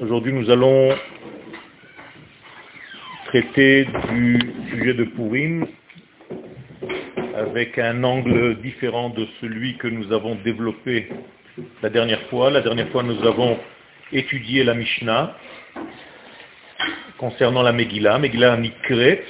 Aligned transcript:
aujourd'hui 0.00 0.32
nous 0.32 0.50
allons 0.50 0.96
traiter 3.26 3.84
du 3.84 4.38
sujet 4.70 4.94
de 4.94 5.04
Purim 5.04 5.66
avec 7.36 7.78
un 7.78 8.02
angle 8.02 8.60
différent 8.60 9.10
de 9.10 9.26
celui 9.40 9.76
que 9.76 9.88
nous 9.88 10.10
avons 10.12 10.36
développé 10.36 11.08
la 11.82 11.90
dernière 11.90 12.22
fois. 12.28 12.50
La 12.50 12.62
dernière 12.62 12.88
fois 12.88 13.02
nous 13.02 13.22
avons 13.26 13.58
étudié 14.12 14.64
la 14.64 14.74
Mishnah 14.74 15.36
concernant 17.18 17.62
la 17.62 17.72
Megillah, 17.72 18.18
Megillah 18.18 18.56
Mikret, 18.56 19.22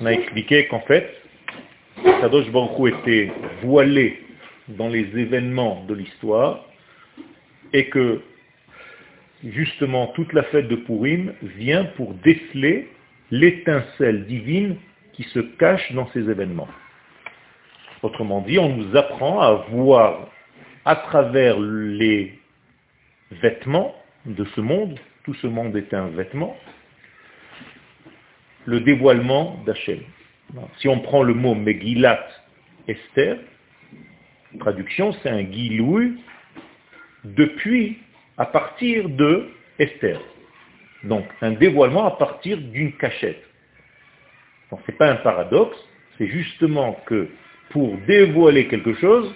on 0.00 0.06
a 0.06 0.12
expliqué 0.12 0.66
qu'en 0.68 0.80
fait, 0.80 1.27
Kadosh 2.04 2.50
Baruch 2.50 2.94
était 2.94 3.32
voilé 3.62 4.20
dans 4.68 4.88
les 4.88 5.06
événements 5.18 5.84
de 5.88 5.94
l'histoire 5.94 6.64
et 7.72 7.88
que 7.88 8.20
justement 9.44 10.08
toute 10.08 10.32
la 10.32 10.42
fête 10.44 10.68
de 10.68 10.76
Purim 10.76 11.32
vient 11.42 11.84
pour 11.96 12.14
déceler 12.14 12.88
l'étincelle 13.30 14.26
divine 14.26 14.76
qui 15.12 15.24
se 15.24 15.40
cache 15.40 15.92
dans 15.92 16.08
ces 16.12 16.20
événements. 16.20 16.68
Autrement 18.02 18.40
dit, 18.42 18.58
on 18.58 18.76
nous 18.76 18.96
apprend 18.96 19.40
à 19.40 19.66
voir 19.70 20.28
à 20.84 20.96
travers 20.96 21.58
les 21.58 22.38
vêtements 23.30 23.94
de 24.26 24.44
ce 24.54 24.60
monde, 24.60 24.98
tout 25.24 25.34
ce 25.34 25.46
monde 25.46 25.76
est 25.76 25.92
un 25.92 26.08
vêtement, 26.08 26.56
le 28.64 28.80
dévoilement 28.80 29.62
d'Hachem. 29.66 30.00
Si 30.78 30.88
on 30.88 31.00
prend 31.00 31.22
le 31.22 31.34
mot 31.34 31.54
Megillat 31.54 32.26
Esther, 32.86 33.38
traduction, 34.58 35.12
c'est 35.22 35.28
un 35.28 35.42
guilouï 35.42 36.14
depuis, 37.24 37.98
à 38.36 38.46
partir 38.46 39.08
de 39.08 39.48
Esther. 39.78 40.20
Donc, 41.04 41.24
un 41.42 41.52
dévoilement 41.52 42.06
à 42.06 42.12
partir 42.12 42.58
d'une 42.58 42.92
cachette. 42.92 43.42
Ce 44.70 44.76
n'est 44.76 44.96
pas 44.96 45.10
un 45.10 45.16
paradoxe, 45.16 45.76
c'est 46.16 46.26
justement 46.26 46.94
que 47.06 47.28
pour 47.70 47.96
dévoiler 48.06 48.66
quelque 48.68 48.94
chose, 48.94 49.34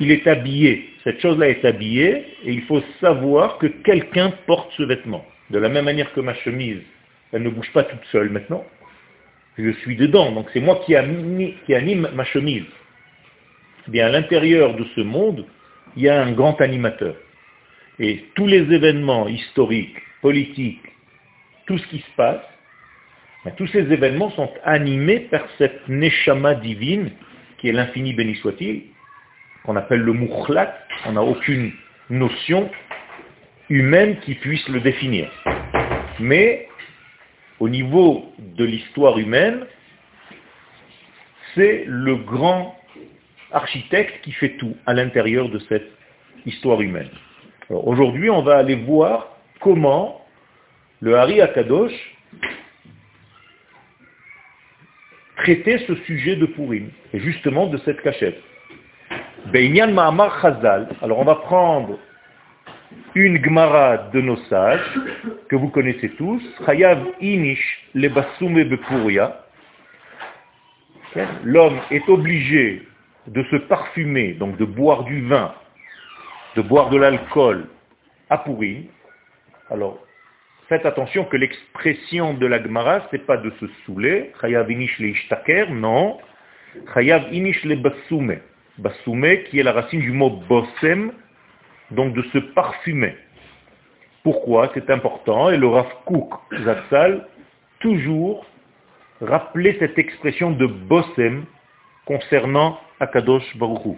il 0.00 0.10
est 0.10 0.26
habillé. 0.26 0.90
Cette 1.04 1.20
chose-là 1.20 1.48
est 1.48 1.64
habillée 1.64 2.26
et 2.44 2.52
il 2.52 2.62
faut 2.62 2.82
savoir 3.00 3.58
que 3.58 3.66
quelqu'un 3.66 4.32
porte 4.46 4.72
ce 4.76 4.82
vêtement. 4.84 5.24
De 5.50 5.58
la 5.58 5.68
même 5.68 5.84
manière 5.84 6.12
que 6.12 6.20
ma 6.20 6.34
chemise, 6.34 6.80
elle 7.32 7.42
ne 7.42 7.50
bouge 7.50 7.70
pas 7.72 7.84
toute 7.84 8.04
seule 8.10 8.30
maintenant. 8.30 8.64
Je 9.58 9.70
suis 9.70 9.96
dedans, 9.96 10.32
donc 10.32 10.48
c'est 10.52 10.60
moi 10.60 10.80
qui 10.86 10.96
anime, 10.96 12.08
ma 12.14 12.24
chemise. 12.24 12.64
Eh 13.86 13.90
bien, 13.90 14.06
à 14.06 14.08
l'intérieur 14.08 14.74
de 14.74 14.84
ce 14.94 15.00
monde, 15.00 15.44
il 15.96 16.04
y 16.04 16.08
a 16.08 16.22
un 16.22 16.32
grand 16.32 16.60
animateur. 16.60 17.14
Et 17.98 18.24
tous 18.34 18.46
les 18.46 18.72
événements 18.72 19.28
historiques, 19.28 19.98
politiques, 20.22 20.80
tout 21.66 21.76
ce 21.76 21.86
qui 21.88 21.98
se 21.98 22.10
passe, 22.16 22.42
ben, 23.44 23.52
tous 23.56 23.66
ces 23.68 23.92
événements 23.92 24.30
sont 24.30 24.50
animés 24.64 25.20
par 25.20 25.42
cette 25.58 25.88
neshama 25.88 26.54
divine, 26.54 27.10
qui 27.58 27.68
est 27.68 27.72
l'infini 27.72 28.14
béni 28.14 28.36
soit-il, 28.36 28.84
qu'on 29.64 29.76
appelle 29.76 30.00
le 30.00 30.12
mouchlat. 30.12 30.78
On 31.06 31.12
n'a 31.12 31.22
aucune 31.22 31.72
notion 32.08 32.70
humaine 33.68 34.18
qui 34.20 34.34
puisse 34.34 34.66
le 34.68 34.80
définir. 34.80 35.30
Mais 36.20 36.68
au 37.62 37.68
niveau 37.68 38.24
de 38.38 38.64
l'histoire 38.64 39.16
humaine, 39.18 39.64
c'est 41.54 41.84
le 41.86 42.16
grand 42.16 42.76
architecte 43.52 44.20
qui 44.24 44.32
fait 44.32 44.56
tout 44.56 44.76
à 44.84 44.94
l'intérieur 44.94 45.48
de 45.48 45.60
cette 45.68 45.88
histoire 46.44 46.80
humaine. 46.80 47.10
Aujourd'hui, 47.70 48.30
on 48.30 48.42
va 48.42 48.56
aller 48.56 48.74
voir 48.74 49.36
comment 49.60 50.26
le 50.98 51.16
Hari 51.16 51.40
Akadosh 51.40 51.92
traitait 55.36 55.78
ce 55.86 55.94
sujet 56.06 56.34
de 56.34 56.46
Purim, 56.46 56.90
et 57.12 57.20
justement 57.20 57.68
de 57.68 57.78
cette 57.84 58.00
cachette. 58.02 58.40
alors 61.00 61.18
on 61.20 61.24
va 61.24 61.36
prendre 61.36 61.96
une 63.14 63.42
Gemara 63.44 63.98
de 64.12 64.20
nos 64.20 64.36
sages, 64.48 64.98
que 65.48 65.56
vous 65.56 65.68
connaissez 65.68 66.08
tous, 66.10 66.42
Chayav 66.64 67.04
Inish 67.20 67.90
le 67.94 68.64
Bepuria. 68.64 69.44
L'homme 71.44 71.78
est 71.90 72.08
obligé 72.08 72.82
de 73.26 73.42
se 73.44 73.56
parfumer, 73.56 74.32
donc 74.32 74.56
de 74.56 74.64
boire 74.64 75.04
du 75.04 75.26
vin, 75.26 75.54
de 76.56 76.62
boire 76.62 76.88
de 76.88 76.96
l'alcool 76.96 77.66
à 78.30 78.38
Purim. 78.38 78.84
Alors, 79.70 79.98
faites 80.68 80.86
attention 80.86 81.24
que 81.24 81.36
l'expression 81.36 82.34
de 82.34 82.46
la 82.46 82.62
Gemara, 82.62 83.06
ce 83.10 83.16
n'est 83.16 83.22
pas 83.22 83.36
de 83.36 83.52
se 83.60 83.66
saouler, 83.84 84.32
Chayav 84.40 84.70
Inish 84.70 84.98
le 84.98 85.08
Ishtaker, 85.08 85.66
non, 85.70 86.18
Chayav 86.94 87.32
Inish 87.32 87.62
le 87.64 87.76
Basume. 87.76 88.38
Basume, 88.78 89.42
qui 89.50 89.58
est 89.58 89.62
la 89.62 89.72
racine 89.72 90.00
du 90.00 90.12
mot 90.12 90.30
Bosem, 90.48 91.12
donc 91.92 92.14
de 92.14 92.22
se 92.32 92.38
parfumer. 92.38 93.16
Pourquoi? 94.22 94.70
C'est 94.74 94.90
important. 94.90 95.50
Et 95.50 95.56
le 95.56 95.66
Rav 95.66 95.88
Kook 96.06 96.32
Zatzal, 96.64 97.26
toujours 97.80 98.46
rappelait 99.20 99.76
cette 99.78 99.98
expression 99.98 100.50
de 100.50 100.66
Bossem 100.66 101.44
concernant 102.06 102.78
Akadosh 103.00 103.56
Baruch 103.56 103.96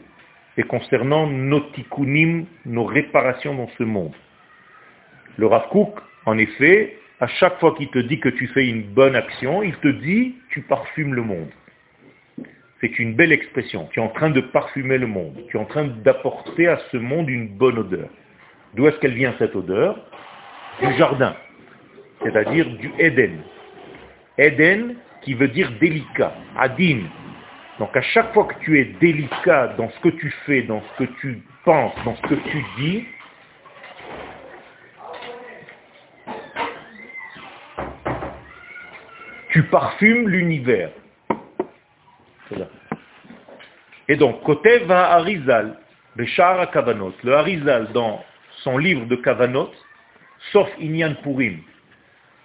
et 0.56 0.62
concernant 0.62 1.26
nos 1.26 1.60
tikkunim, 1.60 2.46
nos 2.64 2.84
réparations 2.84 3.54
dans 3.54 3.68
ce 3.76 3.82
monde. 3.82 4.14
Le 5.36 5.46
Rav 5.46 5.68
Kook, 5.70 5.98
en 6.26 6.38
effet, 6.38 6.98
à 7.20 7.26
chaque 7.26 7.58
fois 7.58 7.74
qu'il 7.74 7.88
te 7.88 7.98
dit 7.98 8.20
que 8.20 8.28
tu 8.28 8.46
fais 8.48 8.66
une 8.66 8.82
bonne 8.82 9.16
action, 9.16 9.62
il 9.62 9.76
te 9.76 9.88
dit 9.88 10.36
tu 10.50 10.62
parfumes 10.62 11.14
le 11.14 11.22
monde. 11.22 11.50
C'est 12.84 12.98
une 12.98 13.14
belle 13.14 13.32
expression. 13.32 13.88
Tu 13.92 13.98
es 13.98 14.02
en 14.02 14.10
train 14.10 14.28
de 14.28 14.42
parfumer 14.42 14.98
le 14.98 15.06
monde. 15.06 15.42
Tu 15.48 15.56
es 15.56 15.60
en 15.60 15.64
train 15.64 15.84
d'apporter 15.84 16.68
à 16.68 16.78
ce 16.92 16.98
monde 16.98 17.30
une 17.30 17.48
bonne 17.48 17.78
odeur. 17.78 18.10
D'où 18.74 18.86
est-ce 18.86 18.98
qu'elle 18.98 19.14
vient 19.14 19.34
cette 19.38 19.56
odeur? 19.56 19.96
Du 20.82 20.92
jardin, 20.98 21.34
c'est-à-dire 22.22 22.68
du 22.76 22.92
Eden. 22.98 23.40
Eden 24.36 24.96
qui 25.22 25.32
veut 25.32 25.48
dire 25.48 25.72
délicat, 25.80 26.34
adin. 26.58 27.04
Donc 27.78 27.96
à 27.96 28.02
chaque 28.02 28.34
fois 28.34 28.44
que 28.44 28.62
tu 28.62 28.78
es 28.78 28.84
délicat 29.00 29.68
dans 29.78 29.88
ce 29.88 30.00
que 30.00 30.10
tu 30.10 30.30
fais, 30.44 30.60
dans 30.60 30.82
ce 30.82 31.04
que 31.04 31.10
tu 31.22 31.40
penses, 31.64 31.94
dans 32.04 32.16
ce 32.16 32.22
que 32.22 32.34
tu 32.34 32.64
dis, 32.76 33.06
tu 39.48 39.62
parfumes 39.62 40.28
l'univers. 40.28 40.90
Et 44.08 44.16
donc, 44.16 44.42
côté 44.42 44.78
va 44.80 45.12
Arizal, 45.12 45.78
le 46.16 46.26
Shahara 46.26 46.66
Kavanot, 46.66 47.14
le 47.22 47.34
Arizal 47.34 47.92
dans 47.92 48.24
son 48.62 48.78
livre 48.78 49.06
de 49.06 49.16
Kavanot, 49.16 49.70
sauf 50.52 50.68
Inyan 50.78 51.14
Purim, 51.22 51.60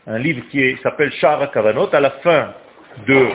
un 0.08 0.18
livre 0.20 0.42
qui 0.50 0.78
s'appelle 0.82 1.12
Shahara 1.14 1.48
Kavanot, 1.48 1.94
à 1.94 2.00
la 2.00 2.12
fin 2.12 2.54
de 3.08 3.28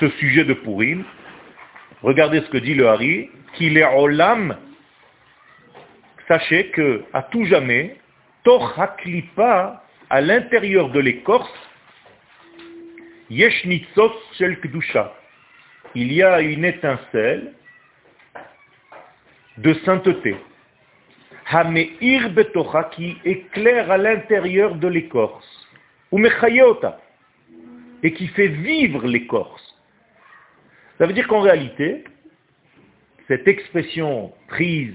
ce 0.00 0.08
sujet 0.10 0.44
de 0.44 0.54
Purim, 0.54 1.04
regardez 2.02 2.40
ce 2.40 2.48
que 2.48 2.58
dit 2.58 2.74
le 2.74 2.88
Hari, 2.88 3.30
qu'il 3.54 3.78
est 3.78 3.84
olam, 3.84 4.56
sachez 6.28 6.68
que 6.70 7.04
à 7.12 7.22
tout 7.22 7.44
jamais, 7.44 7.96
Toch 8.42 8.76
Haklipa, 8.76 9.84
à 10.10 10.20
l'intérieur 10.20 10.90
de 10.90 10.98
l'écorce, 10.98 11.48
Yesh 13.30 13.66
Shel 14.36 14.60
Kdusha 14.60 15.14
il 15.94 16.12
y 16.12 16.22
a 16.22 16.40
une 16.40 16.64
étincelle 16.64 17.52
de 19.58 19.74
sainteté. 19.84 20.36
Hameir 21.50 22.30
betocha 22.30 22.84
qui 22.94 23.18
éclaire 23.24 23.90
à 23.90 23.98
l'intérieur 23.98 24.74
de 24.76 24.88
l'écorce. 24.88 25.68
Et 28.02 28.12
qui 28.12 28.26
fait 28.28 28.48
vivre 28.48 29.06
l'écorce. 29.06 29.76
Ça 30.98 31.06
veut 31.06 31.12
dire 31.12 31.26
qu'en 31.28 31.40
réalité, 31.40 32.04
cette 33.28 33.46
expression 33.48 34.32
prise 34.48 34.94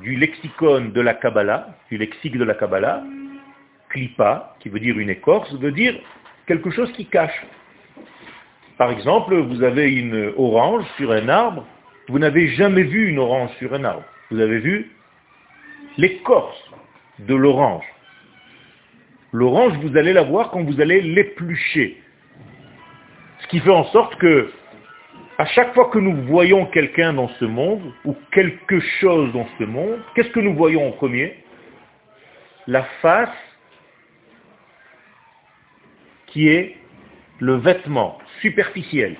du 0.00 0.16
lexicon 0.16 0.86
de 0.92 1.00
la 1.00 1.14
Kabbalah, 1.14 1.76
du 1.90 1.98
lexique 1.98 2.36
de 2.36 2.44
la 2.44 2.54
Kabbalah, 2.54 3.04
klipa, 3.90 4.56
qui 4.60 4.68
veut 4.68 4.80
dire 4.80 4.98
une 4.98 5.10
écorce, 5.10 5.52
veut 5.54 5.72
dire 5.72 5.94
quelque 6.46 6.70
chose 6.70 6.92
qui 6.92 7.06
cache. 7.06 7.44
Par 8.76 8.90
exemple, 8.90 9.36
vous 9.36 9.62
avez 9.62 9.92
une 9.92 10.32
orange 10.36 10.84
sur 10.96 11.12
un 11.12 11.28
arbre, 11.28 11.64
vous 12.08 12.18
n'avez 12.18 12.48
jamais 12.48 12.82
vu 12.82 13.08
une 13.08 13.18
orange 13.18 13.50
sur 13.58 13.72
un 13.72 13.84
arbre. 13.84 14.04
Vous 14.30 14.40
avez 14.40 14.58
vu 14.58 14.90
l'écorce 15.96 16.70
de 17.20 17.34
l'orange. 17.34 17.84
L'orange, 19.32 19.74
vous 19.78 19.96
allez 19.96 20.12
la 20.12 20.22
voir 20.22 20.50
quand 20.50 20.62
vous 20.62 20.80
allez 20.80 21.00
l'éplucher. 21.00 22.00
Ce 23.40 23.46
qui 23.48 23.60
fait 23.60 23.70
en 23.70 23.84
sorte 23.86 24.16
que, 24.16 24.50
à 25.38 25.46
chaque 25.46 25.74
fois 25.74 25.90
que 25.90 25.98
nous 25.98 26.16
voyons 26.26 26.66
quelqu'un 26.66 27.12
dans 27.12 27.28
ce 27.40 27.44
monde, 27.44 27.92
ou 28.04 28.16
quelque 28.32 28.80
chose 29.00 29.32
dans 29.32 29.46
ce 29.58 29.64
monde, 29.64 30.00
qu'est-ce 30.14 30.30
que 30.30 30.40
nous 30.40 30.54
voyons 30.54 30.88
en 30.88 30.92
premier? 30.92 31.36
La 32.66 32.84
face 33.02 33.28
qui 36.26 36.48
est 36.48 36.76
le 37.40 37.56
vêtement 37.56 38.18
superficiel. 38.40 39.16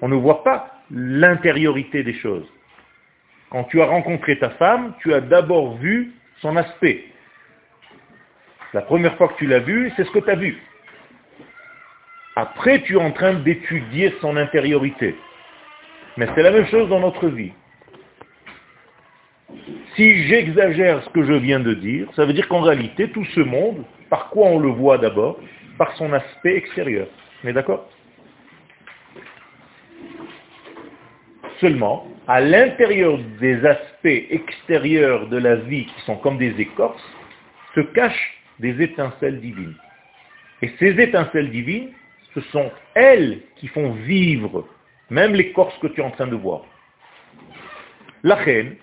On 0.00 0.08
ne 0.08 0.16
voit 0.16 0.44
pas 0.44 0.82
l'intériorité 0.90 2.02
des 2.02 2.14
choses. 2.14 2.46
Quand 3.50 3.64
tu 3.64 3.80
as 3.80 3.86
rencontré 3.86 4.38
ta 4.38 4.50
femme, 4.50 4.94
tu 5.00 5.14
as 5.14 5.20
d'abord 5.20 5.76
vu 5.76 6.12
son 6.40 6.56
aspect. 6.56 7.04
La 8.72 8.82
première 8.82 9.16
fois 9.16 9.28
que 9.28 9.36
tu 9.38 9.46
l'as 9.46 9.60
vue, 9.60 9.92
c'est 9.96 10.04
ce 10.04 10.10
que 10.10 10.18
tu 10.18 10.30
as 10.30 10.34
vu. 10.34 10.60
Après, 12.36 12.82
tu 12.82 12.94
es 12.94 13.00
en 13.00 13.12
train 13.12 13.34
d'étudier 13.34 14.12
son 14.20 14.36
intériorité. 14.36 15.14
Mais 16.16 16.26
c'est 16.34 16.42
la 16.42 16.50
même 16.50 16.66
chose 16.66 16.88
dans 16.88 17.00
notre 17.00 17.28
vie. 17.28 17.52
Si 19.94 20.24
j'exagère 20.24 21.02
ce 21.04 21.08
que 21.10 21.24
je 21.24 21.34
viens 21.34 21.60
de 21.60 21.74
dire, 21.74 22.08
ça 22.16 22.24
veut 22.24 22.32
dire 22.32 22.48
qu'en 22.48 22.62
réalité, 22.62 23.08
tout 23.10 23.24
ce 23.26 23.40
monde, 23.40 23.84
par 24.10 24.30
quoi 24.30 24.48
on 24.48 24.58
le 24.58 24.70
voit 24.70 24.98
d'abord 24.98 25.38
Par 25.78 25.94
son 25.96 26.12
aspect 26.12 26.56
extérieur. 26.56 27.08
On 27.42 27.48
est 27.48 27.52
d'accord? 27.52 27.88
Seulement, 31.60 32.06
à 32.26 32.40
l'intérieur 32.40 33.18
des 33.40 33.64
aspects 33.64 34.06
extérieurs 34.30 35.28
de 35.28 35.36
la 35.36 35.56
vie 35.56 35.86
qui 35.86 36.00
sont 36.02 36.16
comme 36.16 36.38
des 36.38 36.60
écorces, 36.60 37.02
se 37.74 37.80
cachent 37.80 38.38
des 38.58 38.82
étincelles 38.82 39.40
divines. 39.40 39.76
Et 40.62 40.70
ces 40.78 41.00
étincelles 41.00 41.50
divines, 41.50 41.90
ce 42.34 42.40
sont 42.52 42.70
elles 42.94 43.40
qui 43.56 43.68
font 43.68 43.92
vivre 43.92 44.66
même 45.10 45.34
l'écorce 45.34 45.76
que 45.78 45.86
tu 45.88 46.00
es 46.00 46.04
en 46.04 46.10
train 46.10 46.26
de 46.26 46.36
voir. 46.36 46.62
La 48.22 48.36
reine, 48.36 48.76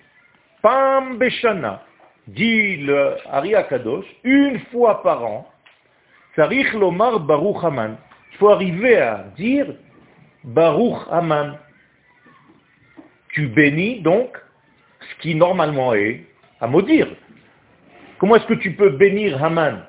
Pam 0.62 1.18
Beshana, 1.18 1.84
dit 2.28 2.76
le 2.76 3.16
Ariakadosh, 3.28 3.68
Kadosh, 3.68 4.06
une 4.24 4.60
fois 4.70 5.02
par 5.02 5.24
an, 5.24 5.51
Sarich 6.34 6.72
Lomar 6.72 7.20
Baruch 7.20 7.62
Haman. 7.62 7.96
Il 8.32 8.38
faut 8.38 8.48
arriver 8.48 8.96
à 8.96 9.26
dire 9.36 9.66
Baruch 10.44 11.06
Haman. 11.10 11.58
Tu 13.28 13.48
bénis 13.48 14.00
donc 14.00 14.36
ce 15.00 15.22
qui 15.22 15.34
normalement 15.34 15.94
est 15.94 16.24
à 16.60 16.66
maudire. 16.66 17.08
Comment 18.18 18.36
est-ce 18.36 18.46
que 18.46 18.54
tu 18.54 18.72
peux 18.72 18.90
bénir 18.90 19.42
Haman? 19.42 19.84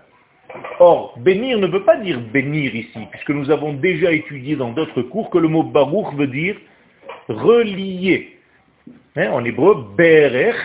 Or, 0.79 1.17
bénir 1.19 1.59
ne 1.59 1.67
veut 1.67 1.83
pas 1.83 1.97
dire 1.97 2.19
bénir 2.19 2.75
ici, 2.75 2.99
puisque 3.11 3.29
nous 3.29 3.49
avons 3.49 3.73
déjà 3.73 4.11
étudié 4.11 4.55
dans 4.55 4.71
d'autres 4.71 5.01
cours 5.01 5.29
que 5.29 5.37
le 5.37 5.47
mot 5.47 5.63
baruch 5.63 6.13
veut 6.15 6.27
dire 6.27 6.55
relier. 7.27 8.37
Hein, 9.15 9.31
en 9.31 9.45
hébreu, 9.45 9.87
berech, 9.95 10.55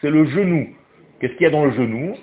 c'est 0.00 0.10
le 0.10 0.24
genou. 0.26 0.74
Qu'est-ce 1.20 1.32
qu'il 1.34 1.42
y 1.42 1.46
a 1.46 1.50
dans 1.50 1.64
le 1.64 1.72
genou? 1.72 2.16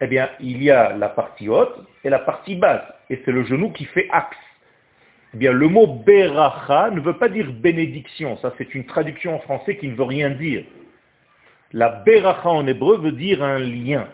Eh 0.00 0.06
bien, 0.06 0.28
il 0.40 0.62
y 0.62 0.70
a 0.70 0.94
la 0.96 1.08
partie 1.08 1.48
haute 1.48 1.74
et 2.04 2.10
la 2.10 2.18
partie 2.18 2.56
basse, 2.56 2.84
et 3.08 3.20
c'est 3.24 3.32
le 3.32 3.44
genou 3.44 3.70
qui 3.72 3.86
fait 3.86 4.08
axe. 4.10 4.36
Eh 5.34 5.38
bien, 5.38 5.52
le 5.52 5.68
mot 5.68 5.86
beracha 5.86 6.90
ne 6.90 7.00
veut 7.00 7.16
pas 7.16 7.28
dire 7.28 7.50
bénédiction, 7.52 8.36
ça 8.38 8.52
c'est 8.58 8.74
une 8.74 8.84
traduction 8.84 9.36
en 9.36 9.40
français 9.40 9.76
qui 9.76 9.88
ne 9.88 9.94
veut 9.94 10.04
rien 10.04 10.30
dire. 10.30 10.64
La 11.72 11.88
beracha 11.88 12.48
en 12.48 12.66
hébreu 12.66 12.98
veut 12.98 13.12
dire 13.12 13.42
un 13.42 13.58
lien. 13.58 14.08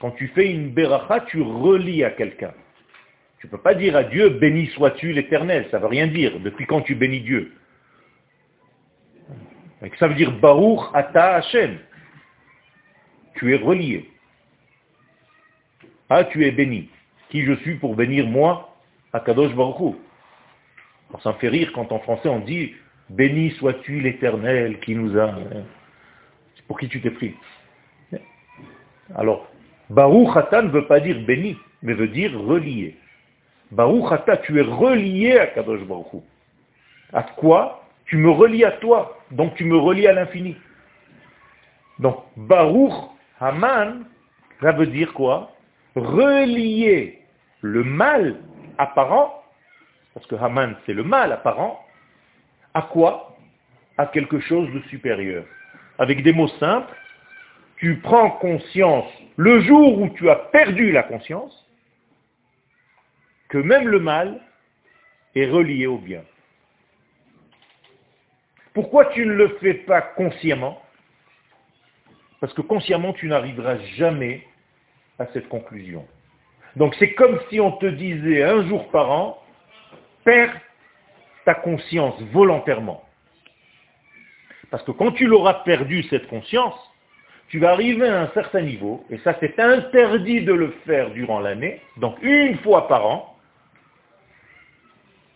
Quand 0.00 0.10
tu 0.12 0.28
fais 0.28 0.50
une 0.50 0.70
beracha, 0.70 1.20
tu 1.28 1.40
relis 1.40 2.04
à 2.04 2.10
quelqu'un. 2.10 2.52
Tu 3.38 3.46
ne 3.46 3.50
peux 3.52 3.58
pas 3.58 3.74
dire 3.74 3.96
à 3.96 4.04
Dieu, 4.04 4.30
béni 4.30 4.66
sois-tu 4.68 5.12
l'éternel. 5.12 5.66
Ça 5.70 5.78
ne 5.78 5.82
veut 5.82 5.88
rien 5.88 6.06
dire. 6.06 6.40
Depuis 6.40 6.66
quand 6.66 6.82
tu 6.82 6.94
bénis 6.94 7.20
Dieu? 7.20 7.52
Ça 9.98 10.08
veut 10.08 10.14
dire 10.14 10.32
Baruch 10.32 10.80
ata 10.94 11.36
Hashem. 11.36 11.78
Tu 13.34 13.54
es 13.54 13.58
relié. 13.58 14.10
Ah, 16.10 16.24
tu 16.24 16.44
es 16.44 16.50
béni. 16.50 16.88
Qui 17.30 17.44
je 17.44 17.54
suis 17.54 17.76
pour 17.76 17.96
bénir 17.96 18.26
moi 18.26 18.76
à 19.12 19.20
Kadosh 19.20 19.54
Baruch 19.54 19.94
Ça 21.22 21.32
me 21.32 21.38
fait 21.38 21.48
rire 21.48 21.72
quand 21.74 21.90
en 21.92 21.98
français 22.00 22.28
on 22.28 22.40
dit 22.40 22.74
Béni 23.10 23.50
sois-tu 23.52 24.00
l'éternel 24.00 24.80
qui 24.80 24.94
nous 24.94 25.18
a. 25.18 25.34
C'est 26.56 26.66
pour 26.66 26.78
qui 26.78 26.88
tu 26.88 27.00
t'es 27.00 27.10
pris. 27.10 27.34
Alors, 29.14 29.48
Baruch 29.90 30.36
Ata 30.36 30.62
ne 30.62 30.68
veut 30.68 30.86
pas 30.86 31.00
dire 31.00 31.20
béni, 31.20 31.56
mais 31.82 31.92
veut 31.92 32.08
dire 32.08 32.32
relié. 32.38 32.96
Baruch 33.70 34.10
Ata, 34.12 34.38
tu 34.38 34.58
es 34.58 34.62
relié 34.62 35.38
à 35.38 35.46
Kadosh 35.48 35.82
Baruch 35.82 36.22
À 37.12 37.22
quoi? 37.22 37.82
Tu 38.06 38.16
me 38.16 38.30
relis 38.30 38.64
à 38.64 38.72
toi, 38.72 39.18
donc 39.30 39.54
tu 39.54 39.64
me 39.64 39.76
relis 39.76 40.06
à 40.06 40.12
l'infini. 40.12 40.56
Donc, 41.98 42.24
Baruch 42.36 42.92
Haman, 43.40 44.04
ça 44.60 44.72
veut 44.72 44.86
dire 44.86 45.12
quoi? 45.12 45.53
Relier 45.94 47.20
le 47.60 47.84
mal 47.84 48.36
apparent, 48.78 49.44
parce 50.12 50.26
que 50.26 50.34
Haman 50.34 50.76
c'est 50.86 50.92
le 50.92 51.04
mal 51.04 51.32
apparent, 51.32 51.84
à 52.74 52.82
quoi? 52.82 53.36
À 53.96 54.06
quelque 54.06 54.40
chose 54.40 54.72
de 54.72 54.80
supérieur. 54.88 55.44
Avec 55.98 56.22
des 56.22 56.32
mots 56.32 56.48
simples, 56.58 56.92
tu 57.76 57.98
prends 58.00 58.30
conscience 58.30 59.10
le 59.36 59.60
jour 59.62 60.00
où 60.00 60.08
tu 60.10 60.28
as 60.30 60.36
perdu 60.36 60.90
la 60.90 61.04
conscience 61.04 61.64
que 63.48 63.58
même 63.58 63.86
le 63.86 64.00
mal 64.00 64.40
est 65.36 65.46
relié 65.46 65.86
au 65.86 65.98
bien. 65.98 66.24
Pourquoi 68.72 69.06
tu 69.06 69.24
ne 69.24 69.32
le 69.32 69.48
fais 69.60 69.74
pas 69.74 70.02
consciemment? 70.02 70.82
Parce 72.40 72.52
que 72.52 72.62
consciemment, 72.62 73.12
tu 73.12 73.28
n'arriveras 73.28 73.78
jamais 73.96 74.44
à 75.18 75.26
cette 75.32 75.48
conclusion. 75.48 76.06
Donc 76.76 76.94
c'est 76.98 77.14
comme 77.14 77.38
si 77.50 77.60
on 77.60 77.72
te 77.72 77.86
disait 77.86 78.42
un 78.42 78.66
jour 78.66 78.88
par 78.88 79.10
an, 79.10 79.42
perds 80.24 80.54
ta 81.44 81.54
conscience 81.54 82.20
volontairement. 82.32 83.04
Parce 84.70 84.82
que 84.82 84.90
quand 84.90 85.12
tu 85.12 85.26
l'auras 85.26 85.62
perdu, 85.64 86.02
cette 86.04 86.26
conscience, 86.26 86.74
tu 87.48 87.58
vas 87.58 87.70
arriver 87.70 88.08
à 88.08 88.22
un 88.22 88.30
certain 88.34 88.62
niveau, 88.62 89.04
et 89.10 89.18
ça 89.18 89.36
c'est 89.38 89.60
interdit 89.60 90.42
de 90.42 90.52
le 90.52 90.70
faire 90.86 91.10
durant 91.10 91.38
l'année, 91.38 91.80
donc 91.98 92.16
une 92.22 92.58
fois 92.58 92.88
par 92.88 93.06
an, 93.06 93.38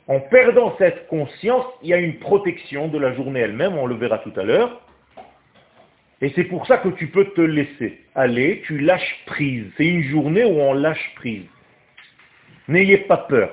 en 0.08 0.20
perdant 0.20 0.74
cette 0.78 1.06
conscience, 1.06 1.66
il 1.82 1.90
y 1.90 1.94
a 1.94 1.98
une 1.98 2.18
protection 2.18 2.88
de 2.88 2.98
la 2.98 3.14
journée 3.14 3.40
elle-même, 3.40 3.76
on 3.76 3.86
le 3.86 3.94
verra 3.94 4.18
tout 4.18 4.32
à 4.36 4.42
l'heure, 4.42 4.80
et 6.20 6.32
c'est 6.34 6.44
pour 6.44 6.66
ça 6.66 6.78
que 6.78 6.88
tu 6.88 7.08
peux 7.08 7.26
te 7.26 7.40
laisser 7.40 8.00
aller, 8.14 8.62
tu 8.66 8.78
lâches 8.78 9.22
prise. 9.26 9.66
C'est 9.76 9.86
une 9.86 10.02
journée 10.02 10.44
où 10.44 10.60
on 10.60 10.74
lâche 10.74 11.12
prise. 11.16 11.46
N'ayez 12.66 12.98
pas 12.98 13.18
peur, 13.18 13.50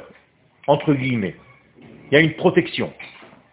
entre 0.67 0.93
guillemets. 0.93 1.36
Il 2.10 2.15
y 2.15 2.17
a 2.17 2.22
une 2.22 2.34
protection. 2.34 2.91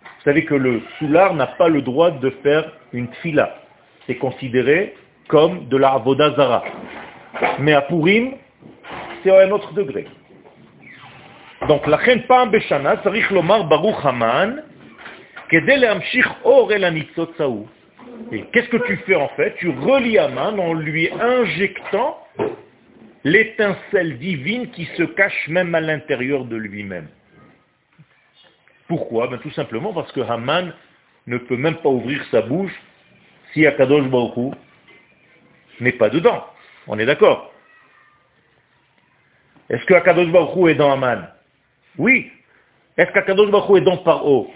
Vous 0.03 0.25
savez 0.25 0.45
que 0.45 0.55
le 0.55 0.81
soulard 0.99 1.35
n'a 1.35 1.47
pas 1.47 1.69
le 1.69 1.83
droit 1.83 2.11
de 2.11 2.31
faire 2.43 2.73
une 2.93 3.09
fila 3.23 3.63
c'est 4.07 4.17
considéré 4.17 4.95
comme 5.29 5.69
de 5.69 5.77
la 5.77 5.93
Avodazara. 5.93 6.65
Mais 7.61 7.73
à 7.73 7.83
Purim, 7.83 8.33
c'est 9.23 9.31
à 9.31 9.47
un 9.47 9.51
autre 9.51 9.73
degré. 9.73 10.07
Donc, 11.69 11.87
la 11.87 11.99
chen 12.05 12.23
pam 12.27 12.51
beshana, 12.51 12.97
tzarich 12.97 13.31
lomar 13.31 13.69
baruch 13.69 14.05
haman, 14.05 14.63
kedele 15.49 15.87
amshich 15.87 16.27
or 16.45 16.73
el 16.73 16.85
Et 18.31 18.45
qu'est-ce 18.53 18.69
que 18.69 18.77
tu 18.87 18.97
fais 18.99 19.15
en 19.15 19.29
fait? 19.31 19.55
Tu 19.59 19.69
relis 19.69 20.19
Haman 20.19 20.59
en 20.59 20.75
lui 20.75 21.11
injectant 21.11 22.19
l'étincelle 23.25 24.19
divine 24.19 24.71
qui 24.71 24.87
se 24.97 25.03
cache 25.03 25.49
même 25.49 25.75
à 25.75 25.81
l'intérieur 25.81 26.45
de 26.45 26.57
lui-même. 26.57 27.09
Pourquoi? 28.89 29.29
Ben, 29.29 29.39
Tout 29.39 29.51
simplement 29.53 29.93
parce 29.93 30.11
que 30.13 30.21
Haman 30.21 30.73
ne 31.27 31.39
peut 31.39 31.57
même 31.57 31.77
pas 31.77 31.89
ouvrir 31.89 32.25
sa 32.31 32.43
bouche 32.43 32.75
si 33.53 33.67
Akadosh 33.67 34.09
Baruch 34.09 34.55
n'est 35.81 35.93
pas 35.93 36.11
dedans. 36.11 36.45
On 36.87 36.99
est 36.99 37.07
d'accord? 37.07 37.53
Est-ce 39.69 39.85
que 39.87 39.95
Akadosh 39.95 40.29
Baruch 40.29 40.71
est 40.71 40.75
dans 40.75 40.93
Aman 40.93 41.29
Oui. 41.99 42.31
Est-ce 42.97 43.11
qu'Akadosh 43.13 43.51
Baruch 43.51 43.79
est 43.81 43.85
dans 43.85 43.99
Paro? 43.99 44.53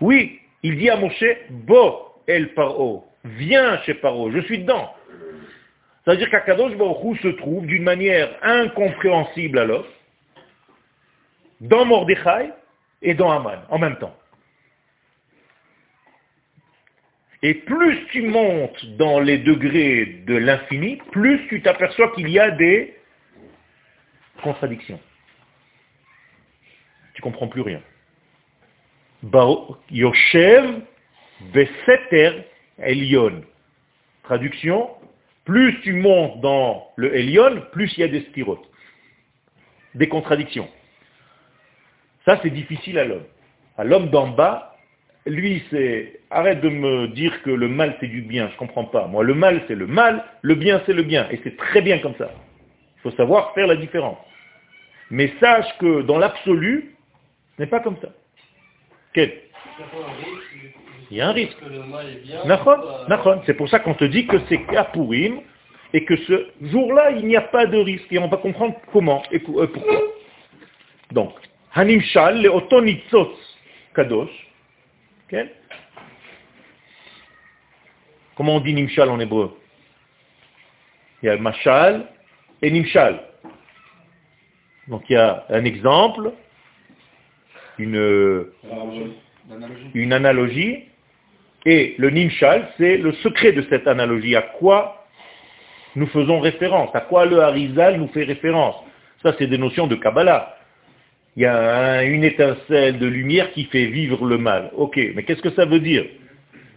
Oui. 0.00 0.40
Il 0.62 0.78
dit 0.78 0.90
à 0.90 0.96
Moshe, 0.96 1.24
Bo 1.50 2.10
el 2.26 2.54
Paro, 2.54 3.06
viens 3.24 3.78
chez 3.82 3.94
Paro, 3.94 4.30
je 4.30 4.40
suis 4.40 4.58
dedans. 4.58 4.94
C'est-à-dire 6.04 6.30
qu'Akadosh 6.30 6.76
Baruch 6.76 7.20
se 7.20 7.28
trouve 7.28 7.66
d'une 7.66 7.82
manière 7.82 8.30
incompréhensible 8.42 9.58
alors 9.58 9.86
dans 11.60 11.84
Mordechai 11.84 12.50
et 13.02 13.14
dans 13.14 13.30
Aman 13.30 13.60
en 13.68 13.78
même 13.78 13.96
temps. 13.98 14.16
Et 17.42 17.54
plus 17.54 18.06
tu 18.08 18.22
montes 18.22 18.84
dans 18.96 19.18
les 19.20 19.38
degrés 19.38 20.22
de 20.26 20.36
l'infini, 20.36 20.96
plus 21.10 21.46
tu 21.48 21.62
t'aperçois 21.62 22.12
qu'il 22.14 22.28
y 22.28 22.38
a 22.38 22.50
des 22.50 22.94
contradictions. 24.42 25.00
tu 27.14 27.22
comprends 27.22 27.48
plus 27.48 27.62
rien. 27.62 27.82
Yoshev 29.90 30.82
Elion. 32.82 33.42
Traduction, 34.22 34.90
plus 35.44 35.80
tu 35.82 35.92
montes 35.92 36.40
dans 36.40 36.88
le 36.96 37.14
Elion, 37.16 37.62
plus 37.72 37.92
il 37.96 38.00
y 38.00 38.04
a 38.04 38.08
des 38.08 38.22
spirotes, 38.22 38.68
des 39.94 40.08
contradictions. 40.08 40.68
Ça, 42.24 42.38
c'est 42.42 42.50
difficile 42.50 42.98
à 42.98 43.04
l'homme. 43.04 43.24
À 43.78 43.84
l'homme 43.84 44.10
d'en 44.10 44.28
bas, 44.28 44.76
lui, 45.26 45.62
c'est 45.70 46.20
arrête 46.30 46.60
de 46.60 46.68
me 46.68 47.08
dire 47.08 47.42
que 47.42 47.50
le 47.50 47.68
mal 47.68 47.96
c'est 48.00 48.06
du 48.06 48.22
bien, 48.22 48.48
je 48.48 48.54
ne 48.54 48.58
comprends 48.58 48.84
pas. 48.84 49.06
Moi, 49.06 49.24
le 49.24 49.34
mal 49.34 49.62
c'est 49.68 49.74
le 49.74 49.86
mal, 49.86 50.24
le 50.42 50.54
bien 50.54 50.82
c'est 50.86 50.92
le 50.92 51.02
bien, 51.02 51.28
et 51.30 51.40
c'est 51.42 51.56
très 51.56 51.82
bien 51.82 51.98
comme 51.98 52.14
ça. 52.16 52.30
Il 52.96 53.02
faut 53.02 53.16
savoir 53.16 53.52
faire 53.54 53.66
la 53.66 53.76
différence. 53.76 54.18
Mais 55.10 55.32
sache 55.40 55.66
que 55.78 56.02
dans 56.02 56.18
l'absolu, 56.18 56.94
ce 57.56 57.62
n'est 57.62 57.68
pas 57.68 57.80
comme 57.80 57.96
ça. 58.00 58.08
Quel? 59.12 59.32
Il 61.10 61.16
y 61.16 61.20
a 61.20 61.28
un 61.28 61.32
risque. 61.32 61.56
C'est 63.46 63.54
pour 63.54 63.68
ça 63.68 63.80
qu'on 63.80 63.94
te 63.94 64.04
dit 64.04 64.26
que 64.26 64.36
c'est 64.48 64.62
Kapourim 64.64 65.40
et 65.92 66.04
que 66.04 66.16
ce 66.16 66.48
jour-là, 66.62 67.10
il 67.10 67.26
n'y 67.26 67.36
a 67.36 67.40
pas 67.40 67.66
de 67.66 67.78
risque. 67.78 68.12
Et 68.12 68.18
on 68.18 68.28
va 68.28 68.36
comprendre 68.36 68.76
comment 68.92 69.22
et 69.32 69.42
euh, 69.48 69.66
pourquoi. 69.66 70.00
Donc, 71.10 71.32
Hanimshal, 71.74 72.42
le 72.42 72.48
Otonitzot 72.48 73.32
Kadosh. 73.94 74.30
Comment 78.36 78.56
on 78.56 78.60
dit 78.60 78.74
Nimshal 78.74 79.08
en 79.10 79.20
hébreu? 79.20 79.56
Il 81.22 81.26
y 81.26 81.28
a 81.28 81.36
Mashal 81.36 82.06
et 82.62 82.70
Nimshal. 82.70 83.20
Donc 84.88 85.04
il 85.08 85.12
y 85.12 85.16
a 85.16 85.44
un 85.50 85.64
exemple, 85.64 86.32
une, 87.78 88.46
une 89.94 90.12
analogie, 90.12 90.89
et 91.66 91.94
le 91.98 92.10
Nimshal, 92.10 92.68
c'est 92.78 92.96
le 92.96 93.12
secret 93.14 93.52
de 93.52 93.62
cette 93.68 93.86
analogie. 93.86 94.36
À 94.36 94.42
quoi 94.42 95.06
nous 95.96 96.06
faisons 96.06 96.40
référence? 96.40 96.90
À 96.94 97.00
quoi 97.00 97.26
le 97.26 97.40
Harizal 97.40 97.98
nous 97.98 98.08
fait 98.08 98.24
référence? 98.24 98.76
Ça, 99.22 99.34
c'est 99.38 99.46
des 99.46 99.58
notions 99.58 99.86
de 99.86 99.96
Kabbalah. 99.96 100.56
Il 101.36 101.42
y 101.42 101.46
a 101.46 102.02
une 102.04 102.24
étincelle 102.24 102.98
de 102.98 103.06
lumière 103.06 103.52
qui 103.52 103.64
fait 103.64 103.86
vivre 103.86 104.24
le 104.24 104.38
mal. 104.38 104.70
Ok, 104.76 104.96
mais 105.14 105.22
qu'est-ce 105.22 105.42
que 105.42 105.50
ça 105.50 105.64
veut 105.64 105.80
dire? 105.80 106.06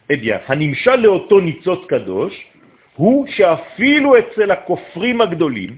Eh 0.10 0.18
bien, 0.18 0.42
Hanimshal 0.48 1.08
Kadosh, 1.90 2.34
Hu 3.00 3.28
Shafilu 3.28 4.16
Etzel 4.18 4.56
Kofrim 4.68 5.22
Agdolim, 5.22 5.78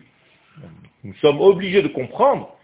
nous 1.03 1.13
sommes 1.15 1.39
obligés 1.39 1.83
de 1.83 1.87
comprendre, 1.87 2.57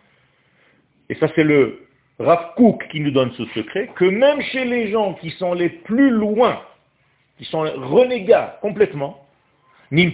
et 1.07 1.15
ça 1.15 1.27
c'est 1.36 1.43
le 1.43 1.86
Rav 2.21 2.53
qui 2.91 2.99
nous 2.99 3.11
donne 3.11 3.31
ce 3.33 3.45
secret, 3.45 3.89
que 3.95 4.05
même 4.05 4.41
chez 4.41 4.65
les 4.65 4.91
gens 4.91 5.13
qui 5.15 5.31
sont 5.31 5.53
les 5.53 5.69
plus 5.69 6.09
loin, 6.09 6.61
qui 7.37 7.45
sont 7.45 7.61
renégats 7.61 8.57
complètement, 8.61 9.25
il 9.91 10.09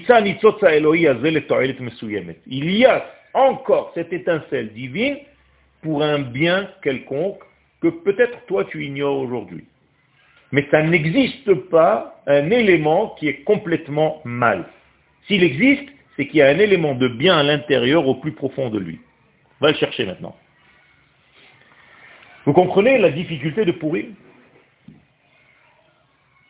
y 2.72 2.86
a 2.86 3.06
encore 3.34 3.92
cette 3.94 4.12
étincelle 4.12 4.74
divine 4.74 5.18
pour 5.82 6.02
un 6.02 6.20
bien 6.20 6.70
quelconque 6.82 7.40
que 7.82 7.90
peut-être 7.90 8.46
toi 8.48 8.66
tu 8.66 8.84
ignores 8.86 9.20
aujourd'hui. 9.20 9.66
Mais 10.52 10.68
ça 10.72 10.82
n'existe 10.82 11.54
pas 11.70 12.22
un 12.26 12.50
élément 12.50 13.16
qui 13.20 13.28
est 13.28 13.44
complètement 13.44 14.22
mal. 14.24 14.66
S'il 15.28 15.44
existe, 15.44 15.90
c'est 16.16 16.28
qu'il 16.28 16.40
y 16.40 16.42
a 16.42 16.48
un 16.48 16.58
élément 16.58 16.96
de 16.96 17.08
bien 17.08 17.38
à 17.38 17.44
l'intérieur 17.44 18.08
au 18.08 18.16
plus 18.16 18.32
profond 18.32 18.70
de 18.70 18.80
lui. 18.80 19.00
Va 19.60 19.72
le 19.72 19.78
chercher 19.78 20.06
maintenant. 20.06 20.36
Vous 22.48 22.54
comprenez 22.54 22.98
la 22.98 23.10
difficulté 23.10 23.66
de 23.66 23.74
Pourim 23.74 24.16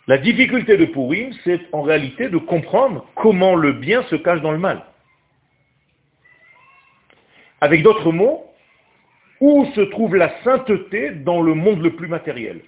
La 0.06 0.20
difficulté 0.20 0.78
de 0.78 0.86
Pourim, 0.86 1.34
c'est 1.44 1.60
en 1.72 1.82
réalité 1.82 2.30
de 2.30 2.38
comprendre 2.38 3.10
comment 3.16 3.56
le 3.56 3.72
bien 3.72 4.04
se 4.04 4.16
cache 4.16 4.42
dans 4.42 4.52
le 4.52 4.60
mal. 4.60 4.86
Avec 7.62 7.82
d'autres 7.82 8.12
mots, 8.12 8.46
où 9.40 9.66
se 9.74 9.82
trouve 9.82 10.16
la 10.16 10.40
sainteté 10.44 11.10
dans 11.10 11.42
le 11.42 11.56
monde 11.56 11.82
le 11.82 11.96
plus 11.96 12.08
matériel? 12.08 12.62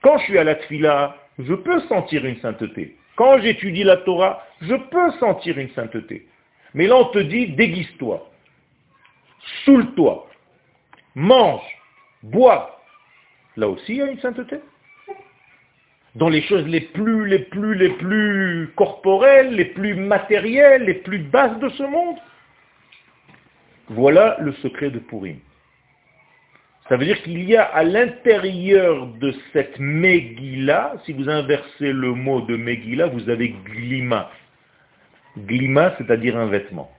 Quand 0.00 0.16
je 0.16 0.24
suis 0.24 0.38
à 0.38 0.44
la 0.44 0.54
tfila, 0.54 1.14
je 1.38 1.52
peux 1.52 1.80
sentir 1.88 2.24
une 2.24 2.40
sainteté. 2.40 2.96
Quand 3.16 3.38
j'étudie 3.38 3.84
la 3.84 3.98
Torah, 3.98 4.46
je 4.62 4.76
peux 4.76 5.10
sentir 5.20 5.58
une 5.58 5.70
sainteté. 5.74 6.26
Mais 6.72 6.86
là, 6.86 6.96
on 6.96 7.04
te 7.04 7.18
dit, 7.18 7.48
déguise-toi, 7.48 8.30
saoule-toi, 9.66 10.26
mange, 11.14 11.75
bois. 12.30 12.80
Là 13.56 13.68
aussi, 13.68 13.92
il 13.92 13.96
y 13.96 14.02
a 14.02 14.10
une 14.10 14.20
sainteté. 14.20 14.56
Dans 16.14 16.28
les 16.28 16.42
choses 16.42 16.66
les 16.66 16.80
plus, 16.80 17.26
les 17.26 17.40
plus, 17.40 17.74
les 17.74 17.90
plus 17.90 18.70
corporelles, 18.74 19.54
les 19.54 19.66
plus 19.66 19.94
matérielles, 19.94 20.84
les 20.84 20.94
plus 20.94 21.18
basses 21.18 21.58
de 21.58 21.68
ce 21.70 21.82
monde. 21.82 22.16
Voilà 23.88 24.36
le 24.40 24.52
secret 24.54 24.90
de 24.90 24.98
Purim. 24.98 25.38
Ça 26.88 26.96
veut 26.96 27.04
dire 27.04 27.20
qu'il 27.22 27.42
y 27.44 27.56
a 27.56 27.64
à 27.64 27.82
l'intérieur 27.82 29.06
de 29.06 29.34
cette 29.52 29.78
Megillah, 29.78 30.94
si 31.04 31.12
vous 31.12 31.28
inversez 31.28 31.92
le 31.92 32.12
mot 32.12 32.40
de 32.42 32.56
Megillah, 32.56 33.08
vous 33.08 33.28
avez 33.28 33.50
glima. 33.64 34.30
Glima, 35.36 35.94
c'est-à-dire 35.98 36.36
un 36.36 36.46
vêtement. 36.46 36.90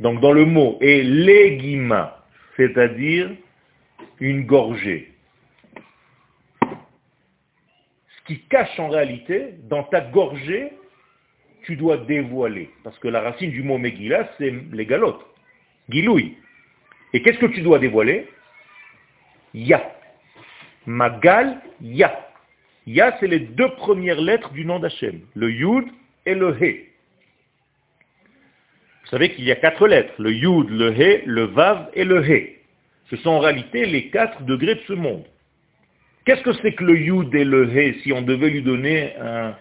Donc 0.00 0.20
dans 0.20 0.32
le 0.32 0.44
mot 0.44 0.78
et 0.80 1.02
legima, 1.02 2.24
c'est-à-dire 2.56 3.30
une 4.20 4.46
gorgée. 4.46 5.12
Ce 6.62 8.24
qui 8.26 8.40
cache 8.48 8.78
en 8.78 8.88
réalité, 8.88 9.54
dans 9.64 9.84
ta 9.84 10.00
gorgée, 10.00 10.72
tu 11.62 11.76
dois 11.76 11.98
dévoiler. 11.98 12.70
Parce 12.84 12.98
que 12.98 13.08
la 13.08 13.20
racine 13.20 13.50
du 13.50 13.62
mot 13.62 13.78
Megillah, 13.78 14.30
c'est 14.38 14.52
les 14.72 14.86
galotes. 14.86 15.24
Giloui. 15.88 16.36
Et 17.12 17.22
qu'est-ce 17.22 17.38
que 17.38 17.46
tu 17.46 17.62
dois 17.62 17.78
dévoiler? 17.78 18.28
Ya. 19.54 19.94
Magal, 20.86 21.60
Ya. 21.80 22.28
Ya, 22.86 23.14
c'est 23.20 23.26
les 23.26 23.40
deux 23.40 23.68
premières 23.74 24.20
lettres 24.20 24.50
du 24.52 24.64
nom 24.64 24.78
d'Hachem, 24.78 25.20
le 25.34 25.50
Yud 25.50 25.84
et 26.24 26.34
le 26.34 26.56
He. 26.58 26.88
Vous 29.02 29.10
savez 29.10 29.30
qu'il 29.34 29.44
y 29.44 29.52
a 29.52 29.56
quatre 29.56 29.86
lettres, 29.86 30.14
le 30.18 30.32
Yud, 30.32 30.70
le 30.70 30.92
He, 30.98 31.22
le 31.26 31.44
Vav 31.44 31.90
et 31.92 32.04
le 32.04 32.26
He. 32.26 32.57
Ce 33.10 33.16
sont 33.16 33.30
en 33.30 33.38
réalité 33.40 33.86
les 33.86 34.10
quatre 34.10 34.42
degrés 34.44 34.74
de 34.74 34.82
ce 34.86 34.92
monde. 34.92 35.24
Qu'est-ce 36.24 36.42
que 36.42 36.52
c'est 36.54 36.72
que 36.72 36.84
le 36.84 36.98
Yud 36.98 37.34
et 37.34 37.44
le 37.44 37.68
He 37.74 38.00
si 38.02 38.12
on 38.12 38.22
devait 38.22 38.50
lui 38.50 38.62
donner 38.62 39.16
un 39.16 39.56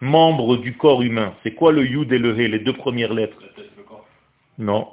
membre 0.00 0.58
du 0.58 0.74
corps 0.74 1.02
humain? 1.02 1.34
C'est 1.42 1.54
quoi 1.54 1.72
le 1.72 1.86
Yud 1.86 2.12
et 2.12 2.18
le 2.18 2.38
He, 2.38 2.48
les 2.48 2.58
deux 2.58 2.74
premières 2.74 3.14
lettres? 3.14 3.38
Non. 4.58 4.88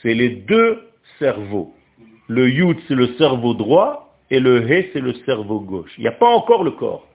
C'est 0.00 0.14
les 0.14 0.30
deux 0.30 0.88
cerveau. 1.18 1.74
Le 2.28 2.48
yud, 2.48 2.78
c'est 2.88 2.94
le 2.94 3.08
cerveau 3.14 3.54
droit, 3.54 4.16
et 4.30 4.40
le 4.40 4.62
he, 4.62 4.90
c'est 4.92 5.00
le 5.00 5.14
cerveau 5.26 5.60
gauche. 5.60 5.92
Il 5.98 6.02
n'y 6.02 6.08
a 6.08 6.12
pas 6.12 6.28
encore 6.28 6.64
le 6.64 6.70
corps. 6.72 7.06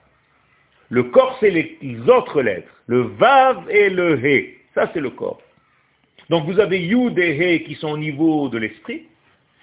Le 0.90 1.04
corps, 1.04 1.36
c'est 1.40 1.50
les 1.50 1.78
autres 2.08 2.40
lettres. 2.42 2.72
Le 2.86 3.00
vav 3.00 3.68
et 3.70 3.90
le 3.90 4.18
he. 4.24 4.54
Ça, 4.74 4.90
c'est 4.94 5.00
le 5.00 5.10
corps. 5.10 5.40
Donc 6.30 6.44
vous 6.44 6.60
avez 6.60 6.80
yud 6.80 7.18
et 7.18 7.32
he 7.36 7.64
qui 7.64 7.74
sont 7.74 7.88
au 7.88 7.98
niveau 7.98 8.48
de 8.48 8.58
l'esprit, 8.58 9.04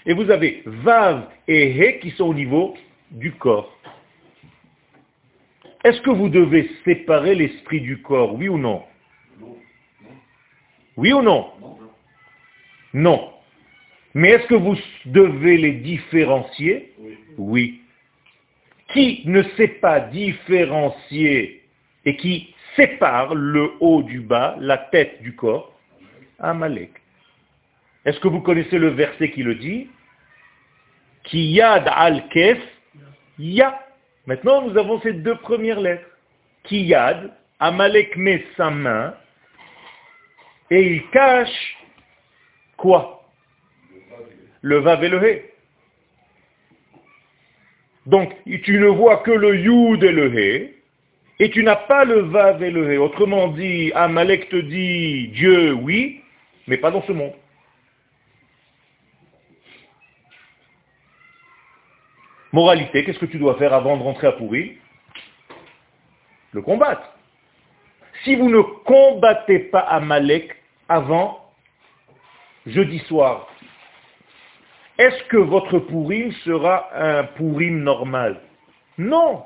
et 0.05 0.13
vous 0.13 0.29
avez 0.29 0.61
vav 0.65 1.27
et 1.47 1.71
he 1.71 1.99
qui 1.99 2.11
sont 2.11 2.25
au 2.25 2.33
niveau 2.33 2.75
du 3.11 3.31
corps. 3.33 3.71
Est-ce 5.83 6.01
que 6.01 6.09
vous 6.09 6.29
devez 6.29 6.69
séparer 6.83 7.35
l'esprit 7.35 7.81
du 7.81 8.01
corps, 8.01 8.33
oui 8.33 8.49
ou 8.49 8.57
non? 8.57 8.83
Oui 10.97 11.13
ou 11.13 11.21
non? 11.21 11.51
Non. 12.93 13.31
Mais 14.13 14.29
est-ce 14.29 14.47
que 14.47 14.55
vous 14.55 14.75
devez 15.05 15.57
les 15.57 15.73
différencier? 15.73 16.93
Oui. 17.37 17.81
Qui 18.93 19.23
ne 19.25 19.43
sait 19.57 19.67
pas 19.67 19.99
différencier 19.99 21.61
et 22.05 22.15
qui 22.15 22.53
sépare 22.75 23.35
le 23.35 23.71
haut 23.79 24.03
du 24.03 24.21
bas, 24.21 24.55
la 24.59 24.77
tête 24.77 25.21
du 25.21 25.35
corps? 25.35 25.73
Amalek. 26.39 26.91
Est-ce 28.05 28.19
que 28.19 28.27
vous 28.27 28.41
connaissez 28.41 28.77
le 28.77 28.89
verset 28.89 29.31
qui 29.31 29.43
le 29.43 29.55
dit? 29.55 29.89
Ki 31.23 31.39
yad 31.53 31.87
al 31.87 32.27
kef 32.29 32.59
ya. 33.39 33.79
Maintenant, 34.27 34.67
nous 34.67 34.77
avons 34.77 35.01
ces 35.01 35.13
deux 35.13 35.35
premières 35.35 35.79
lettres. 35.79 36.05
Yad, 36.71 37.31
Amalek 37.59 38.15
met 38.17 38.43
sa 38.57 38.69
main 38.69 39.13
et 40.71 40.81
il 40.81 41.09
cache 41.09 41.77
quoi? 42.77 43.23
Le 44.61 44.77
Vav 44.77 45.03
et 45.03 45.09
le 45.09 45.23
He. 45.23 45.41
Donc, 48.07 48.33
tu 48.63 48.79
ne 48.79 48.87
vois 48.87 49.17
que 49.17 49.31
le 49.31 49.55
Yud 49.57 50.03
et 50.03 50.11
le 50.11 50.33
He, 50.35 50.75
et 51.39 51.49
tu 51.51 51.63
n'as 51.63 51.75
pas 51.75 52.03
le 52.03 52.21
Vav 52.21 52.63
et 52.63 52.71
le 52.71 52.93
He. 52.93 52.97
Autrement 52.97 53.49
dit, 53.49 53.91
Amalek 53.93 54.49
te 54.49 54.55
dit 54.55 55.27
Dieu, 55.29 55.73
oui, 55.73 56.21
mais 56.67 56.77
pas 56.77 56.91
dans 56.91 57.03
ce 57.03 57.11
monde. 57.11 57.33
Moralité, 62.55 63.03
qu'est-ce 63.03 63.19
que 63.19 63.25
tu 63.25 63.37
dois 63.37 63.55
faire 63.55 63.73
avant 63.73 63.97
de 63.97 64.03
rentrer 64.03 64.27
à 64.27 64.31
pourri 64.31 64.77
Le 66.53 66.61
combattre. 66.61 67.03
Si 68.23 68.37
vous 68.37 68.49
ne 68.49 68.61
combattez 68.61 69.59
pas 69.59 69.81
Amalek 69.81 70.55
avant 70.87 71.51
jeudi 72.65 72.99
soir, 73.09 73.49
est-ce 74.97 75.21
que 75.25 75.35
votre 75.35 75.79
pourim 75.79 76.31
sera 76.45 76.87
un 76.95 77.25
pourim 77.25 77.83
normal? 77.83 78.39
Non. 78.97 79.43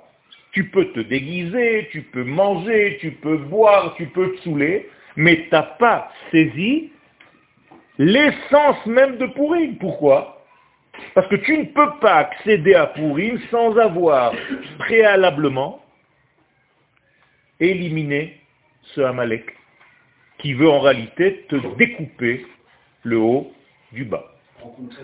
Tu 0.52 0.70
peux 0.70 0.92
te 0.92 1.00
déguiser, 1.00 1.90
tu 1.92 2.04
peux 2.04 2.24
manger, 2.24 3.00
tu 3.02 3.10
peux 3.14 3.38
boire, 3.38 3.96
tu 3.96 4.06
peux 4.06 4.36
te 4.36 4.42
saouler, 4.42 4.88
mais 5.16 5.46
tu 5.46 5.50
n'as 5.52 5.64
pas 5.64 6.12
saisi 6.30 6.92
l'essence 7.98 8.86
même 8.86 9.18
de 9.18 9.26
pourim. 9.26 9.78
Pourquoi? 9.80 10.39
Parce 11.14 11.28
que 11.28 11.36
tu 11.36 11.58
ne 11.58 11.66
peux 11.66 12.00
pas 12.02 12.16
accéder 12.16 12.76
à 12.76 12.88
pourim 12.88 13.40
sans 13.52 13.78
avoir 13.78 14.34
préalablement 14.80 15.82
éliminé 17.60 18.40
ce 18.84 19.02
Amalek 19.02 19.56
qui 20.40 20.54
veut 20.54 20.70
en 20.70 20.80
réalité 20.80 21.46
te 21.50 21.56
découper 21.76 22.46
le 23.04 23.18
haut 23.18 23.52
du 23.92 24.06
bas. 24.06 24.26
En 24.64 24.70
concret, 24.70 25.04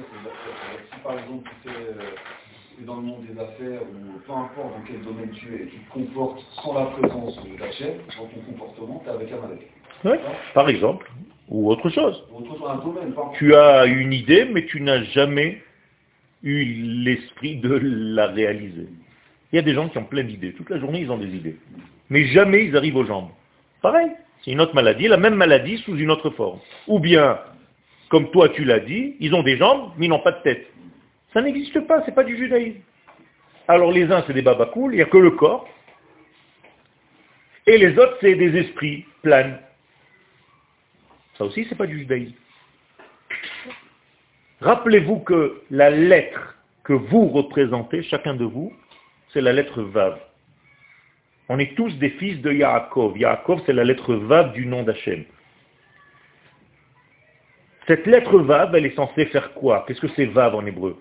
si 0.91 0.99
par 1.01 1.19
exemple 1.19 1.49
tu 1.63 1.69
es 1.69 2.85
dans 2.85 2.97
le 2.97 3.01
monde 3.03 3.25
des 3.25 3.39
affaires 3.39 3.81
ou 3.83 4.19
peu 4.19 4.31
importe 4.31 4.73
dans 4.73 4.83
quel 4.85 5.01
domaine 5.01 5.31
tu 5.31 5.53
es, 5.55 5.65
tu 5.67 5.77
te 5.77 5.93
comportes 5.93 6.41
sans 6.61 6.73
la 6.73 6.85
présence 6.87 7.41
de 7.43 7.57
ta 7.57 7.71
chaîne, 7.71 7.99
dans 8.17 8.25
ton 8.25 8.39
comportement, 8.51 9.01
tu 9.03 9.09
es 9.09 9.13
avec 9.13 9.31
Amalek. 9.31 9.69
Oui, 10.03 10.17
par 10.53 10.69
exemple, 10.69 11.09
ou 11.49 11.69
autre 11.69 11.89
chose. 11.89 12.23
tu 13.37 13.55
as 13.55 13.85
une 13.85 14.13
idée, 14.13 14.45
mais 14.45 14.65
tu 14.65 14.81
n'as 14.81 15.03
jamais 15.03 15.61
eu 16.45 16.63
l'esprit 17.03 17.57
de 17.57 17.79
la 17.81 18.27
réaliser. 18.27 18.87
Il 19.51 19.55
y 19.55 19.59
a 19.59 19.61
des 19.61 19.73
gens 19.73 19.89
qui 19.89 19.97
ont 19.97 20.05
plein 20.05 20.23
d'idées. 20.23 20.53
Toute 20.53 20.69
la 20.69 20.79
journée, 20.79 21.01
ils 21.01 21.11
ont 21.11 21.17
des 21.17 21.35
idées. 21.35 21.57
Mais 22.09 22.25
jamais 22.27 22.65
ils 22.65 22.77
arrivent 22.77 22.95
aux 22.95 23.05
jambes. 23.05 23.29
Pareil, 23.81 24.11
c'est 24.43 24.51
une 24.51 24.61
autre 24.61 24.75
maladie, 24.75 25.07
la 25.07 25.17
même 25.17 25.35
maladie 25.35 25.79
sous 25.79 25.97
une 25.97 26.11
autre 26.11 26.29
forme. 26.29 26.59
Ou 26.87 26.99
bien, 26.99 27.39
comme 28.09 28.29
toi 28.31 28.49
tu 28.49 28.63
l'as 28.63 28.79
dit, 28.79 29.15
ils 29.19 29.33
ont 29.33 29.43
des 29.43 29.57
jambes, 29.57 29.91
mais 29.97 30.05
ils 30.05 30.09
n'ont 30.09 30.19
pas 30.19 30.31
de 30.31 30.41
tête. 30.43 30.67
Ça 31.33 31.41
n'existe 31.41 31.79
pas, 31.81 32.03
c'est 32.05 32.15
pas 32.15 32.23
du 32.23 32.37
judaïsme. 32.37 32.79
Alors 33.67 33.91
les 33.91 34.11
uns, 34.11 34.23
c'est 34.27 34.33
des 34.33 34.43
babacouls, 34.43 34.93
il 34.93 34.97
n'y 34.97 35.01
a 35.01 35.05
que 35.05 35.17
le 35.17 35.31
corps. 35.31 35.67
Et 37.67 37.77
les 37.77 37.97
autres, 37.97 38.17
c'est 38.21 38.35
des 38.35 38.55
esprits 38.57 39.05
planes. 39.23 39.59
Ça 41.37 41.45
aussi, 41.45 41.65
c'est 41.67 41.77
pas 41.77 41.87
du 41.87 41.99
judaïsme. 41.99 42.35
Rappelez-vous 44.61 45.19
que 45.19 45.61
la 45.69 45.89
lettre 45.89 46.55
que 46.83 46.93
vous 46.93 47.27
représentez, 47.27 48.03
chacun 48.03 48.35
de 48.35 48.45
vous, 48.45 48.71
c'est 49.33 49.41
la 49.41 49.53
lettre 49.53 49.81
Vav. 49.81 50.17
On 51.49 51.59
est 51.59 51.75
tous 51.75 51.93
des 51.99 52.11
fils 52.11 52.41
de 52.41 52.51
Yaakov. 52.51 53.17
Yaakov, 53.17 53.61
c'est 53.65 53.73
la 53.73 53.83
lettre 53.83 54.15
Vav 54.15 54.53
du 54.53 54.65
nom 54.65 54.83
d'Hachem. 54.83 55.25
Cette 57.87 58.07
lettre 58.07 58.39
Vav, 58.39 58.75
elle 58.75 58.85
est 58.85 58.95
censée 58.95 59.25
faire 59.27 59.53
quoi? 59.53 59.83
Qu'est-ce 59.87 60.01
que 60.01 60.07
c'est 60.15 60.25
Vav 60.25 60.55
en 60.55 60.65
hébreu? 60.65 60.99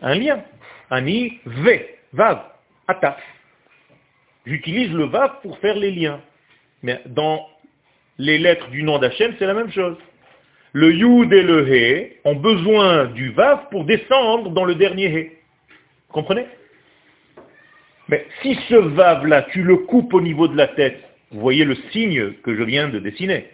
Un 0.00 0.14
lien. 0.14 0.44
Ani, 0.90 1.40
V, 1.46 1.98
Vav, 2.12 2.42
Ata. 2.86 3.16
J'utilise 4.46 4.92
le 4.92 5.04
Vav 5.04 5.40
pour 5.42 5.58
faire 5.58 5.76
les 5.76 5.90
liens. 5.90 6.20
Mais 6.82 7.00
dans 7.06 7.48
les 8.18 8.38
lettres 8.38 8.68
du 8.68 8.82
nom 8.82 8.98
d'Hachem, 8.98 9.34
c'est 9.38 9.46
la 9.46 9.54
même 9.54 9.70
chose. 9.70 9.96
Le 10.72 10.92
Yud 10.92 11.32
et 11.32 11.42
le 11.42 11.68
He 11.68 12.16
ont 12.24 12.36
besoin 12.36 13.06
du 13.06 13.30
Vav 13.30 13.68
pour 13.70 13.84
descendre 13.84 14.50
dans 14.50 14.64
le 14.64 14.74
dernier 14.74 15.06
He. 15.06 15.32
Comprenez? 16.08 16.46
Mais 18.08 18.26
si 18.42 18.54
ce 18.68 18.74
vav-là, 18.74 19.42
tu 19.52 19.62
le 19.62 19.76
coupes 19.76 20.12
au 20.12 20.20
niveau 20.20 20.48
de 20.48 20.56
la 20.56 20.68
tête, 20.68 21.00
vous 21.30 21.40
voyez 21.40 21.64
le 21.64 21.76
signe 21.92 22.32
que 22.42 22.54
je 22.54 22.62
viens 22.62 22.88
de 22.88 22.98
dessiner. 22.98 23.48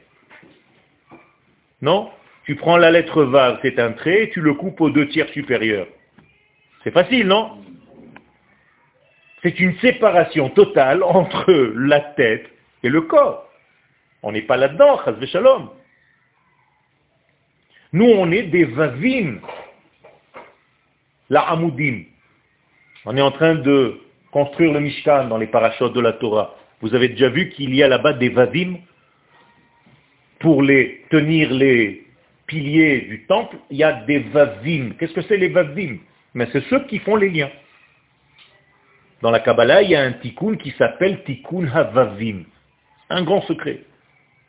Non? 1.81 2.11
Tu 2.45 2.57
prends 2.57 2.77
la 2.77 2.91
lettre 2.91 3.23
vav, 3.23 3.59
c'est 3.63 3.79
un 3.79 3.93
trait, 3.93 4.31
tu 4.33 4.41
le 4.41 4.55
coupes 4.55 4.81
aux 4.81 4.91
deux 4.91 5.07
tiers 5.09 5.29
supérieurs. 5.29 5.87
C'est 6.83 6.91
facile, 6.91 7.27
non? 7.27 7.59
C'est 9.43 9.61
une 9.61 9.77
séparation 9.79 10.51
totale 10.51 11.03
entre 11.03 11.53
la 11.77 12.01
tête 12.01 12.47
et 12.83 12.89
le 12.89 13.03
corps. 13.03 13.49
On 14.23 14.33
n'est 14.33 14.43
pas 14.43 14.57
là-dedans, 14.57 14.99
chas 15.05 15.15
shalom. 15.27 15.71
Nous, 17.93 18.05
on 18.05 18.31
est 18.31 18.45
des 18.45 18.65
vavim, 18.65 19.39
la 21.31 21.41
amoudim. 21.43 22.05
On 23.05 23.17
est 23.17 23.23
en 23.23 23.31
train 23.31 23.55
de 23.55 24.01
construire 24.31 24.73
le 24.73 24.81
Mishkan 24.81 25.29
dans 25.29 25.39
les 25.39 25.47
parachutes 25.47 25.95
de 25.95 26.01
la 26.01 26.13
Torah, 26.13 26.55
vous 26.81 26.95
avez 26.95 27.09
déjà 27.09 27.29
vu 27.29 27.49
qu'il 27.51 27.75
y 27.75 27.83
a 27.83 27.89
là-bas 27.89 28.13
des 28.13 28.29
vadim 28.29 28.77
pour 30.39 30.63
tenir 31.11 31.53
les 31.53 32.07
piliers 32.47 33.01
du 33.03 33.27
temple, 33.27 33.57
il 33.71 33.79
y 33.79 33.83
a 33.83 33.93
des 34.05 34.21
vavim. 34.21 34.93
Qu'est-ce 34.99 35.13
que 35.13 35.23
c'est 35.23 35.37
les 35.37 35.49
vavim 35.49 35.99
Mais 36.35 36.47
c'est 36.53 36.63
ceux 36.65 36.85
qui 36.85 36.99
font 37.01 37.17
les 37.17 37.31
liens. 37.31 37.51
Dans 39.23 39.33
la 39.33 39.41
Kabbalah, 39.41 39.83
il 39.83 39.91
y 39.91 39.97
a 39.97 40.03
un 40.03 40.13
tikkun 40.13 40.57
qui 40.57 40.71
s'appelle 40.79 41.25
tikkun 41.25 41.67
havavim. 41.67 42.45
Un 43.11 43.23
grand 43.25 43.43
secret. 43.43 43.81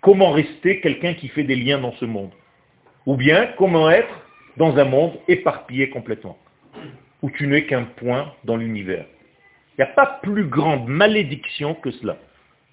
Comment 0.02 0.32
rester 0.32 0.80
quelqu'un 0.82 1.16
qui 1.16 1.30
fait 1.30 1.44
des 1.44 1.56
liens 1.56 1.80
dans 1.80 1.94
ce 1.94 2.06
monde? 2.06 2.32
Ou 3.06 3.16
bien, 3.16 3.48
comment 3.58 3.90
être 3.90 4.14
dans 4.58 4.78
un 4.78 4.86
monde 4.86 5.14
éparpillé 5.28 5.90
complètement, 5.90 6.38
où 7.22 7.32
tu 7.32 7.48
n'es 7.48 7.66
qu'un 7.66 7.84
point 7.84 8.34
dans 8.44 8.58
l'univers. 8.58 9.06
Il 9.78 9.82
n'y 9.82 9.90
a 9.90 9.94
pas 9.94 10.20
plus 10.22 10.46
grande 10.46 10.88
malédiction 10.88 11.74
que 11.76 11.92
cela, 11.92 12.18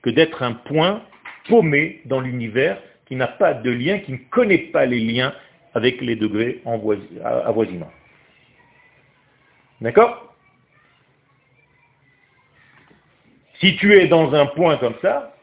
que 0.02 0.10
d'être 0.10 0.42
un 0.42 0.52
point 0.52 1.02
paumé 1.48 2.00
dans 2.06 2.20
l'univers 2.20 2.78
qui 3.06 3.14
n'a 3.14 3.28
pas 3.28 3.54
de 3.54 3.70
lien, 3.70 4.00
qui 4.00 4.12
ne 4.12 4.18
connaît 4.30 4.58
pas 4.58 4.84
les 4.84 4.98
liens 4.98 5.32
avec 5.74 6.00
les 6.00 6.16
degrés 6.16 6.60
avoisinants. 6.64 7.92
D'accord? 9.80 10.34
Si 13.60 13.76
tu 13.76 13.94
es 13.94 14.08
dans 14.08 14.34
un 14.34 14.46
point 14.46 14.76
comme 14.78 14.96
ça, 15.00 15.34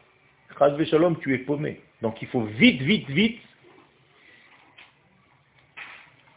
Shalom, 0.58 1.18
tu 1.18 1.34
es 1.34 1.38
paumé. 1.38 1.80
Donc 2.02 2.20
il 2.20 2.28
faut 2.28 2.42
vite, 2.42 2.82
vite, 2.82 3.08
vite 3.08 3.40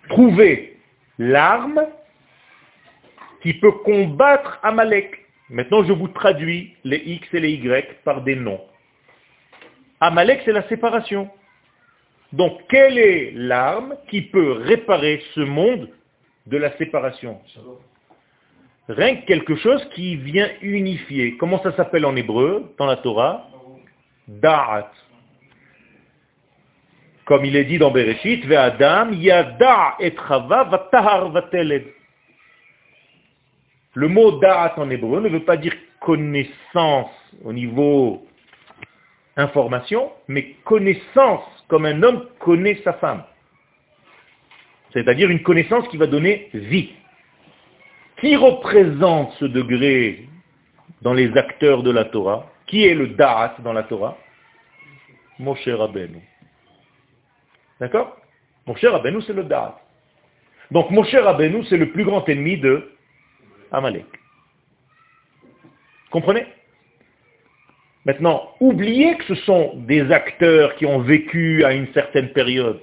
trouver 0.09 0.77
l'arme 1.17 1.85
qui 3.41 3.53
peut 3.53 3.71
combattre 3.71 4.59
Amalek. 4.63 5.25
Maintenant, 5.49 5.83
je 5.83 5.93
vous 5.93 6.07
traduis 6.09 6.75
les 6.83 6.97
X 6.97 7.27
et 7.33 7.39
les 7.39 7.53
Y 7.53 8.03
par 8.03 8.21
des 8.21 8.35
noms. 8.35 8.61
Amalek, 9.99 10.41
c'est 10.45 10.51
la 10.51 10.67
séparation. 10.67 11.29
Donc, 12.33 12.59
quelle 12.69 12.97
est 12.97 13.31
l'arme 13.33 13.95
qui 14.09 14.21
peut 14.21 14.51
réparer 14.51 15.23
ce 15.33 15.41
monde 15.41 15.89
de 16.45 16.57
la 16.57 16.75
séparation? 16.77 17.39
Rien 18.89 19.17
que 19.17 19.25
quelque 19.25 19.55
chose 19.55 19.83
qui 19.95 20.15
vient 20.17 20.49
unifier. 20.61 21.37
Comment 21.37 21.61
ça 21.63 21.75
s'appelle 21.75 22.05
en 22.05 22.15
hébreu, 22.15 22.73
dans 22.77 22.85
la 22.85 22.97
Torah? 22.97 23.47
Da'at. 24.27 24.91
Comme 27.27 27.43
il 27.43 27.57
est 27.57 27.65
dit 27.65 27.77
dans 27.77 27.91
Bereshit, 27.91 28.45
Ve'adam 28.45 29.13
yada 29.13 29.95
et 29.99 30.15
vatahar 30.15 31.29
vateled. 31.29 31.85
Le 33.95 34.07
mot 34.07 34.39
da'at 34.39 34.75
en 34.77 34.89
hébreu 34.89 35.19
ne 35.19 35.27
veut 35.27 35.43
pas 35.43 35.57
dire 35.57 35.73
connaissance 35.99 37.11
au 37.43 37.51
niveau 37.51 38.25
information, 39.35 40.09
mais 40.29 40.55
connaissance 40.63 41.43
comme 41.67 41.85
un 41.85 42.01
homme 42.01 42.27
connaît 42.39 42.79
sa 42.85 42.93
femme. 42.93 43.23
C'est-à-dire 44.93 45.29
une 45.29 45.43
connaissance 45.43 45.85
qui 45.89 45.97
va 45.97 46.07
donner 46.07 46.49
vie. 46.53 46.93
Qui 48.21 48.37
représente 48.37 49.33
ce 49.33 49.45
degré 49.45 50.29
dans 51.01 51.13
les 51.13 51.35
acteurs 51.37 51.83
de 51.83 51.91
la 51.91 52.05
Torah 52.05 52.49
Qui 52.67 52.85
est 52.85 52.95
le 52.95 53.09
da'at 53.09 53.57
dans 53.59 53.73
la 53.73 53.83
Torah? 53.83 54.17
Moshe 55.39 55.67
Rabbeinu. 55.67 56.21
D'accord? 57.79 58.17
Moshe 58.65 58.83
Rabbeinu, 58.83 59.21
c'est 59.21 59.33
le 59.33 59.43
da'at. 59.43 59.79
Donc 60.71 60.89
Moshe 60.91 61.13
Rabbeinu, 61.13 61.63
c'est 61.65 61.77
le 61.77 61.91
plus 61.91 62.03
grand 62.03 62.27
ennemi 62.27 62.57
de 62.57 62.91
Amalek. 63.71 64.05
Comprenez? 66.11 66.45
Maintenant, 68.05 68.53
oubliez 68.59 69.17
que 69.17 69.25
ce 69.25 69.35
sont 69.43 69.73
des 69.75 70.11
acteurs 70.11 70.75
qui 70.75 70.85
ont 70.85 70.99
vécu 70.99 71.65
à 71.65 71.73
une 71.73 71.91
certaine 71.93 72.31
période. 72.31 72.79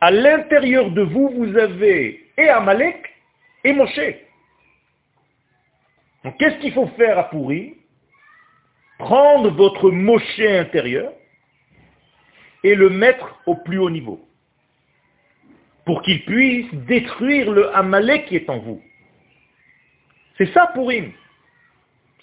À 0.00 0.10
l'intérieur 0.10 0.90
de 0.90 1.02
vous, 1.02 1.30
vous 1.30 1.56
avez 1.56 2.26
et 2.36 2.48
Amalek 2.48 3.10
et 3.64 3.72
Moshe. 3.72 4.14
Donc 6.22 6.36
qu'est-ce 6.38 6.58
qu'il 6.58 6.72
faut 6.72 6.86
faire 6.98 7.18
à 7.18 7.24
Pourri? 7.24 7.76
Prendre 8.98 9.50
votre 9.50 9.90
Moshe 9.90 10.40
intérieur 10.40 11.12
et 12.62 12.74
le 12.74 12.90
mettre 12.90 13.40
au 13.46 13.54
plus 13.54 13.78
haut 13.78 13.90
niveau. 13.90 14.27
Pour 15.88 16.02
qu'il 16.02 16.22
puisse 16.26 16.66
détruire 16.86 17.50
le 17.50 17.74
Amalek 17.74 18.26
qui 18.26 18.36
est 18.36 18.50
en 18.50 18.58
vous. 18.58 18.82
C'est 20.36 20.52
ça 20.52 20.70
Purim. 20.74 21.12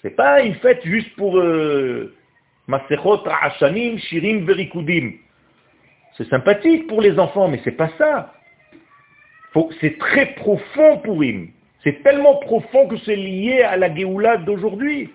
C'est 0.00 0.14
pas 0.14 0.42
une 0.42 0.54
fête 0.54 0.84
juste 0.84 1.12
pour 1.16 1.36
euh, 1.36 2.14
Masechot, 2.68 3.24
Ra'ashanim, 3.24 3.98
Shirim, 3.98 4.46
Verikudim. 4.46 5.14
C'est 6.16 6.28
sympathique 6.28 6.86
pour 6.86 7.02
les 7.02 7.18
enfants, 7.18 7.48
mais 7.48 7.60
c'est 7.64 7.72
pas 7.72 7.90
ça. 7.98 8.34
C'est 9.80 9.98
très 9.98 10.26
profond 10.34 10.98
Purim. 10.98 11.48
C'est 11.82 12.04
tellement 12.04 12.36
profond 12.36 12.86
que 12.86 12.98
c'est 12.98 13.16
lié 13.16 13.62
à 13.62 13.76
la 13.76 13.92
Géoula 13.92 14.36
d'aujourd'hui. 14.36 15.10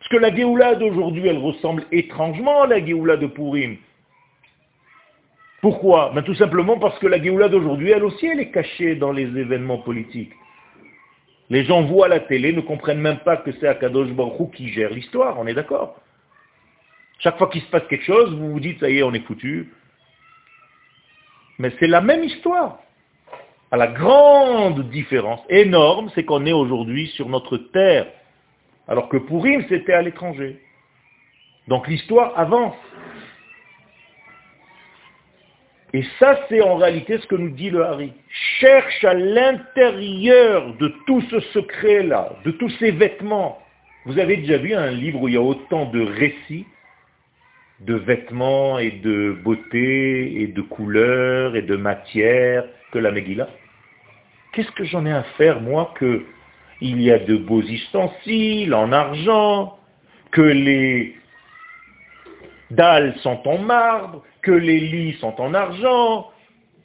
Parce 0.00 0.10
que 0.10 0.18
la 0.18 0.36
Géoula 0.36 0.74
d'aujourd'hui, 0.74 1.28
elle 1.28 1.38
ressemble 1.38 1.86
étrangement 1.90 2.64
à 2.64 2.66
la 2.66 2.84
Géoula 2.84 3.16
de 3.16 3.26
Purim. 3.26 3.78
Pourquoi? 5.66 6.12
Ben, 6.14 6.22
Tout 6.22 6.36
simplement 6.36 6.78
parce 6.78 6.96
que 7.00 7.08
la 7.08 7.20
Géoula 7.20 7.48
d'aujourd'hui, 7.48 7.90
elle 7.90 8.04
aussi, 8.04 8.24
elle 8.24 8.38
est 8.38 8.52
cachée 8.52 8.94
dans 8.94 9.10
les 9.10 9.24
événements 9.24 9.78
politiques. 9.78 10.30
Les 11.50 11.64
gens 11.64 11.82
voient 11.82 12.06
la 12.06 12.20
télé, 12.20 12.52
ne 12.52 12.60
comprennent 12.60 13.00
même 13.00 13.18
pas 13.18 13.38
que 13.38 13.50
c'est 13.50 13.66
Akadosh 13.66 14.12
Baruch 14.12 14.52
qui 14.54 14.68
gère 14.68 14.90
l'histoire, 14.90 15.36
on 15.40 15.46
est 15.48 15.54
d'accord? 15.54 16.00
Chaque 17.18 17.36
fois 17.36 17.48
qu'il 17.48 17.62
se 17.62 17.66
passe 17.66 17.82
quelque 17.88 18.04
chose, 18.04 18.32
vous 18.36 18.52
vous 18.52 18.60
dites, 18.60 18.78
ça 18.78 18.88
y 18.88 18.98
est, 18.98 19.02
on 19.02 19.12
est 19.12 19.26
foutu. 19.26 19.72
Mais 21.58 21.72
c'est 21.80 21.88
la 21.88 22.00
même 22.00 22.22
histoire. 22.22 22.78
À 23.72 23.76
la 23.76 23.88
grande 23.88 24.88
différence, 24.90 25.40
énorme, 25.48 26.12
c'est 26.14 26.24
qu'on 26.24 26.46
est 26.46 26.52
aujourd'hui 26.52 27.08
sur 27.16 27.28
notre 27.28 27.56
terre, 27.56 28.06
alors 28.86 29.08
que 29.08 29.16
Pourim, 29.16 29.64
c'était 29.68 29.94
à 29.94 30.02
l'étranger. 30.02 30.60
Donc 31.66 31.88
l'histoire 31.88 32.38
avance. 32.38 32.76
Et 35.96 36.04
ça, 36.18 36.38
c'est 36.50 36.60
en 36.60 36.76
réalité 36.76 37.16
ce 37.16 37.26
que 37.26 37.36
nous 37.36 37.48
dit 37.48 37.70
le 37.70 37.82
Hari. 37.82 38.12
Cherche 38.60 39.02
à 39.02 39.14
l'intérieur 39.14 40.74
de 40.74 40.92
tout 41.06 41.22
ce 41.30 41.40
secret-là, 41.40 42.34
de 42.44 42.50
tous 42.50 42.68
ces 42.78 42.90
vêtements. 42.90 43.62
Vous 44.04 44.18
avez 44.18 44.36
déjà 44.36 44.58
vu 44.58 44.74
un 44.74 44.90
livre 44.90 45.22
où 45.22 45.28
il 45.28 45.34
y 45.34 45.38
a 45.38 45.40
autant 45.40 45.86
de 45.86 46.02
récits, 46.02 46.66
de 47.80 47.94
vêtements 47.94 48.78
et 48.78 48.90
de 48.90 49.34
beauté 49.42 50.42
et 50.42 50.48
de 50.48 50.60
couleurs 50.60 51.56
et 51.56 51.62
de 51.62 51.76
matière 51.76 52.66
que 52.92 52.98
la 52.98 53.10
Megillah? 53.10 53.48
Qu'est-ce 54.52 54.72
que 54.72 54.84
j'en 54.84 55.06
ai 55.06 55.12
à 55.12 55.22
faire, 55.38 55.62
moi, 55.62 55.94
que 55.98 56.26
il 56.82 57.00
y 57.00 57.10
a 57.10 57.18
de 57.18 57.38
beaux 57.38 57.62
ustensiles 57.62 58.74
en 58.74 58.92
argent, 58.92 59.78
que 60.30 60.42
les 60.42 61.16
dalles 62.70 63.14
sont 63.22 63.40
en 63.48 63.56
marbre, 63.56 64.22
que 64.46 64.52
les 64.52 64.78
lits 64.78 65.16
sont 65.20 65.40
en 65.40 65.54
argent. 65.54 66.30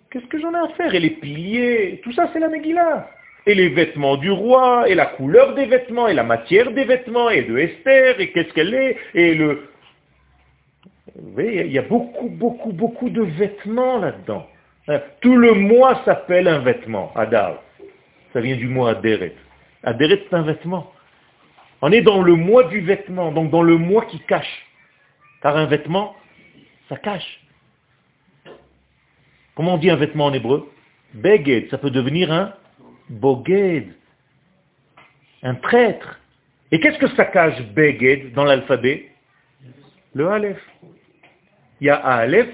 Qu'est-ce 0.10 0.26
que 0.26 0.40
j'en 0.40 0.52
ai 0.52 0.64
à 0.68 0.70
faire? 0.76 0.96
Et 0.96 1.00
les 1.00 1.12
piliers, 1.12 2.02
tout 2.04 2.12
ça 2.12 2.30
c'est 2.34 2.40
la 2.40 2.50
Megillah. 2.50 3.08
Et 3.46 3.54
les 3.54 3.70
vêtements 3.70 4.18
du 4.18 4.32
roi, 4.32 4.90
et 4.90 4.96
la 4.96 5.06
couleur 5.06 5.54
des 5.54 5.66
vêtements, 5.66 6.08
et 6.08 6.16
la 6.16 6.24
matière 6.24 6.72
des 6.72 6.86
vêtements, 6.86 7.30
et 7.30 7.44
de 7.44 7.58
Esther, 7.58 8.20
et 8.20 8.32
qu'est-ce 8.32 8.54
qu'elle 8.54 8.74
est, 8.74 8.98
et 9.14 9.36
le... 9.36 9.68
Vous 11.16 11.34
voyez, 11.34 11.66
il 11.66 11.72
y 11.72 11.78
a 11.78 11.84
beaucoup, 11.84 12.30
beaucoup, 12.30 12.72
beaucoup 12.72 13.10
de 13.10 13.22
vêtements 13.22 14.00
là-dedans. 14.00 14.48
Hein, 14.88 15.02
tout 15.22 15.36
le 15.36 15.54
mois 15.54 16.02
s'appelle 16.06 16.48
un 16.48 16.60
vêtement, 16.60 17.12
Adar. 17.16 17.62
Ça 18.34 18.42
vient 18.42 18.56
du 18.56 18.68
mot 18.68 18.88
Aderet. 18.88 19.36
Aderet, 19.84 20.24
c'est 20.24 20.36
un 20.36 20.44
vêtement. 20.44 20.92
On 21.82 21.92
est 21.92 22.02
dans 22.02 22.22
le 22.22 22.36
mois 22.36 22.64
du 22.66 22.80
vêtement, 22.82 23.32
donc 23.32 23.52
dans 23.52 23.64
le 23.64 23.78
mois 23.78 24.06
qui 24.06 24.20
cache. 24.20 24.66
Car 25.42 25.58
un 25.58 25.66
vêtement, 25.66 26.16
ça 26.90 26.98
cache. 26.98 27.41
Comment 29.56 29.76
on 29.76 29.78
dit 29.78 29.90
un 29.90 29.96
vêtement 29.96 30.26
en 30.26 30.34
hébreu 30.34 30.72
Beged, 31.14 31.70
ça 31.70 31.78
peut 31.78 31.90
devenir 31.90 32.32
un 32.32 32.54
boged, 33.10 33.94
un 35.44 35.56
prêtre. 35.56 36.20
Et 36.72 36.80
qu'est-ce 36.80 37.00
que 37.00 37.10
ça 37.16 37.26
cache 37.26 37.62
beged 37.74 38.34
dans 38.34 38.46
l'alphabet? 38.46 39.10
Le 40.14 40.30
Aleph. 40.30 40.62
Il 41.82 41.88
y 41.88 41.90
a 41.90 41.96
Aleph, 41.96 42.50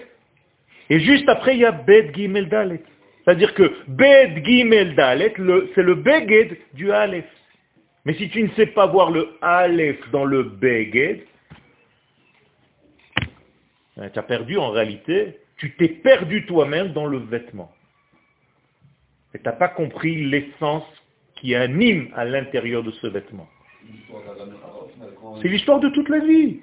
et 0.90 1.00
juste 1.00 1.28
après 1.28 1.56
il 1.56 1.60
y 1.60 1.66
a 1.66 1.72
Bed 1.72 2.16
Gimel 2.16 2.50
Dalet. 2.50 2.82
C'est-à-dire 3.24 3.54
que 3.54 3.74
Bed 3.88 4.44
Gimel 4.44 4.96
Dalet, 4.96 5.34
c'est 5.76 5.84
le 5.84 5.96
beged 5.96 6.58
du 6.74 6.92
Aleph. 6.92 7.26
Mais 8.06 8.14
si 8.14 8.30
tu 8.30 8.42
ne 8.42 8.50
sais 8.52 8.68
pas 8.68 8.88
voir 8.88 9.12
le 9.12 9.38
Aleph 9.42 10.00
dans 10.12 10.24
le 10.24 10.44
beged, 10.44 11.26
ben, 13.98 14.10
tu 14.10 14.20
as 14.20 14.24
perdu 14.24 14.58
en 14.58 14.70
réalité 14.70 15.38
tu 15.58 15.76
t'es 15.76 15.90
perdu 15.90 16.46
toi-même 16.46 16.94
dans 16.94 17.06
le 17.06 17.18
vêtement. 17.18 17.72
Et 19.34 19.40
tu 19.40 19.44
n'as 19.44 19.54
pas 19.54 19.70
compris 19.70 20.26
l'essence 20.30 20.86
qui 21.36 21.56
anime 21.56 22.10
à 22.16 22.26
l'intérieur 22.26 22.84
de 22.84 22.92
ce 22.92 23.08
vêtement. 23.08 23.48
C'est 25.42 25.48
l'histoire 25.48 25.80
de 25.80 25.90
toute 25.90 26.10
la 26.10 26.20
vie. 26.20 26.62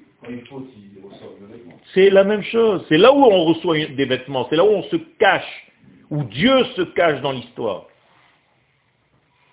C'est 1.93 2.09
la 2.09 2.23
même 2.23 2.43
chose. 2.43 2.85
C'est 2.89 2.97
là 2.97 3.13
où 3.13 3.23
on 3.23 3.45
reçoit 3.45 3.77
des 3.85 4.05
vêtements. 4.05 4.47
C'est 4.49 4.55
là 4.55 4.63
où 4.65 4.69
on 4.69 4.83
se 4.83 4.95
cache. 5.19 5.71
Où 6.09 6.23
Dieu 6.23 6.63
se 6.75 6.81
cache 6.81 7.21
dans 7.21 7.31
l'histoire. 7.31 7.87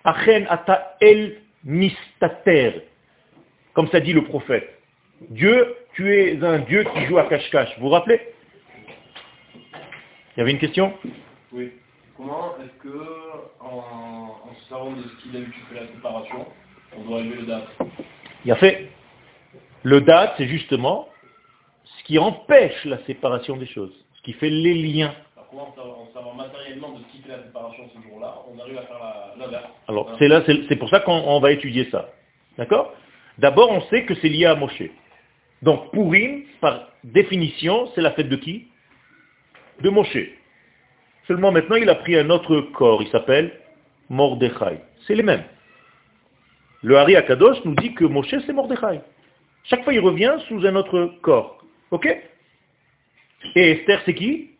Achen 0.04 0.46
ata 0.48 0.96
el 1.00 1.38
mistater. 1.64 2.82
Comme 3.74 3.88
ça 3.88 4.00
dit 4.00 4.12
le 4.12 4.24
prophète. 4.24 4.68
Dieu, 5.30 5.76
tu 5.94 6.14
es 6.14 6.42
un 6.42 6.58
Dieu 6.60 6.84
qui 6.84 7.06
joue 7.06 7.18
à 7.18 7.24
cache-cache. 7.24 7.78
Vous 7.78 7.84
vous 7.84 7.90
rappelez? 7.90 8.20
Il 10.36 10.40
y 10.40 10.42
avait 10.42 10.52
une 10.52 10.58
question? 10.58 10.92
Oui. 11.52 11.72
Comment 12.16 12.54
est-ce 12.62 12.82
que, 12.82 12.98
en, 13.60 14.54
se 14.60 14.68
servant 14.68 14.92
de 14.92 15.02
ce 15.02 15.22
qu'il 15.22 15.36
a 15.36 15.40
eu, 15.40 15.50
tu 15.50 15.60
fais 15.68 15.80
la 15.80 15.86
séparation, 15.88 16.46
on 16.96 17.02
doit 17.02 17.20
élever 17.20 17.40
le 17.40 17.46
date 17.46 17.68
Il 18.44 18.52
a 18.52 18.56
fait. 18.56 18.88
Le 19.82 20.00
date, 20.00 20.34
c'est 20.36 20.46
justement 20.46 21.08
ce 21.84 22.04
qui 22.04 22.18
empêche 22.18 22.84
la 22.84 22.98
séparation 23.04 23.56
des 23.56 23.66
choses, 23.66 23.92
ce 24.14 24.22
qui 24.22 24.32
fait 24.34 24.50
les 24.50 24.74
liens. 24.74 25.14
Alors 25.36 25.48
comment 25.50 25.74
on 25.76 26.14
savoir 26.14 26.34
matériellement 26.34 26.92
de 26.92 27.02
ce 27.02 27.16
qui 27.16 27.22
fait 27.22 27.30
la 27.30 27.42
séparation 27.42 27.84
ce 27.94 28.08
jour-là, 28.08 28.36
on 28.48 28.58
arrive 28.60 28.78
à 28.78 28.82
faire 28.82 29.34
la, 29.38 29.48
date 29.48 29.70
Alors 29.88 30.14
c'est 30.18 30.28
là, 30.28 30.42
c'est 30.46 30.76
pour 30.76 30.88
ça 30.88 31.00
qu'on 31.00 31.40
va 31.40 31.52
étudier 31.52 31.88
ça. 31.90 32.10
D'accord? 32.56 32.92
D'abord, 33.38 33.70
on 33.70 33.80
sait 33.88 34.04
que 34.04 34.14
c'est 34.16 34.28
lié 34.28 34.46
à 34.46 34.54
Moshe. 34.54 34.82
Donc 35.62 35.90
Purim, 35.92 36.44
par 36.60 36.88
définition, 37.02 37.90
c'est 37.94 38.00
la 38.00 38.12
fête 38.12 38.28
de 38.28 38.36
qui? 38.36 38.68
De 39.80 39.90
Moshe. 39.90 40.28
Seulement 41.26 41.52
maintenant, 41.52 41.76
il 41.76 41.88
a 41.88 41.94
pris 41.94 42.16
un 42.16 42.30
autre 42.30 42.60
corps, 42.72 43.02
il 43.02 43.08
s'appelle 43.08 43.52
Mordechai. 44.08 44.80
C'est 45.06 45.14
les 45.14 45.22
mêmes. 45.22 45.44
Le 46.82 46.96
Hari 46.96 47.16
Akadosh 47.16 47.64
nous 47.64 47.74
dit 47.76 47.94
que 47.94 48.04
Moshe, 48.04 48.34
c'est 48.46 48.52
Mordechai. 48.52 49.00
Chaque 49.64 49.84
fois, 49.84 49.92
il 49.92 50.00
revient 50.00 50.34
sous 50.48 50.66
un 50.66 50.74
autre 50.74 51.14
corps. 51.22 51.64
Ok? 51.90 52.06
Et 53.54 53.70
Esther, 53.70 54.00
c'est 54.04 54.14
qui? 54.14 54.50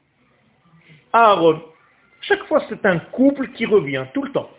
Aaron. 1.12 1.60
Chaque 2.22 2.44
fois, 2.44 2.64
c'est 2.68 2.86
un 2.86 2.98
couple 2.98 3.48
qui 3.48 3.66
revient, 3.66 4.04
tout 4.14 4.22
le 4.22 4.30
temps. 4.30 4.50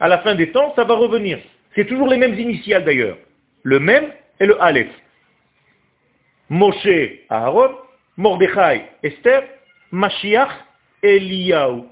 À 0.00 0.08
la 0.08 0.18
fin 0.18 0.34
des 0.34 0.52
temps, 0.52 0.72
ça 0.76 0.84
va 0.84 0.94
revenir. 0.94 1.38
C'est 1.74 1.86
toujours 1.86 2.08
les 2.08 2.16
mêmes 2.16 2.38
initiales 2.38 2.84
d'ailleurs. 2.84 3.18
Le 3.64 3.80
même 3.80 4.12
et 4.38 4.46
le 4.46 4.60
Aleph. 4.62 4.90
Moshe, 6.48 6.88
Aaron, 7.28 7.74
Mordechai, 8.16 8.84
Esther, 9.02 9.42
Mashiach 9.90 10.50
Eliyahu. 11.02 11.84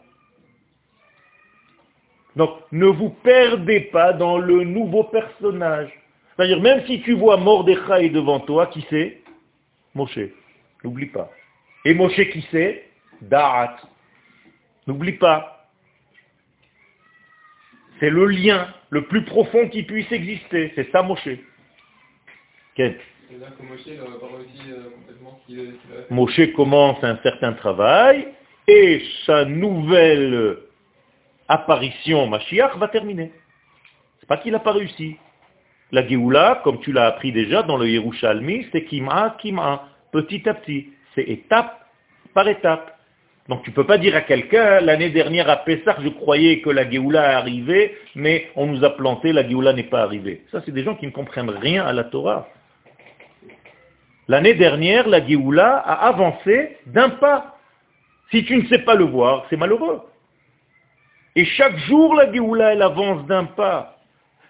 Donc, 2.36 2.50
ne 2.70 2.86
vous 2.86 3.10
perdez 3.10 3.80
pas 3.80 4.12
dans 4.12 4.38
le 4.38 4.64
nouveau 4.64 5.04
personnage. 5.04 5.90
C'est-à-dire, 6.36 6.60
même 6.60 6.84
si 6.86 7.00
tu 7.00 7.14
vois 7.14 7.38
Mordechai 7.38 8.10
devant 8.10 8.40
toi, 8.40 8.66
qui 8.66 8.84
c'est? 8.90 9.22
Moshe. 9.94 10.18
N'oublie 10.84 11.06
pas. 11.06 11.30
Et 11.86 11.94
Moshe, 11.94 12.20
qui 12.30 12.46
c'est? 12.50 12.90
Da'at. 13.22 13.78
N'oublie 14.86 15.12
pas. 15.12 15.70
C'est 17.98 18.10
le 18.10 18.26
lien 18.26 18.68
le 18.90 19.06
plus 19.06 19.24
profond 19.24 19.68
qui 19.70 19.82
puisse 19.84 20.12
exister. 20.12 20.72
C'est 20.74 20.90
ça, 20.92 21.02
Moshe. 21.02 21.28
Moshe 26.10 26.52
commence 26.54 27.02
un 27.02 27.16
certain 27.22 27.52
travail 27.54 28.28
et 28.68 29.02
sa 29.24 29.44
nouvelle 29.44 30.58
apparition 31.48 32.26
Mashiach 32.26 32.76
va 32.76 32.88
terminer. 32.88 33.32
C'est 34.20 34.26
pas 34.26 34.36
qu'il 34.38 34.52
n'a 34.52 34.58
pas 34.58 34.72
réussi. 34.72 35.16
La 35.92 36.06
Géoula, 36.06 36.60
comme 36.64 36.80
tu 36.80 36.92
l'as 36.92 37.06
appris 37.06 37.32
déjà 37.32 37.62
dans 37.62 37.76
le 37.76 37.88
Yerushalmi, 37.88 38.66
c'est 38.72 38.84
Kima, 38.84 39.36
Kima, 39.40 39.88
petit 40.12 40.48
à 40.48 40.54
petit. 40.54 40.88
C'est 41.14 41.22
étape 41.22 41.86
par 42.34 42.48
étape. 42.48 42.98
Donc 43.48 43.62
tu 43.62 43.70
ne 43.70 43.74
peux 43.76 43.86
pas 43.86 43.98
dire 43.98 44.16
à 44.16 44.22
quelqu'un, 44.22 44.80
l'année 44.80 45.10
dernière 45.10 45.48
à 45.48 45.58
Pessah, 45.58 45.96
je 46.02 46.08
croyais 46.08 46.60
que 46.60 46.70
la 46.70 46.90
Géoula 46.90 47.36
arrivée, 47.38 47.96
mais 48.16 48.50
on 48.56 48.66
nous 48.66 48.84
a 48.84 48.90
planté, 48.90 49.32
la 49.32 49.48
Géoula 49.48 49.72
n'est 49.72 49.84
pas 49.84 50.02
arrivée. 50.02 50.42
Ça, 50.50 50.60
c'est 50.66 50.72
des 50.72 50.82
gens 50.82 50.96
qui 50.96 51.06
ne 51.06 51.12
comprennent 51.12 51.50
rien 51.50 51.86
à 51.86 51.92
la 51.92 52.04
Torah. 52.04 52.48
L'année 54.28 54.54
dernière, 54.54 55.08
la 55.08 55.24
Géoula 55.24 55.78
a 55.78 56.08
avancé 56.08 56.78
d'un 56.86 57.10
pas. 57.10 57.58
Si 58.30 58.44
tu 58.44 58.56
ne 58.56 58.66
sais 58.66 58.80
pas 58.80 58.94
le 58.94 59.04
voir, 59.04 59.46
c'est 59.48 59.56
malheureux. 59.56 60.02
Et 61.36 61.44
chaque 61.44 61.76
jour, 61.78 62.14
la 62.14 62.32
Géoula, 62.32 62.72
elle 62.72 62.82
avance 62.82 63.24
d'un 63.26 63.44
pas. 63.44 63.98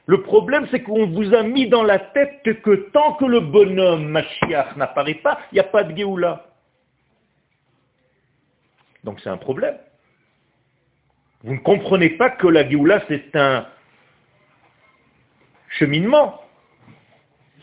Le 0.07 0.23
problème, 0.23 0.67
c'est 0.71 0.83
qu'on 0.83 1.07
vous 1.09 1.35
a 1.35 1.43
mis 1.43 1.69
dans 1.69 1.83
la 1.83 1.99
tête 1.99 2.43
que 2.63 2.91
tant 2.93 3.15
que 3.15 3.25
le 3.25 3.41
bonhomme 3.41 4.09
Mashiach 4.09 4.77
n'apparaît 4.77 5.15
pas, 5.15 5.41
il 5.51 5.57
n'y 5.57 5.61
a 5.61 5.65
pas 5.65 5.83
de 5.83 5.95
Géoula. 5.97 6.47
Donc 9.03 9.21
c'est 9.21 9.29
un 9.29 9.37
problème. 9.37 9.77
Vous 11.43 11.55
ne 11.55 11.59
comprenez 11.59 12.11
pas 12.11 12.31
que 12.31 12.47
la 12.47 12.69
Géoula, 12.69 13.03
c'est 13.09 13.35
un 13.37 13.67
cheminement. 15.79 16.41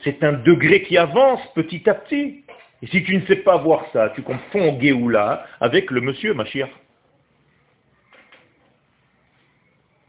C'est 0.03 0.23
un 0.23 0.33
degré 0.33 0.83
qui 0.83 0.97
avance 0.97 1.41
petit 1.53 1.89
à 1.89 1.93
petit. 1.93 2.43
Et 2.81 2.87
si 2.87 3.03
tu 3.03 3.15
ne 3.15 3.25
sais 3.25 3.37
pas 3.37 3.57
voir 3.57 3.85
ça, 3.93 4.09
tu 4.15 4.21
confonds 4.21 4.79
Géoula 4.79 5.45
avec 5.61 5.89
le 5.89 6.01
monsieur 6.01 6.33
Mashiach. 6.33 6.69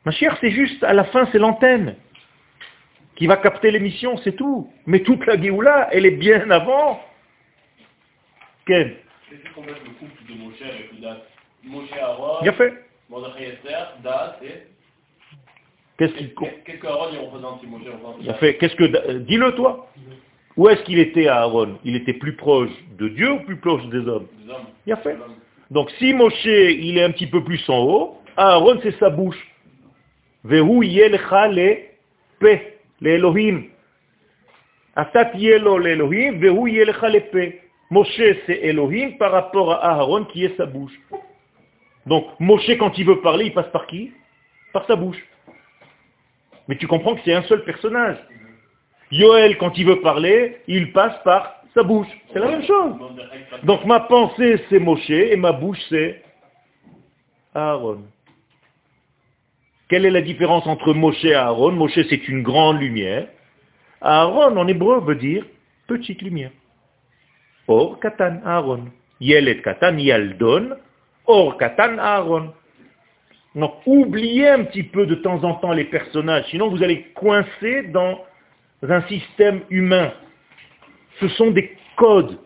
Mashiach, 0.04 0.36
c'est 0.40 0.50
juste, 0.50 0.82
à 0.82 0.92
la 0.92 1.04
fin, 1.04 1.28
c'est 1.32 1.38
l'antenne 1.38 1.96
qui 3.16 3.26
va 3.26 3.36
capter 3.36 3.70
l'émission, 3.70 4.16
c'est 4.18 4.34
tout. 4.34 4.72
Mais 4.86 5.00
toute 5.00 5.24
la 5.26 5.40
Géoula, 5.40 5.88
elle 5.92 6.06
est 6.06 6.10
bien 6.16 6.50
avant. 6.50 7.00
Quel 8.66 8.96
Qu'est-ce 9.30 9.54
qu'on 9.54 9.62
met 9.62 9.72
le 9.72 9.90
couple 9.98 10.24
de 10.28 10.34
Moshe 10.34 10.62
avec 10.62 10.92
le 10.92 10.98
date 10.98 11.30
Moshe 11.62 11.92
Aaron, 12.00 12.42
Bien 12.42 12.52
fait. 12.52 12.84
Mordechai 13.08 13.54
Esther, 13.54 13.98
date 14.02 14.42
et... 14.42 14.73
Qu'est-ce 15.98 16.12
qu'il 16.14 16.32
il 16.36 18.24
Bien 18.24 18.34
fait. 18.34 18.56
Qu'est-ce 18.56 18.74
que 18.74 19.18
dis-le 19.18 19.52
toi 19.52 19.88
Où 20.56 20.68
est-ce 20.68 20.82
qu'il 20.82 20.98
était 20.98 21.28
à 21.28 21.42
Aaron? 21.42 21.78
Il 21.84 21.94
était 21.94 22.14
plus 22.14 22.34
proche 22.34 22.70
de 22.98 23.08
Dieu 23.08 23.32
ou 23.32 23.40
plus 23.40 23.56
proche 23.56 23.84
des 23.86 23.98
hommes? 23.98 24.26
Hommes. 24.48 24.66
Bien 24.86 24.96
fait. 24.96 25.16
Donc 25.70 25.90
si 25.98 26.12
Moshe, 26.12 26.44
il 26.44 26.98
est 26.98 27.02
un 27.02 27.10
petit 27.10 27.26
peu 27.26 27.42
plus 27.42 27.62
en 27.68 27.78
haut, 27.78 28.18
Aaron, 28.36 28.80
c'est 28.82 28.98
sa 28.98 29.10
bouche. 29.10 29.38
Vehu 30.42 30.84
yelcha 30.84 31.48
le 31.48 31.76
pe, 32.38 32.58
le 33.00 33.10
Elohim. 33.10 33.64
Atat 34.96 35.32
yelo 35.36 35.78
le 35.78 35.90
Elohim, 35.90 36.38
vehu 36.38 36.70
yelcha 36.70 37.08
le 37.08 37.20
pe. 37.20 37.60
Moshe, 37.90 38.20
c'est 38.46 38.60
Elohim 38.62 39.16
par 39.16 39.30
rapport 39.30 39.72
à 39.72 39.92
Aaron 39.92 40.24
qui 40.24 40.44
est 40.44 40.56
sa 40.56 40.66
bouche. 40.66 40.98
Donc 42.06 42.26
Moshe, 42.40 42.76
quand 42.78 42.98
il 42.98 43.06
veut 43.06 43.20
parler, 43.20 43.46
il 43.46 43.54
passe 43.54 43.70
par 43.72 43.86
qui? 43.86 44.12
Par 44.72 44.84
sa 44.86 44.96
bouche. 44.96 45.22
Mais 46.68 46.76
tu 46.76 46.86
comprends 46.86 47.14
que 47.14 47.20
c'est 47.24 47.34
un 47.34 47.42
seul 47.42 47.64
personnage. 47.64 48.18
Yoel, 49.10 49.58
quand 49.58 49.76
il 49.76 49.86
veut 49.86 50.00
parler, 50.00 50.58
il 50.66 50.92
passe 50.92 51.16
par 51.24 51.62
sa 51.74 51.82
bouche. 51.82 52.08
C'est 52.32 52.38
la 52.38 52.48
même 52.48 52.64
chose. 52.64 52.94
Donc 53.64 53.84
ma 53.84 54.00
pensée 54.00 54.62
c'est 54.68 54.78
Moshe 54.78 55.10
et 55.10 55.36
ma 55.36 55.52
bouche 55.52 55.80
c'est 55.88 56.22
Aaron. 57.54 58.04
Quelle 59.88 60.06
est 60.06 60.10
la 60.10 60.22
différence 60.22 60.66
entre 60.66 60.94
Moshe 60.94 61.24
et 61.24 61.34
Aaron? 61.34 61.72
Moshe 61.72 61.98
c'est 62.08 62.28
une 62.28 62.42
grande 62.42 62.80
lumière. 62.80 63.28
Aaron 64.00 64.56
en 64.56 64.66
hébreu 64.68 65.00
veut 65.00 65.16
dire 65.16 65.44
petite 65.86 66.22
lumière. 66.22 66.52
Or 67.66 67.98
katan 68.00 68.40
Aaron. 68.44 68.86
Yelet 69.20 69.62
katan 69.62 69.98
yaldon. 69.98 70.76
Or 71.26 71.56
katan 71.58 71.98
Aaron. 71.98 72.52
Donc 73.54 73.74
oubliez 73.86 74.48
un 74.48 74.64
petit 74.64 74.82
peu 74.82 75.06
de 75.06 75.14
temps 75.14 75.44
en 75.44 75.54
temps 75.54 75.72
les 75.72 75.84
personnages, 75.84 76.46
sinon 76.50 76.68
vous 76.68 76.82
allez 76.82 77.02
coincer 77.14 77.84
dans 77.84 78.24
un 78.82 79.02
système 79.02 79.62
humain. 79.70 80.12
Ce 81.20 81.28
sont 81.28 81.52
des 81.52 81.76
codes. 81.96 82.38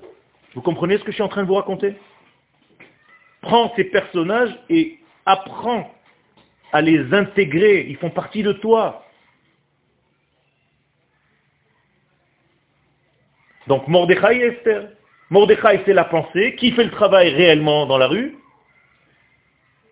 Vous 0.55 0.61
comprenez 0.61 0.99
ce 0.99 1.05
que 1.05 1.11
je 1.11 1.14
suis 1.14 1.23
en 1.23 1.29
train 1.29 1.42
de 1.42 1.49
vous 1.49 1.55
raconter? 1.55 1.94
Prends 3.40 3.73
ces 3.77 3.85
personnages 3.85 4.55
et 4.68 4.99
apprends 5.25 5.90
à 6.73 6.83
les 6.83 7.14
intégrer. 7.14 7.87
Ils 7.88 7.97
font 7.97 8.11
partie 8.11 8.42
de 8.42 8.53
toi. 8.53 9.05
Donc 13.66 13.88
Mordechai 13.88 14.40
Esther. 14.40 14.90
Mordechai, 15.31 15.83
c'est 15.87 15.92
la 15.92 16.05
pensée. 16.05 16.57
Qui 16.57 16.73
fait 16.73 16.85
le 16.85 16.90
travail 16.90 17.31
réellement 17.31 17.87
dans 17.87 17.99
la 17.99 18.09
rue? 18.09 18.37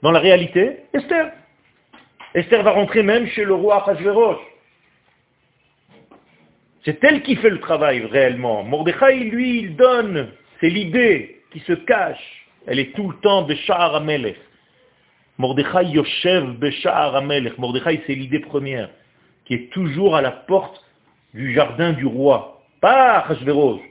Dans 0.07 0.13
la 0.13 0.21
réalité 0.21 0.85
Esther. 0.93 1.33
Esther 2.33 2.63
va 2.63 2.71
rentrer 2.71 3.03
même 3.03 3.27
chez 3.27 3.43
le 3.43 3.55
roi 3.55 3.83
Achashverosh. 3.83 4.39
C'est 6.85 7.03
elle 7.03 7.25
qui 7.25 7.35
fait 7.35 7.51
le 7.51 7.59
travail 7.59 8.05
réellement. 8.05 8.63
Mordechai, 8.63 9.17
lui, 9.25 9.63
il 9.63 9.75
donne. 9.75 10.31
C'est 10.61 10.69
l'idée 10.69 11.43
qui 11.51 11.59
se 11.59 11.73
cache. 11.73 12.47
Elle 12.69 12.79
est 12.79 12.95
tout 12.95 13.11
le 13.11 13.17
temps 13.17 13.43
Besha'ar 13.43 13.97
Amelech. 13.97 14.37
Mordechai 15.39 15.87
Yoshev 15.87 16.53
Besha'ar 16.53 17.17
Amelech. 17.17 17.59
Mordechai, 17.59 18.01
c'est 18.07 18.15
l'idée 18.15 18.39
première, 18.39 18.91
qui 19.45 19.55
est 19.55 19.73
toujours 19.73 20.15
à 20.15 20.23
la 20.23 20.31
porte 20.31 20.85
du 21.35 21.53
jardin 21.53 21.95
du 21.95 22.07
roi. 22.07 22.63
Pas 22.81 23.25
Achashverosh, 23.25 23.83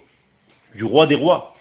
du 0.75 0.85
roi 0.85 1.07
des 1.07 1.15
rois. 1.15 1.57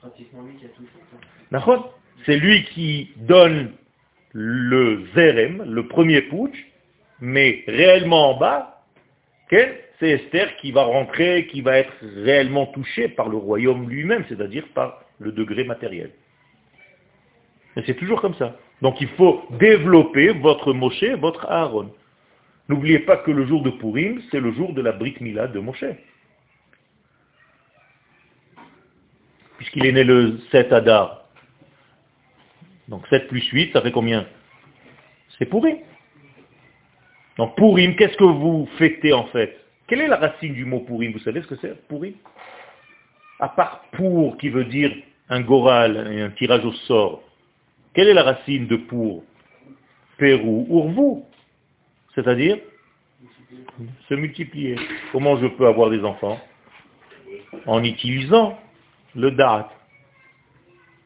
Pratiquement 0.00 0.42
lui 0.42 0.56
qui 0.56 0.66
a 0.66 0.70
tout 0.70 0.82
fait. 0.82 1.99
C'est 2.26 2.36
lui 2.36 2.64
qui 2.64 3.10
donne 3.16 3.72
le 4.32 5.06
zérem, 5.14 5.64
le 5.66 5.88
premier 5.88 6.22
putsch, 6.22 6.66
mais 7.20 7.64
réellement 7.66 8.30
en 8.30 8.38
bas, 8.38 8.84
c'est 9.50 10.10
Esther 10.10 10.56
qui 10.56 10.72
va 10.72 10.84
rentrer, 10.84 11.46
qui 11.46 11.60
va 11.60 11.78
être 11.78 11.92
réellement 12.24 12.66
touchée 12.66 13.08
par 13.08 13.28
le 13.28 13.36
royaume 13.36 13.88
lui-même, 13.88 14.24
c'est-à-dire 14.28 14.66
par 14.74 15.04
le 15.18 15.32
degré 15.32 15.64
matériel. 15.64 16.10
Et 17.76 17.82
c'est 17.86 17.94
toujours 17.94 18.20
comme 18.20 18.34
ça. 18.34 18.56
Donc 18.82 19.00
il 19.00 19.08
faut 19.08 19.44
développer 19.58 20.28
votre 20.32 20.72
Moshe, 20.72 21.04
votre 21.18 21.46
Aaron. 21.46 21.92
N'oubliez 22.68 23.00
pas 23.00 23.16
que 23.16 23.30
le 23.30 23.46
jour 23.46 23.62
de 23.62 23.70
Purim, 23.70 24.22
c'est 24.30 24.40
le 24.40 24.52
jour 24.52 24.72
de 24.72 24.80
la 24.80 24.92
Brit 24.92 25.16
Mila 25.20 25.48
de 25.48 25.58
Moshe. 25.58 25.84
Puisqu'il 29.58 29.84
est 29.84 29.92
né 29.92 30.04
le 30.04 30.38
7 30.50 30.72
Adar. 30.72 31.19
Donc 32.90 33.06
7 33.06 33.28
plus 33.28 33.46
8, 33.50 33.72
ça 33.72 33.80
fait 33.80 33.92
combien? 33.92 34.26
C'est 35.38 35.46
Purim. 35.46 35.78
Donc 37.38 37.56
Purim, 37.56 37.94
qu'est-ce 37.94 38.16
que 38.16 38.24
vous 38.24 38.68
fêtez 38.78 39.12
en 39.12 39.26
fait? 39.26 39.56
Quelle 39.86 40.02
est 40.02 40.08
la 40.08 40.16
racine 40.16 40.52
du 40.52 40.64
mot 40.64 40.80
Purim 40.80 41.12
Vous 41.12 41.20
savez 41.20 41.40
ce 41.40 41.46
que 41.46 41.56
c'est 41.62 41.86
Purim 41.86 42.14
À 43.38 43.48
part 43.48 43.84
pour 43.92 44.36
qui 44.38 44.48
veut 44.48 44.64
dire 44.64 44.92
un 45.28 45.40
goral 45.40 46.12
et 46.12 46.20
un 46.20 46.30
tirage 46.30 46.64
au 46.64 46.72
sort, 46.72 47.22
quelle 47.94 48.08
est 48.08 48.14
la 48.14 48.24
racine 48.24 48.66
de 48.66 48.76
pour? 48.76 49.24
Pérou, 50.18 50.66
Urvu, 50.68 51.22
c'est-à-dire 52.14 52.58
se 54.08 54.14
multiplier. 54.14 54.76
Comment 55.12 55.38
je 55.38 55.46
peux 55.46 55.66
avoir 55.66 55.90
des 55.90 56.02
enfants? 56.04 56.38
En 57.66 57.82
utilisant 57.84 58.58
le 59.14 59.30
da'at. 59.30 59.70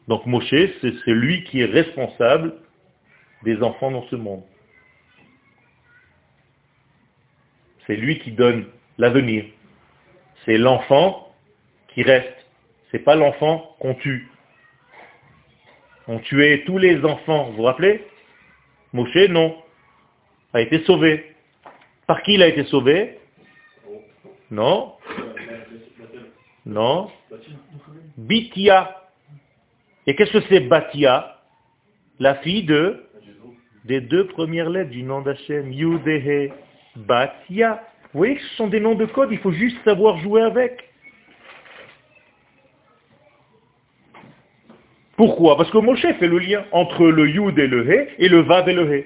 Donc 0.07 0.25
Moshe, 0.25 0.49
c'est 0.49 0.93
celui 1.05 1.43
qui 1.45 1.61
est 1.61 1.65
responsable 1.65 2.55
des 3.43 3.61
enfants 3.63 3.91
dans 3.91 4.07
ce 4.07 4.15
monde. 4.15 4.43
C'est 7.87 7.95
lui 7.95 8.19
qui 8.19 8.31
donne 8.31 8.65
l'avenir. 8.97 9.45
C'est 10.45 10.57
l'enfant 10.57 11.33
qui 11.89 12.03
reste. 12.03 12.33
C'est 12.91 12.99
pas 12.99 13.15
l'enfant 13.15 13.75
qu'on 13.79 13.95
tue. 13.95 14.29
On 16.07 16.19
tuait 16.19 16.63
tous 16.65 16.77
les 16.77 17.03
enfants, 17.03 17.45
vous 17.45 17.57
vous 17.57 17.63
rappelez? 17.63 18.05
Moshe, 18.93 19.29
non. 19.29 19.57
A 20.53 20.61
été 20.61 20.83
sauvé. 20.83 21.35
Par 22.07 22.21
qui 22.21 22.35
il 22.35 22.43
a 22.43 22.47
été 22.47 22.63
sauvé? 22.65 23.19
Non. 24.51 24.93
Non. 26.65 27.11
Bitia. 28.17 29.04
Et 30.07 30.15
qu'est-ce 30.15 30.31
que 30.31 30.41
c'est 30.49 30.61
Batia? 30.61 31.39
La 32.19 32.35
fille 32.35 32.63
de 32.63 33.01
des 33.85 34.01
deux 34.01 34.27
premières 34.27 34.69
lettres 34.69 34.91
du 34.91 35.03
nom 35.03 35.21
d'Hachem. 35.21 35.71
Yudehe. 35.71 36.51
Batia. 36.95 37.83
Vous 38.13 38.19
voyez 38.19 38.35
que 38.35 38.41
ce 38.41 38.55
sont 38.55 38.67
des 38.67 38.79
noms 38.79 38.95
de 38.95 39.05
code, 39.05 39.29
il 39.31 39.39
faut 39.39 39.51
juste 39.51 39.77
savoir 39.83 40.17
jouer 40.19 40.41
avec. 40.41 40.89
Pourquoi? 45.17 45.57
Parce 45.57 45.69
que 45.71 45.77
Moshe 45.77 46.01
fait 46.01 46.27
le 46.27 46.39
lien 46.39 46.65
entre 46.71 47.05
le 47.07 47.29
Yud 47.29 47.57
et 47.57 47.67
le 47.67 47.89
He 47.89 48.09
et 48.17 48.29
le 48.29 48.41
Vav 48.41 48.67
et 48.67 48.73
le 48.73 48.93
He. 48.93 49.05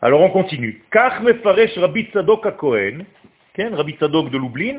Alors 0.00 0.20
on 0.20 0.30
continue. 0.30 0.82
Kach 0.90 1.20
mefaresh 1.22 1.76
Rabbi 1.78 2.04
Tzadok 2.04 2.56
Cohen, 2.56 3.04
Rabbi 3.58 3.94
Tzadok 3.94 4.30
de 4.30 4.38
Lublin, 4.38 4.78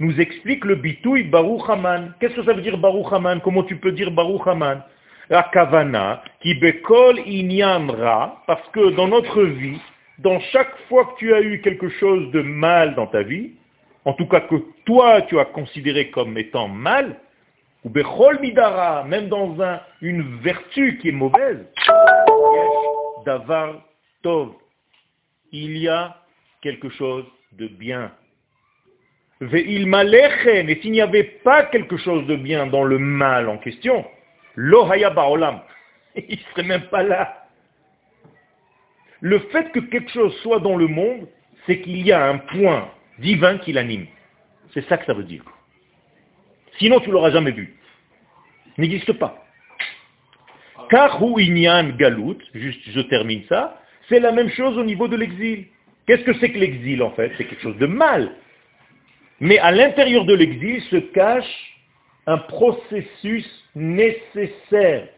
nous 0.00 0.20
explique 0.20 0.64
le 0.64 0.76
bitouille 0.76 1.24
Baruch 1.24 1.68
Haman. 1.68 2.14
Qu'est-ce 2.18 2.34
que 2.34 2.44
ça 2.44 2.52
veut 2.52 2.62
dire 2.62 2.78
Baruch 2.78 3.12
Haman? 3.12 3.40
Comment 3.40 3.62
tu 3.62 3.76
peux 3.76 3.92
dire 3.92 4.10
Baruch 4.10 4.46
Haman? 4.46 4.82
La 5.30 5.42
kavana, 5.44 6.22
qui 6.40 6.54
bekol 6.54 7.18
inyan 7.20 7.86
ra, 7.88 8.42
parce 8.46 8.68
que 8.68 8.90
dans 8.90 9.08
notre 9.08 9.42
vie, 9.42 9.80
dans 10.18 10.38
chaque 10.52 10.76
fois 10.88 11.06
que 11.06 11.18
tu 11.18 11.34
as 11.34 11.40
eu 11.40 11.60
quelque 11.62 11.88
chose 11.88 12.30
de 12.30 12.42
mal 12.42 12.94
dans 12.94 13.06
ta 13.06 13.22
vie, 13.22 13.52
en 14.04 14.12
tout 14.12 14.26
cas 14.26 14.40
que 14.40 14.56
toi 14.84 15.22
tu 15.22 15.38
as 15.38 15.46
considéré 15.46 16.10
comme 16.10 16.36
étant 16.36 16.68
mal, 16.68 17.16
ou 17.84 17.88
bechol 17.88 18.38
midara, 18.40 19.04
même 19.04 19.28
dans 19.28 19.60
un- 19.62 19.80
une 20.02 20.40
vertu 20.40 20.98
qui 20.98 21.08
est 21.08 21.12
mauvaise, 21.12 21.66
davar 23.24 23.80
tov. 24.22 24.50
il 25.52 25.78
y 25.78 25.88
a 25.88 26.16
quelque 26.60 26.88
chose 26.90 27.24
de 27.52 27.68
bien. 27.68 28.10
Ve'il 29.44 29.86
malechem, 29.86 30.70
et 30.70 30.80
s'il 30.80 30.92
n'y 30.92 31.02
avait 31.02 31.24
pas 31.44 31.64
quelque 31.64 31.96
chose 31.98 32.26
de 32.26 32.36
bien 32.36 32.66
dans 32.66 32.84
le 32.84 32.98
mal 32.98 33.48
en 33.48 33.58
question, 33.58 34.06
lo 34.56 34.86
ba'olam, 34.86 35.60
il 36.16 36.38
ne 36.38 36.42
serait 36.50 36.62
même 36.62 36.88
pas 36.88 37.02
là. 37.02 37.46
Le 39.20 39.38
fait 39.50 39.70
que 39.72 39.80
quelque 39.80 40.10
chose 40.10 40.34
soit 40.42 40.60
dans 40.60 40.76
le 40.76 40.86
monde, 40.86 41.28
c'est 41.66 41.80
qu'il 41.80 42.06
y 42.06 42.12
a 42.12 42.26
un 42.26 42.38
point 42.38 42.90
divin 43.18 43.58
qui 43.58 43.72
l'anime. 43.72 44.06
C'est 44.72 44.86
ça 44.88 44.96
que 44.96 45.04
ça 45.04 45.14
veut 45.14 45.24
dire. 45.24 45.44
Sinon, 46.78 47.00
tu 47.00 47.10
l'auras 47.10 47.30
jamais 47.30 47.52
vu. 47.52 47.76
N'existe 48.78 49.12
pas. 49.12 49.44
Car 50.90 51.20
inyan 51.22 51.90
galut, 51.96 52.38
juste 52.54 52.80
je 52.86 53.00
termine 53.02 53.44
ça, 53.48 53.80
c'est 54.08 54.20
la 54.20 54.32
même 54.32 54.50
chose 54.50 54.76
au 54.76 54.84
niveau 54.84 55.08
de 55.08 55.16
l'exil. 55.16 55.66
Qu'est-ce 56.06 56.24
que 56.24 56.34
c'est 56.34 56.50
que 56.50 56.58
l'exil 56.58 57.02
en 57.02 57.10
fait? 57.12 57.32
C'est 57.36 57.44
quelque 57.44 57.62
chose 57.62 57.78
de 57.78 57.86
mal. 57.86 58.32
Mais 59.40 59.58
à 59.58 59.72
l'intérieur 59.72 60.24
de 60.24 60.34
l'exil 60.34 60.82
se 60.82 60.96
cache 60.96 61.76
un 62.26 62.38
processus 62.38 63.46
nécessaire 63.74 65.08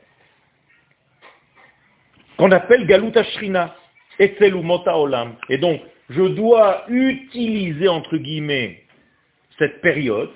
qu'on 2.36 2.50
appelle 2.50 2.86
galut 2.86 3.16
ashrina, 3.16 3.74
etzel 4.18 4.54
mota 4.54 4.98
olam. 4.98 5.36
Et 5.48 5.58
donc, 5.58 5.80
je 6.10 6.22
dois 6.22 6.84
utiliser 6.88 7.88
entre 7.88 8.16
guillemets 8.16 8.82
cette 9.58 9.80
période 9.80 10.30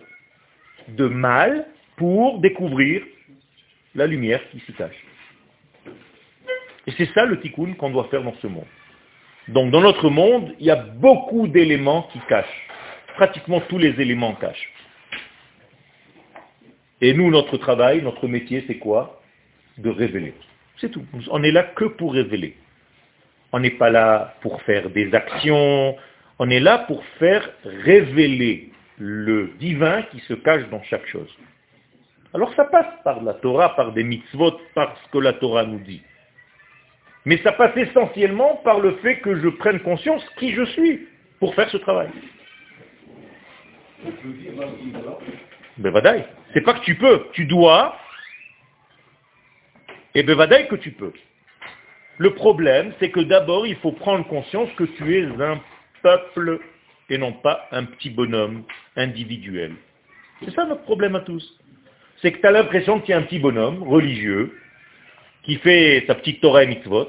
de 0.89 1.07
mal 1.07 1.67
pour 1.97 2.41
découvrir 2.41 3.03
la 3.95 4.07
lumière 4.07 4.41
qui 4.51 4.61
s'y 4.61 4.73
cache. 4.73 5.05
Et 6.87 6.93
c'est 6.97 7.13
ça 7.13 7.25
le 7.25 7.41
tikkun 7.41 7.75
qu'on 7.75 7.91
doit 7.91 8.09
faire 8.11 8.23
dans 8.23 8.35
ce 8.41 8.47
monde. 8.47 8.67
Donc 9.49 9.71
dans 9.71 9.81
notre 9.81 10.09
monde, 10.11 10.55
il 10.59 10.67
y 10.67 10.71
a 10.71 10.77
beaucoup 10.77 11.47
d'éléments 11.47 12.09
qui 12.13 12.21
cachent. 12.29 12.70
Pratiquement 13.21 13.61
tous 13.61 13.77
les 13.77 14.01
éléments 14.01 14.35
cachent. 14.35 14.73
Et 17.03 17.13
nous, 17.13 17.31
notre 17.31 17.59
travail, 17.59 18.01
notre 18.01 18.27
métier, 18.27 18.65
c'est 18.67 18.79
quoi? 18.79 19.21
De 19.77 19.91
révéler. 19.91 20.33
C'est 20.79 20.91
tout. 20.91 21.05
On 21.31 21.43
est 21.43 21.51
là 21.51 21.65
que 21.65 21.85
pour 21.85 22.15
révéler. 22.15 22.57
On 23.53 23.61
n'est 23.61 23.77
pas 23.83 23.91
là 23.91 24.37
pour 24.41 24.63
faire 24.63 24.89
des 24.89 25.13
actions. 25.13 25.99
On 26.39 26.49
est 26.49 26.61
là 26.61 26.79
pour 26.79 27.05
faire 27.19 27.47
révéler 27.63 28.71
le 28.97 29.53
divin 29.59 30.01
qui 30.13 30.21
se 30.21 30.33
cache 30.33 30.67
dans 30.71 30.83
chaque 30.85 31.07
chose. 31.07 31.29
Alors 32.33 32.55
ça 32.55 32.65
passe 32.65 33.03
par 33.05 33.23
la 33.23 33.35
Torah, 33.35 33.77
par 33.77 33.93
des 33.93 34.03
mitzvot, 34.03 34.59
par 34.75 34.97
ce 34.97 35.11
que 35.11 35.19
la 35.19 35.35
Torah 35.35 35.67
nous 35.67 35.81
dit. 35.81 36.01
Mais 37.27 37.37
ça 37.43 37.53
passe 37.53 37.77
essentiellement 37.77 38.63
par 38.65 38.81
le 38.81 38.93
fait 39.03 39.19
que 39.19 39.39
je 39.43 39.49
prenne 39.49 39.81
conscience 39.81 40.27
qui 40.39 40.55
je 40.55 40.65
suis 40.65 41.07
pour 41.39 41.55
faire 41.55 41.69
ce 41.69 41.77
travail. 41.77 42.09
Bevadaï. 45.79 46.25
C'est 46.53 46.61
pas 46.63 46.75
que 46.75 46.85
tu 46.85 46.95
peux, 46.97 47.27
tu 47.33 47.47
dois. 47.47 47.97
Et 50.15 50.23
Bevadaï 50.23 50.69
que 50.69 50.77
tu 50.77 50.93
peux. 50.93 51.13
Le 52.19 52.35
problème, 52.35 52.93
c'est 52.99 53.11
que 53.11 53.21
d'abord, 53.21 53.67
il 53.67 53.77
faut 53.77 53.93
prendre 53.93 54.27
conscience 54.27 54.69
que 54.77 54.85
tu 54.85 55.19
es 55.19 55.25
un 55.43 55.61
peuple 56.03 56.61
et 57.09 57.19
non 57.19 57.33
pas 57.33 57.67
un 57.73 57.85
petit 57.85 58.11
bonhomme 58.11 58.65
individuel. 58.97 59.75
C'est 60.45 60.55
ça 60.55 60.65
notre 60.65 60.83
problème 60.83 61.17
à 61.17 61.21
tous. 61.21 61.59
C'est 62.23 62.33
que 62.33 62.39
tu 62.39 62.47
as 62.47 62.51
l'impression 62.51 63.01
qu'il 63.01 63.11
y 63.11 63.13
a 63.15 63.19
un 63.19 63.23
petit 63.23 63.39
bonhomme 63.39 63.83
religieux 63.83 64.57
qui 65.43 65.57
fait 65.57 66.05
sa 66.07 66.15
petite 66.15 66.41
Torah 66.41 66.65
et 66.65 66.67
mitzvot, 66.67 67.09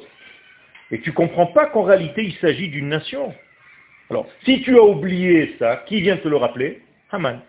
et 0.91 1.01
tu 1.01 1.09
ne 1.09 1.15
comprends 1.15 1.47
pas 1.47 1.67
qu'en 1.67 1.83
réalité 1.83 2.23
il 2.23 2.35
s'agit 2.35 2.69
d'une 2.69 2.89
nation. 2.89 3.33
Alors, 4.11 4.27
si 4.43 4.61
tu 4.61 4.77
as 4.77 4.83
oublié 4.83 5.55
ça, 5.57 5.85
qui 5.87 6.01
vient 6.01 6.17
te 6.17 6.27
le 6.27 6.35
rappeler? 6.35 6.81
Haman. 7.11 7.39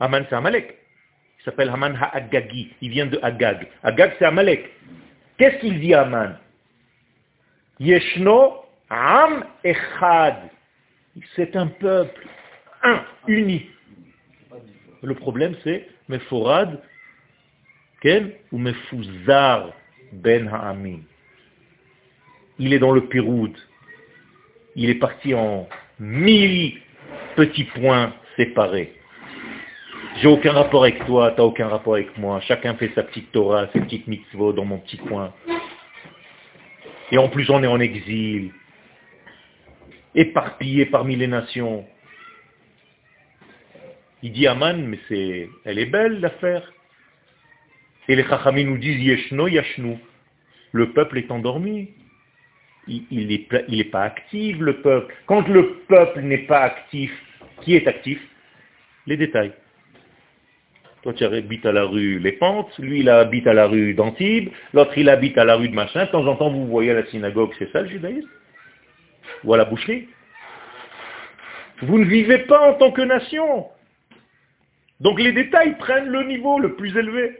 Haman 0.00 0.26
c'est 0.28 0.34
Amalek. 0.34 0.76
Il 1.38 1.44
s'appelle 1.44 1.68
Haman 1.68 1.96
Ha'agagi. 1.96 2.72
Il 2.80 2.90
vient 2.90 3.06
de 3.06 3.20
Agag. 3.22 3.68
Agag 3.84 4.14
c'est 4.18 4.24
Amalek. 4.24 4.68
Qu'est-ce 5.38 5.58
qu'il 5.58 5.78
dit 5.78 5.94
Haman? 5.94 6.40
Yeshno 7.78 8.64
Am 8.90 9.44
Echad. 9.62 10.50
C'est 11.36 11.54
un 11.54 11.68
peuple, 11.68 12.26
un, 12.82 13.04
uni. 13.28 13.70
Le 15.04 15.14
problème 15.14 15.54
c'est 15.62 15.88
Meforad, 16.08 16.82
Ken, 18.00 18.32
ou 18.50 18.58
Mefuzar 18.58 19.70
Ben 20.12 20.48
Ha'amin. 20.48 20.98
Il 22.58 22.72
est 22.72 22.80
dans 22.80 22.92
le 22.92 23.06
Péroud. 23.06 23.56
Il 24.76 24.90
est 24.90 24.96
parti 24.96 25.34
en 25.34 25.66
mille 25.98 26.74
petits 27.34 27.64
points 27.64 28.12
séparés. 28.36 28.92
J'ai 30.20 30.28
aucun 30.28 30.52
rapport 30.52 30.84
avec 30.84 31.04
toi, 31.06 31.30
tu 31.30 31.38
n'as 31.38 31.44
aucun 31.44 31.68
rapport 31.68 31.94
avec 31.94 32.16
moi. 32.18 32.40
Chacun 32.42 32.74
fait 32.74 32.90
sa 32.94 33.02
petite 33.02 33.32
Torah, 33.32 33.68
ses 33.72 33.80
petites 33.80 34.06
mitzvot 34.06 34.52
dans 34.52 34.66
mon 34.66 34.78
petit 34.78 34.98
coin. 34.98 35.32
Et 37.10 37.16
en 37.16 37.28
plus, 37.30 37.48
on 37.50 37.62
est 37.62 37.66
en 37.66 37.80
exil, 37.80 38.52
éparpillé 40.14 40.86
parmi 40.86 41.16
les 41.16 41.26
nations. 41.26 41.86
Il 44.22 44.32
dit 44.32 44.46
Aman, 44.46 44.86
mais 44.86 44.98
c'est, 45.08 45.48
elle 45.64 45.78
est 45.78 45.86
belle 45.86 46.20
l'affaire. 46.20 46.70
Et 48.08 48.16
les 48.16 48.24
Chachamim 48.24 48.64
nous 48.64 48.78
disent 48.78 49.00
Yeshno, 49.00 49.48
Yashnu. 49.48 49.96
Le 50.72 50.92
peuple 50.92 51.18
est 51.18 51.30
endormi. 51.30 51.90
Il 52.88 53.26
n'est 53.68 53.84
pas 53.84 54.02
actif, 54.02 54.58
le 54.60 54.80
peuple. 54.80 55.14
Quand 55.26 55.46
le 55.48 55.80
peuple 55.88 56.20
n'est 56.20 56.46
pas 56.46 56.60
actif, 56.60 57.12
qui 57.62 57.74
est 57.74 57.86
actif? 57.88 58.20
Les 59.06 59.16
détails. 59.16 59.52
Toi, 61.02 61.12
tu 61.12 61.24
habites 61.24 61.64
à 61.66 61.72
la 61.72 61.84
rue 61.84 62.18
Les 62.18 62.32
Pentes, 62.32 62.76
lui, 62.78 63.00
il 63.00 63.08
habite 63.08 63.46
à 63.46 63.54
la 63.54 63.66
rue 63.66 63.94
d'Antibes, 63.94 64.50
l'autre, 64.72 64.96
il 64.96 65.08
habite 65.08 65.38
à 65.38 65.44
la 65.44 65.54
rue 65.54 65.68
de 65.68 65.74
Machin. 65.74 66.04
De 66.04 66.10
temps 66.10 66.26
en 66.26 66.36
temps, 66.36 66.50
vous 66.50 66.66
voyez 66.66 66.90
à 66.90 66.94
la 66.94 67.06
synagogue, 67.06 67.52
c'est 67.58 67.70
ça 67.72 67.82
le 67.82 67.88
judaïsme? 67.88 68.28
Ou 69.44 69.54
à 69.54 69.56
la 69.56 69.64
boucherie? 69.64 70.08
Vous 71.82 71.98
ne 71.98 72.04
vivez 72.04 72.38
pas 72.38 72.70
en 72.70 72.74
tant 72.74 72.90
que 72.90 73.02
nation. 73.02 73.68
Donc 75.00 75.20
les 75.20 75.32
détails 75.32 75.76
prennent 75.78 76.08
le 76.08 76.24
niveau 76.24 76.58
le 76.58 76.74
plus 76.74 76.96
élevé. 76.96 77.38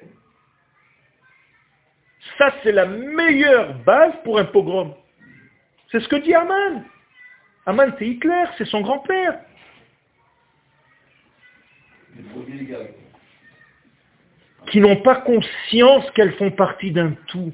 Ça, 2.38 2.54
c'est 2.62 2.72
la 2.72 2.86
meilleure 2.86 3.74
base 3.84 4.12
pour 4.24 4.38
un 4.38 4.44
pogrom. 4.44 4.94
C'est 5.90 6.00
ce 6.00 6.08
que 6.08 6.16
dit 6.16 6.34
Aman. 6.34 6.84
Aman, 7.66 7.92
c'est 7.98 8.06
Hitler, 8.06 8.44
c'est 8.58 8.66
son 8.66 8.80
grand-père. 8.80 9.40
Qui 14.70 14.80
n'ont 14.80 14.96
pas 14.96 15.16
conscience 15.16 16.10
qu'elles 16.12 16.34
font 16.34 16.50
partie 16.50 16.90
d'un 16.90 17.12
tout. 17.26 17.52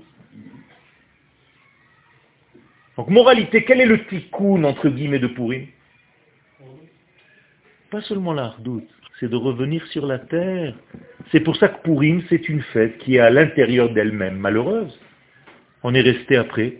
Donc, 2.96 3.08
moralité, 3.08 3.64
quel 3.64 3.80
est 3.80 3.86
le 3.86 4.04
tikkun, 4.06 4.64
entre 4.64 4.88
guillemets, 4.88 5.18
de 5.18 5.26
Pourim 5.26 5.66
Pas 7.90 8.02
seulement 8.02 8.34
la 8.34 8.54
c'est 9.18 9.28
de 9.28 9.36
revenir 9.36 9.86
sur 9.88 10.04
la 10.04 10.18
terre. 10.18 10.74
C'est 11.30 11.40
pour 11.40 11.56
ça 11.56 11.68
que 11.68 11.82
Pourim, 11.82 12.22
c'est 12.28 12.48
une 12.48 12.62
fête 12.62 12.98
qui 12.98 13.16
est 13.16 13.20
à 13.20 13.30
l'intérieur 13.30 13.90
d'elle-même 13.90 14.36
malheureuse. 14.36 14.98
On 15.84 15.94
est 15.94 16.00
resté 16.00 16.36
après 16.36 16.78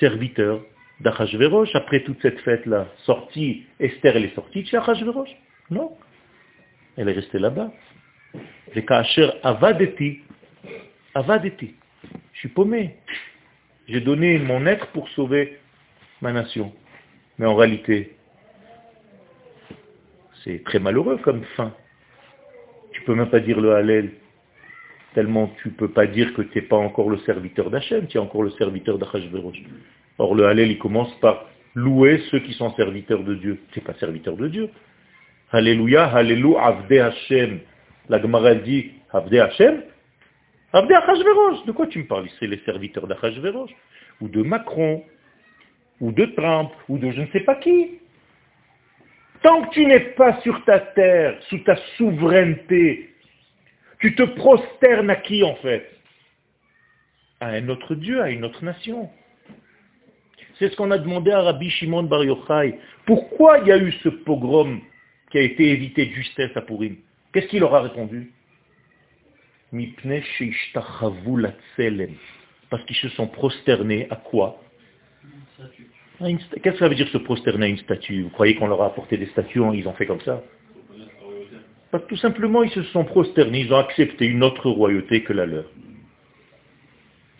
serviteur 0.00 0.62
d'Achashverosh, 1.00 1.74
après 1.74 2.02
toute 2.04 2.20
cette 2.22 2.40
fête-là. 2.40 2.88
Sortie, 3.04 3.66
Esther, 3.80 4.16
elle 4.16 4.26
est 4.26 4.34
sortie 4.34 4.62
de 4.62 4.68
chez 4.68 4.76
Achashverosh 4.76 5.30
Non. 5.70 5.96
Elle 6.96 7.08
est 7.08 7.12
restée 7.12 7.38
là-bas. 7.38 7.72
Les 8.74 8.84
Kacher 8.84 9.30
Avadeti. 9.42 10.20
Avadeti. 11.14 11.74
Je 12.32 12.38
suis 12.38 12.48
paumé. 12.48 12.96
J'ai 13.88 14.00
donné 14.00 14.38
mon 14.38 14.66
être 14.66 14.88
pour 14.88 15.08
sauver 15.10 15.58
ma 16.20 16.32
nation. 16.32 16.72
Mais 17.38 17.46
en 17.46 17.54
réalité, 17.54 18.16
c'est 20.42 20.62
très 20.64 20.78
malheureux 20.78 21.18
comme 21.18 21.44
fin. 21.56 21.74
Tu 22.92 23.02
peux 23.02 23.14
même 23.14 23.30
pas 23.30 23.40
dire 23.40 23.60
le 23.60 23.74
Hallel, 23.74 24.12
tellement 25.14 25.50
tu 25.62 25.70
peux 25.70 25.88
pas 25.88 26.06
dire 26.06 26.34
que 26.34 26.42
tu 26.42 26.58
n'es 26.58 26.64
pas 26.64 26.76
encore 26.76 27.08
le 27.08 27.18
serviteur 27.18 27.70
d'Hachem, 27.70 28.06
tu 28.06 28.18
es 28.18 28.20
encore 28.20 28.42
le 28.42 28.50
serviteur 28.50 28.98
d'Achashverosh. 28.98 29.62
Or 30.18 30.34
le 30.34 30.46
Hallel, 30.46 30.70
il 30.70 30.78
commence 30.78 31.12
par 31.20 31.46
louer 31.74 32.22
ceux 32.30 32.40
qui 32.40 32.52
sont 32.52 32.72
serviteurs 32.74 33.22
de 33.22 33.34
Dieu. 33.34 33.60
Tu 33.72 33.78
n'es 33.78 33.84
pas 33.84 33.94
serviteur 33.94 34.36
de 34.36 34.48
Dieu. 34.48 34.68
Alléluia, 35.50 36.04
Alléluia, 36.04 36.62
Avde 36.62 36.92
Hashem. 36.92 37.60
La 38.08 38.20
Gemara 38.20 38.54
dit 38.56 38.92
Avde 39.12 39.34
Hashem 39.34 39.82
Avde 40.72 40.92
Achashverosh. 40.92 41.64
De 41.66 41.72
quoi 41.72 41.86
tu 41.86 42.00
me 42.00 42.06
parles? 42.06 42.28
C'est 42.38 42.46
les 42.46 42.58
serviteurs 42.64 43.06
d'Achashverosh. 43.06 43.70
Ou 44.20 44.28
de 44.28 44.42
Macron. 44.42 45.02
Ou 46.00 46.12
de 46.12 46.26
Trump. 46.26 46.70
Ou 46.88 46.98
de 46.98 47.10
je 47.10 47.20
ne 47.22 47.26
sais 47.28 47.40
pas 47.40 47.56
qui. 47.56 47.98
Tant 49.42 49.62
que 49.62 49.74
tu 49.74 49.84
n'es 49.84 50.00
pas 50.00 50.40
sur 50.40 50.64
ta 50.64 50.78
terre, 50.78 51.36
sous 51.50 51.58
ta 51.58 51.76
souveraineté, 51.98 53.13
tu 54.04 54.14
te 54.14 54.22
prosternes 54.22 55.08
à 55.08 55.16
qui 55.16 55.42
en 55.42 55.54
fait? 55.56 55.90
À 57.40 57.48
un 57.48 57.70
autre 57.70 57.94
Dieu, 57.94 58.20
à 58.20 58.28
une 58.28 58.44
autre 58.44 58.62
nation. 58.62 59.08
C'est 60.58 60.68
ce 60.68 60.76
qu'on 60.76 60.90
a 60.90 60.98
demandé 60.98 61.30
à 61.30 61.40
Rabbi 61.40 61.70
Shimon 61.70 62.02
Bar 62.02 62.22
Yochai. 62.22 62.78
Pourquoi 63.06 63.60
il 63.60 63.68
y 63.68 63.72
a 63.72 63.78
eu 63.78 63.92
ce 64.02 64.10
pogrom 64.10 64.82
qui 65.30 65.38
a 65.38 65.40
été 65.40 65.70
évité 65.70 66.04
de 66.04 66.10
justesse 66.10 66.54
à 66.54 66.60
Purim? 66.60 66.96
Qu'est-ce 67.32 67.46
qu'il 67.46 67.60
leur 67.60 67.74
a 67.74 67.80
répondu? 67.80 68.30
Parce 72.68 72.84
qu'ils 72.84 72.96
se 72.96 73.08
sont 73.08 73.26
prosternés 73.26 74.06
à 74.10 74.16
quoi? 74.16 74.62
Qu'est-ce 76.18 76.60
que 76.60 76.76
ça 76.76 76.88
veut 76.88 76.94
dire 76.94 77.08
se 77.08 77.18
prosterner 77.18 77.64
à 77.64 77.68
une 77.70 77.78
statue? 77.78 78.24
Vous 78.24 78.30
croyez 78.30 78.54
qu'on 78.54 78.66
leur 78.66 78.82
a 78.82 78.86
apporté 78.88 79.16
des 79.16 79.26
statues, 79.28 79.62
ils 79.72 79.88
ont 79.88 79.94
fait 79.94 80.06
comme 80.06 80.20
ça? 80.20 80.42
Tout 82.00 82.16
simplement, 82.16 82.62
ils 82.62 82.70
se 82.70 82.82
sont 82.84 83.04
prosternés, 83.04 83.60
ils 83.60 83.72
ont 83.72 83.78
accepté 83.78 84.26
une 84.26 84.42
autre 84.42 84.70
royauté 84.70 85.22
que 85.22 85.32
la 85.32 85.46
leur. 85.46 85.64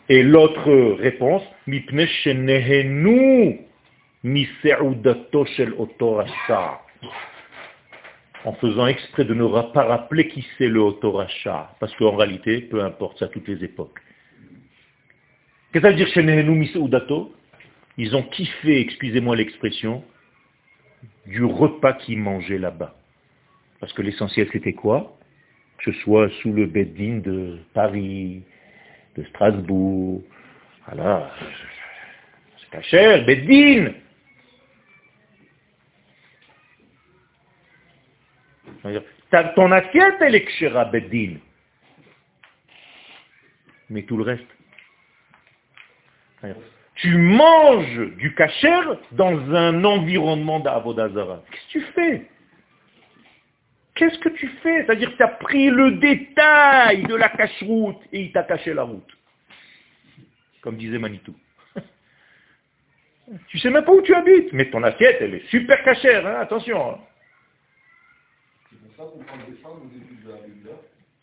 Et 0.08 0.22
l'autre 0.22 0.70
réponse, 1.00 1.42
en 8.44 8.52
faisant 8.54 8.86
exprès 8.86 9.24
de 9.24 9.34
ne 9.34 9.44
pas 9.72 9.84
rappeler 9.84 10.28
qui 10.28 10.46
c'est 10.58 10.68
le 10.68 10.80
Otoracha, 10.80 11.74
parce 11.80 11.94
qu'en 11.96 12.14
réalité, 12.16 12.60
peu 12.60 12.82
importe, 12.82 13.18
ça 13.18 13.24
à 13.26 13.28
toutes 13.28 13.48
les 13.48 13.64
époques. 13.64 13.98
Qu'est-ce 15.72 15.82
que 15.82 15.88
ça 15.88 15.90
veut 15.90 15.96
dire 15.96 16.08
Ils 17.96 18.14
ont 18.14 18.22
kiffé, 18.22 18.80
excusez-moi 18.80 19.36
l'expression, 19.36 20.04
du 21.26 21.44
repas 21.44 21.94
qu'ils 21.94 22.18
mangeaient 22.18 22.58
là-bas. 22.58 22.94
Parce 23.80 23.92
que 23.92 24.02
l'essentiel, 24.02 24.48
c'était 24.52 24.72
quoi? 24.72 25.16
Que 25.78 25.92
ce 25.92 26.00
soit 26.00 26.30
sous 26.42 26.52
le 26.52 26.66
bedding 26.66 27.22
de 27.22 27.58
Paris, 27.74 28.42
de 29.16 29.24
Strasbourg. 29.24 30.22
Voilà, 30.86 31.30
c'est 32.58 32.70
pas 32.70 32.82
cher, 32.82 33.24
bedding 33.24 33.94
Ton 39.56 39.72
assiette, 39.72 40.16
elle 40.20 40.34
est 40.34 40.44
kshera, 40.44 40.84
beddin. 40.86 41.38
Mais 43.90 44.02
tout 44.02 44.16
le 44.16 44.24
reste. 44.24 44.46
Tu 46.96 47.16
manges 47.16 48.16
du 48.16 48.34
kacher 48.34 48.80
dans 49.12 49.36
un 49.54 49.82
environnement 49.84 50.60
d'Avodazara. 50.60 51.42
Qu'est-ce 51.50 51.66
que 51.66 51.70
tu 51.72 51.92
fais? 51.92 52.26
Qu'est-ce 53.94 54.18
que 54.18 54.28
tu 54.30 54.48
fais? 54.62 54.84
C'est-à-dire 54.84 55.12
que 55.12 55.16
tu 55.16 55.22
as 55.22 55.28
pris 55.28 55.70
le 55.70 55.92
détail 55.92 57.04
de 57.04 57.14
la 57.14 57.28
cache-route 57.28 58.00
et 58.12 58.22
il 58.22 58.32
t'a 58.32 58.42
caché 58.42 58.74
la 58.74 58.82
route. 58.82 59.16
Comme 60.62 60.76
disait 60.76 60.98
Manitou. 60.98 61.34
Tu 63.48 63.58
sais 63.58 63.70
même 63.70 63.84
pas 63.84 63.92
où 63.92 64.02
tu 64.02 64.14
habites, 64.14 64.52
mais 64.52 64.68
ton 64.70 64.82
assiette, 64.82 65.16
elle 65.20 65.34
est 65.34 65.46
super 65.48 65.82
cachère, 65.82 66.26
hein, 66.26 66.40
attention. 66.40 66.98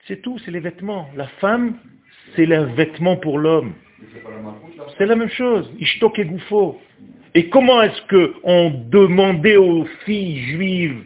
C'est 0.07 0.21
tout, 0.21 0.39
c'est 0.39 0.51
les 0.51 0.59
vêtements. 0.59 1.09
La 1.15 1.27
femme, 1.27 1.77
c'est 2.35 2.45
le 2.45 2.63
vêtement 2.73 3.17
pour 3.17 3.37
l'homme. 3.37 3.73
C'est 4.97 5.05
la 5.05 5.15
même 5.15 5.29
chose. 5.29 5.71
Ishtok 5.79 6.19
et 6.19 6.25
Goufo. 6.25 6.81
Et 7.33 7.49
comment 7.49 7.81
est-ce 7.81 8.01
qu'on 8.07 8.71
demandait 8.89 9.57
aux 9.57 9.85
filles 10.05 10.39
juives 10.53 11.05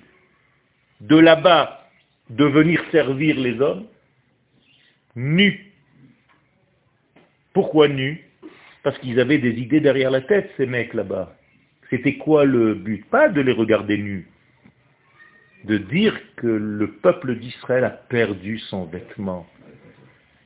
de 1.01 1.17
là-bas 1.17 1.87
de 2.29 2.45
venir 2.45 2.83
servir 2.91 3.39
les 3.39 3.59
hommes 3.61 3.85
nus. 5.15 5.71
Pourquoi 7.53 7.87
nus? 7.87 8.23
Parce 8.83 8.97
qu'ils 8.99 9.19
avaient 9.19 9.37
des 9.37 9.53
idées 9.59 9.79
derrière 9.79 10.11
la 10.11 10.21
tête, 10.21 10.51
ces 10.57 10.65
mecs 10.65 10.93
là-bas. 10.93 11.35
C'était 11.89 12.15
quoi 12.15 12.45
le 12.45 12.73
but? 12.75 13.05
Pas 13.05 13.29
de 13.29 13.41
les 13.41 13.51
regarder 13.51 13.97
nus. 13.97 14.27
De 15.63 15.77
dire 15.77 16.19
que 16.35 16.47
le 16.47 16.91
peuple 16.91 17.35
d'Israël 17.35 17.83
a 17.83 17.89
perdu 17.89 18.59
son 18.59 18.85
vêtement. 18.85 19.47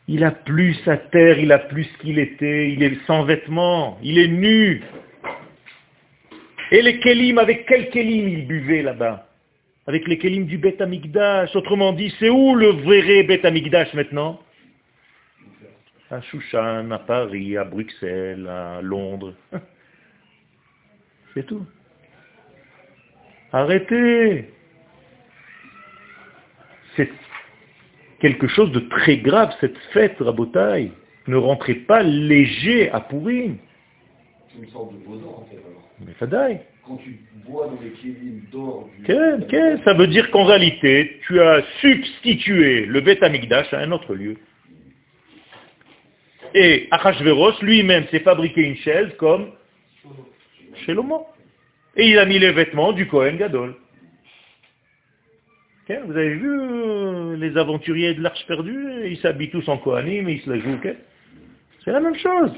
Il 0.07 0.23
a 0.23 0.31
plus 0.31 0.73
sa 0.85 0.97
terre, 0.97 1.39
il 1.39 1.51
a 1.51 1.59
plus 1.59 1.83
ce 1.83 1.97
qu'il 1.99 2.19
était, 2.19 2.71
il 2.71 2.81
est 2.83 2.97
sans 3.05 3.23
vêtements, 3.23 3.99
il 4.01 4.17
est 4.17 4.27
nu. 4.27 4.81
Et 6.71 6.81
les 6.81 6.99
Kélim, 6.99 7.37
avec 7.37 7.65
quel 7.67 7.89
Kélim 7.89 8.27
il 8.27 8.47
buvait 8.47 8.81
là-bas? 8.81 9.28
Avec 9.89 10.07
les 10.07 10.19
kelim 10.19 10.45
du 10.45 10.59
Beth 10.59 10.79
Amikdash. 10.81 11.55
Autrement 11.55 11.93
dit, 11.93 12.13
c'est 12.19 12.29
où 12.29 12.53
le 12.53 12.67
vrai 12.67 13.23
Beth 13.23 13.43
Amikdash 13.43 13.91
maintenant? 13.95 14.39
À 16.11 16.21
Shushan, 16.21 16.91
à 16.91 16.99
Paris, 16.99 17.57
à 17.57 17.63
Bruxelles, 17.63 18.47
à 18.47 18.83
Londres. 18.83 19.33
C'est 21.33 21.43
tout. 21.47 21.65
Arrêtez. 23.51 24.53
C'est 26.95 27.09
quelque 28.19 28.47
chose 28.47 28.71
de 28.71 28.81
très 28.81 29.17
grave, 29.17 29.55
cette 29.59 29.77
fête, 29.91 30.17
Rabotaille. 30.19 30.91
Ne 31.25 31.35
rentrez 31.35 31.73
pas 31.73 32.03
léger 32.03 32.91
à 32.91 32.99
pourrir. 32.99 33.53
Une 34.57 34.67
sorte 34.69 34.93
de 34.93 35.27
en 35.27 35.45
fait. 35.49 35.57
Mais 36.05 36.13
ça 36.19 36.27
quand 36.85 36.97
tu 36.97 37.19
bois 37.45 37.67
dans 37.67 37.77
les 37.81 38.41
d'or... 38.51 38.89
ça 39.83 39.93
veut 39.93 40.07
dire 40.07 40.31
qu'en 40.31 40.43
réalité, 40.43 41.19
tu 41.27 41.39
as 41.39 41.63
substitué 41.81 42.85
le 42.85 43.01
Beth 43.01 43.21
Amikdash 43.21 43.71
à 43.73 43.79
un 43.79 43.91
autre 43.91 44.15
lieu. 44.15 44.37
Et 46.55 46.87
Achashverosh 46.89 47.61
lui-même 47.61 48.07
s'est 48.07 48.21
fabriqué 48.21 48.61
une 48.61 48.77
chaise 48.77 49.09
comme 49.17 49.51
chez 50.85 50.93
l'homme. 50.93 51.13
Et 51.95 52.09
il 52.09 52.17
a 52.17 52.25
mis 52.25 52.39
les 52.39 52.51
vêtements 52.51 52.91
du 52.91 53.07
Kohen 53.07 53.37
Gadol. 53.37 53.75
Vous 56.05 56.15
avez 56.15 56.35
vu 56.35 56.49
euh, 56.51 57.35
les 57.35 57.57
aventuriers 57.57 58.13
de 58.13 58.21
l'Arche 58.21 58.45
perdue? 58.45 59.07
Ils 59.07 59.17
s'habillent 59.17 59.49
tous 59.49 59.67
en 59.67 59.77
Kohanim 59.77 60.29
et 60.29 60.33
ils 60.33 60.41
se 60.41 60.49
la 60.49 60.59
jouent. 60.59 60.79
C'est 61.83 61.91
la 61.91 61.99
même 61.99 62.15
chose. 62.15 62.51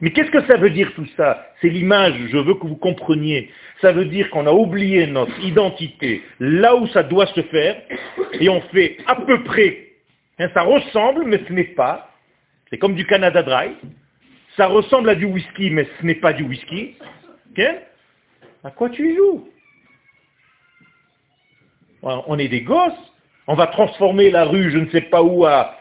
Mais 0.00 0.10
qu'est-ce 0.10 0.30
que 0.30 0.44
ça 0.46 0.56
veut 0.56 0.70
dire 0.70 0.92
tout 0.94 1.06
ça? 1.16 1.46
C'est 1.60 1.70
l'image, 1.70 2.14
je 2.28 2.36
veux 2.36 2.54
que 2.54 2.66
vous 2.66 2.76
compreniez. 2.76 3.50
Ça 3.80 3.92
veut 3.92 4.04
dire 4.04 4.28
qu'on 4.30 4.46
a 4.46 4.52
oublié 4.52 5.06
notre 5.06 5.38
identité 5.42 6.22
là 6.38 6.76
où 6.76 6.86
ça 6.88 7.02
doit 7.02 7.26
se 7.28 7.42
faire, 7.42 7.76
et 8.38 8.48
on 8.48 8.60
fait 8.72 8.98
à 9.06 9.16
peu 9.16 9.42
près, 9.44 9.88
hein, 10.38 10.48
ça 10.52 10.62
ressemble, 10.62 11.24
mais 11.24 11.40
ce 11.48 11.52
n'est 11.52 11.64
pas. 11.64 12.10
C'est 12.68 12.78
comme 12.78 12.94
du 12.94 13.06
Canada 13.06 13.42
Dry. 13.42 13.70
Ça 14.56 14.66
ressemble 14.66 15.10
à 15.10 15.14
du 15.14 15.24
whisky, 15.24 15.70
mais 15.70 15.86
ce 15.98 16.06
n'est 16.06 16.14
pas 16.16 16.32
du 16.32 16.42
whisky. 16.42 16.96
à 18.64 18.70
quoi 18.70 18.90
tu 18.90 19.14
joues? 19.14 19.48
On 22.02 22.38
est 22.38 22.48
des 22.48 22.62
gosses. 22.62 22.92
On 23.48 23.54
va 23.54 23.68
transformer 23.68 24.30
la 24.30 24.44
rue, 24.44 24.70
je 24.70 24.78
ne 24.78 24.90
sais 24.90 25.02
pas 25.02 25.22
où, 25.22 25.46
à 25.46 25.75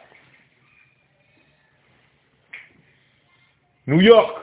New 3.87 4.01
York 4.01 4.37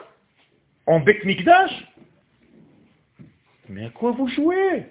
en 0.85 0.99
bec 0.99 1.23
Mikdash 1.25 1.71
Mais 3.69 3.85
à 3.85 3.89
quoi 3.89 4.11
vous 4.11 4.27
jouez? 4.27 4.85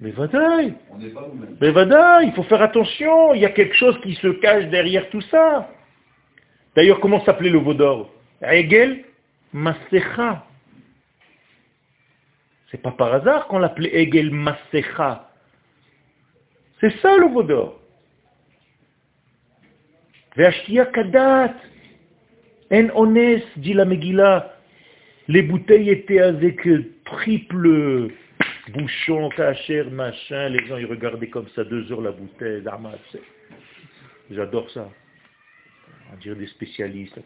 Mais 0.00 0.10
Vadaï 0.10 0.74
Mais 1.60 1.70
Vadaï, 1.70 2.26
il 2.28 2.32
faut 2.34 2.42
faire 2.44 2.62
attention, 2.62 3.34
il 3.34 3.40
y 3.40 3.46
a 3.46 3.50
quelque 3.50 3.74
chose 3.74 4.00
qui 4.02 4.14
se 4.14 4.28
cache 4.28 4.66
derrière 4.66 5.08
tout 5.10 5.20
ça. 5.22 5.68
D'ailleurs, 6.76 7.00
comment 7.00 7.24
s'appelait 7.24 7.50
le 7.50 7.58
Vaudor 7.58 8.10
Egel 8.42 9.04
Masecha. 9.52 10.46
C'est 12.70 12.80
pas 12.80 12.92
par 12.92 13.12
hasard 13.12 13.46
qu'on 13.48 13.58
l'appelait 13.58 13.94
Egel 13.94 14.30
Masecha. 14.30 15.30
C'est 16.80 16.96
ça 17.00 17.16
le 17.18 17.26
Vaudor. 17.26 17.81
Kadat. 20.36 21.54
En 22.70 22.88
honnête, 22.94 23.44
dit 23.56 23.74
la 23.74 23.84
Megillah. 23.84 24.54
Les 25.28 25.42
bouteilles 25.42 25.90
étaient 25.90 26.20
avec 26.20 26.66
triple 27.04 28.10
bouchon, 28.72 29.28
cachère, 29.30 29.90
machin. 29.90 30.48
Les 30.48 30.66
gens, 30.66 30.78
ils 30.78 30.86
regardaient 30.86 31.28
comme 31.28 31.48
ça 31.54 31.64
deux 31.64 31.90
heures 31.92 32.00
la 32.00 32.12
bouteille. 32.12 32.62
J'adore 34.30 34.70
ça. 34.70 34.88
On 36.12 36.16
dirait 36.16 36.36
des 36.36 36.46
spécialistes. 36.46 37.18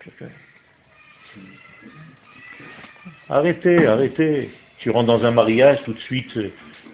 Arrêtez, 3.28 3.86
arrêtez. 3.86 4.50
Tu 4.78 4.90
rentres 4.90 5.06
dans 5.06 5.24
un 5.24 5.30
mariage, 5.30 5.78
tout 5.84 5.94
de 5.94 6.00
suite, 6.00 6.38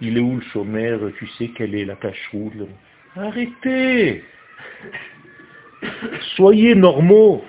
il 0.01 0.17
est 0.17 0.21
où 0.21 0.35
le 0.35 0.41
chômeur? 0.41 0.99
Tu 1.17 1.27
sais 1.37 1.49
quelle 1.49 1.75
est 1.75 1.85
la 1.85 1.95
cache-route 1.95 2.53
Arrêtez 3.15 4.23
Soyez 6.35 6.75
normaux. 6.75 7.43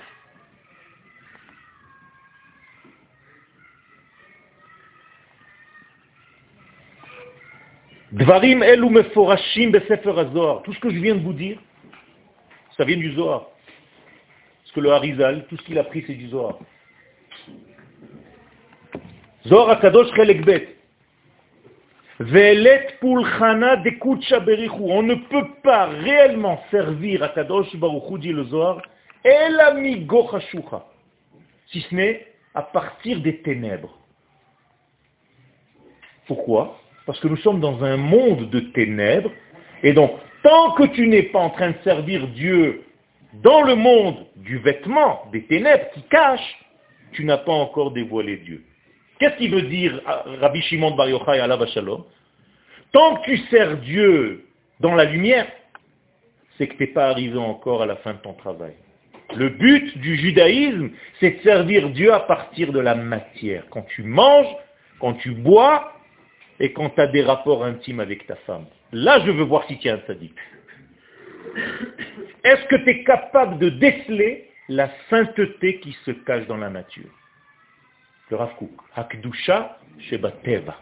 Dvarim 8.12 8.62
elu 8.62 8.90
meforashim 8.90 9.72
besefer 9.72 10.18
Azor. 10.18 10.62
Tout 10.62 10.72
ce 10.72 10.78
que 10.78 10.90
je 10.90 11.00
viens 11.00 11.16
de 11.16 11.20
vous 11.20 11.32
dire, 11.32 11.58
ça 12.76 12.84
vient 12.84 12.96
du 12.96 13.12
Zohar. 13.14 13.48
Parce 14.62 14.72
que 14.72 14.80
le 14.80 14.92
Harizal, 14.92 15.46
tout 15.48 15.56
ce 15.56 15.62
qu'il 15.62 15.78
a 15.78 15.84
pris, 15.84 16.04
c'est 16.06 16.14
du 16.14 16.28
Zohar. 16.28 16.58
Zohar 19.46 19.70
Akadosh 19.70 20.14
Chelek 20.14 20.44
On 22.20 22.26
ne 25.02 25.14
peut 25.14 25.48
pas 25.62 25.86
réellement 25.86 26.62
servir 26.70 27.22
à 27.24 27.28
Kadosh 27.30 27.74
Baruch 27.76 28.20
dit 28.20 28.32
le 28.32 28.44
Zohar. 28.44 28.82
Si 31.66 31.80
ce 31.80 31.94
n'est 31.94 32.26
à 32.54 32.62
partir 32.62 33.20
des 33.20 33.38
ténèbres. 33.38 33.98
Pourquoi? 36.26 36.78
Parce 37.04 37.18
que 37.20 37.28
nous 37.28 37.36
sommes 37.38 37.60
dans 37.60 37.82
un 37.82 37.96
monde 37.96 38.48
de 38.48 38.60
ténèbres, 38.60 39.32
et 39.82 39.92
donc, 39.92 40.12
tant 40.42 40.72
que 40.72 40.84
tu 40.84 41.08
n'es 41.08 41.24
pas 41.24 41.40
en 41.40 41.50
train 41.50 41.70
de 41.70 41.78
servir 41.82 42.28
Dieu 42.28 42.84
dans 43.42 43.62
le 43.62 43.74
monde 43.74 44.24
du 44.36 44.58
vêtement, 44.58 45.24
des 45.32 45.42
ténèbres 45.44 45.90
qui 45.94 46.02
cachent, 46.04 46.58
tu 47.12 47.24
n'as 47.24 47.38
pas 47.38 47.52
encore 47.52 47.90
dévoilé 47.90 48.36
Dieu. 48.36 48.64
Qu'est-ce 49.18 49.36
qu'il 49.36 49.50
veut 49.50 49.62
dire 49.62 50.00
Rabbi 50.40 50.60
Shimon 50.62 50.92
Bar 50.92 51.08
Yochai 51.08 51.40
alav 51.40 51.66
Shalom 51.68 52.04
Tant 52.92 53.16
que 53.16 53.24
tu 53.24 53.36
sers 53.48 53.76
Dieu 53.78 54.46
dans 54.80 54.94
la 54.94 55.04
lumière, 55.04 55.46
c'est 56.56 56.68
que 56.68 56.74
tu 56.74 56.80
n'es 56.84 56.88
pas 56.88 57.08
arrivé 57.08 57.38
encore 57.38 57.82
à 57.82 57.86
la 57.86 57.96
fin 57.96 58.14
de 58.14 58.18
ton 58.18 58.34
travail. 58.34 58.74
Le 59.36 59.48
but 59.48 59.98
du 59.98 60.16
judaïsme, 60.16 60.90
c'est 61.18 61.38
de 61.38 61.42
servir 61.42 61.90
Dieu 61.90 62.12
à 62.12 62.20
partir 62.20 62.72
de 62.72 62.78
la 62.78 62.94
matière. 62.94 63.64
Quand 63.70 63.82
tu 63.82 64.02
manges, 64.04 64.54
quand 65.00 65.14
tu 65.14 65.32
bois 65.32 65.92
et 66.60 66.72
quand 66.72 66.90
tu 66.90 67.00
as 67.00 67.08
des 67.08 67.22
rapports 67.22 67.64
intimes 67.64 68.00
avec 68.00 68.26
ta 68.26 68.36
femme. 68.36 68.66
Là, 68.92 69.20
je 69.24 69.30
veux 69.30 69.42
voir 69.42 69.64
si 69.66 69.78
tu 69.78 69.88
es 69.88 69.90
un 69.90 70.00
sadique. 70.06 70.38
Est-ce 72.44 72.64
que 72.66 72.76
tu 72.76 72.90
es 72.90 73.04
capable 73.04 73.58
de 73.58 73.70
déceler 73.70 74.50
la 74.68 74.90
sainteté 75.10 75.80
qui 75.80 75.96
se 76.04 76.12
cache 76.12 76.46
dans 76.46 76.56
la 76.56 76.70
nature? 76.70 77.10
Le 78.34 78.38
Rav 78.38 78.54
Kook. 78.56 78.72
Hakdusha 78.96 79.78
Shebateva. 80.10 80.74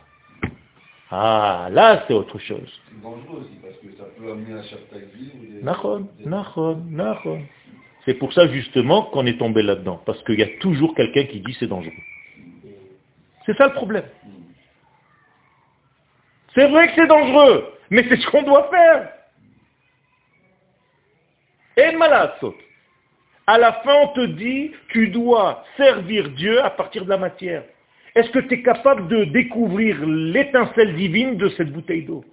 Ah, 1.11 1.69
là, 1.71 2.03
c'est 2.09 2.15
autre 2.15 2.39
chose. 2.39 2.81
C'est 2.89 3.03
dangereux 3.03 3.43
aussi 3.43 3.59
parce 3.61 3.77
que 3.77 3.95
ça 3.99 4.05
peut 4.17 4.33
amener 4.33 4.55
à 4.55 4.63
des... 4.63 4.69
C'est 8.07 8.15
pour 8.15 8.33
ça 8.33 8.49
justement 8.49 9.03
qu'on 9.03 9.27
est 9.27 9.39
tombé 9.39 9.63
là-dedans. 9.63 10.01
Parce 10.07 10.25
qu'il 10.25 10.39
y 10.39 10.43
a 10.43 10.49
toujours 10.61 10.95
quelqu'un 10.95 11.25
qui 11.25 11.41
dit 11.41 11.55
c'est 11.61 11.67
dangereux. 11.67 11.93
C'est 13.45 13.55
ça 13.59 13.67
le 13.67 13.75
problème. 13.75 14.07
C'est 16.55 16.69
vrai 16.69 16.89
que 16.89 16.95
c'est 16.95 17.07
dangereux, 17.07 17.71
mais 17.91 18.07
c'est 18.09 18.17
ce 18.17 18.27
qu'on 18.29 18.45
doit 18.45 18.71
faire. 18.71 19.13
Et 21.77 21.93
malasot. 21.97 22.57
À 23.47 23.59
la 23.59 23.73
fin, 23.73 23.95
on 24.03 24.09
te 24.09 24.27
dit, 24.27 24.71
tu 24.89 25.09
dois 25.09 25.65
servir 25.77 26.31
Dieu 26.31 26.63
à 26.63 26.71
partir 26.71 27.05
de 27.05 27.11
la 27.11 27.19
matière. 27.19 27.65
Est-ce 28.15 28.31
que 28.31 28.39
tu 28.39 28.55
es 28.55 28.63
capable 28.63 29.09
de 29.09 29.25
découvrir 29.25 30.05
l'étincelle 30.07 30.95
divine 30.95 31.37
de 31.37 31.49
cette 31.51 31.73
bouteille 31.73 32.05
d'eau? 32.05 32.25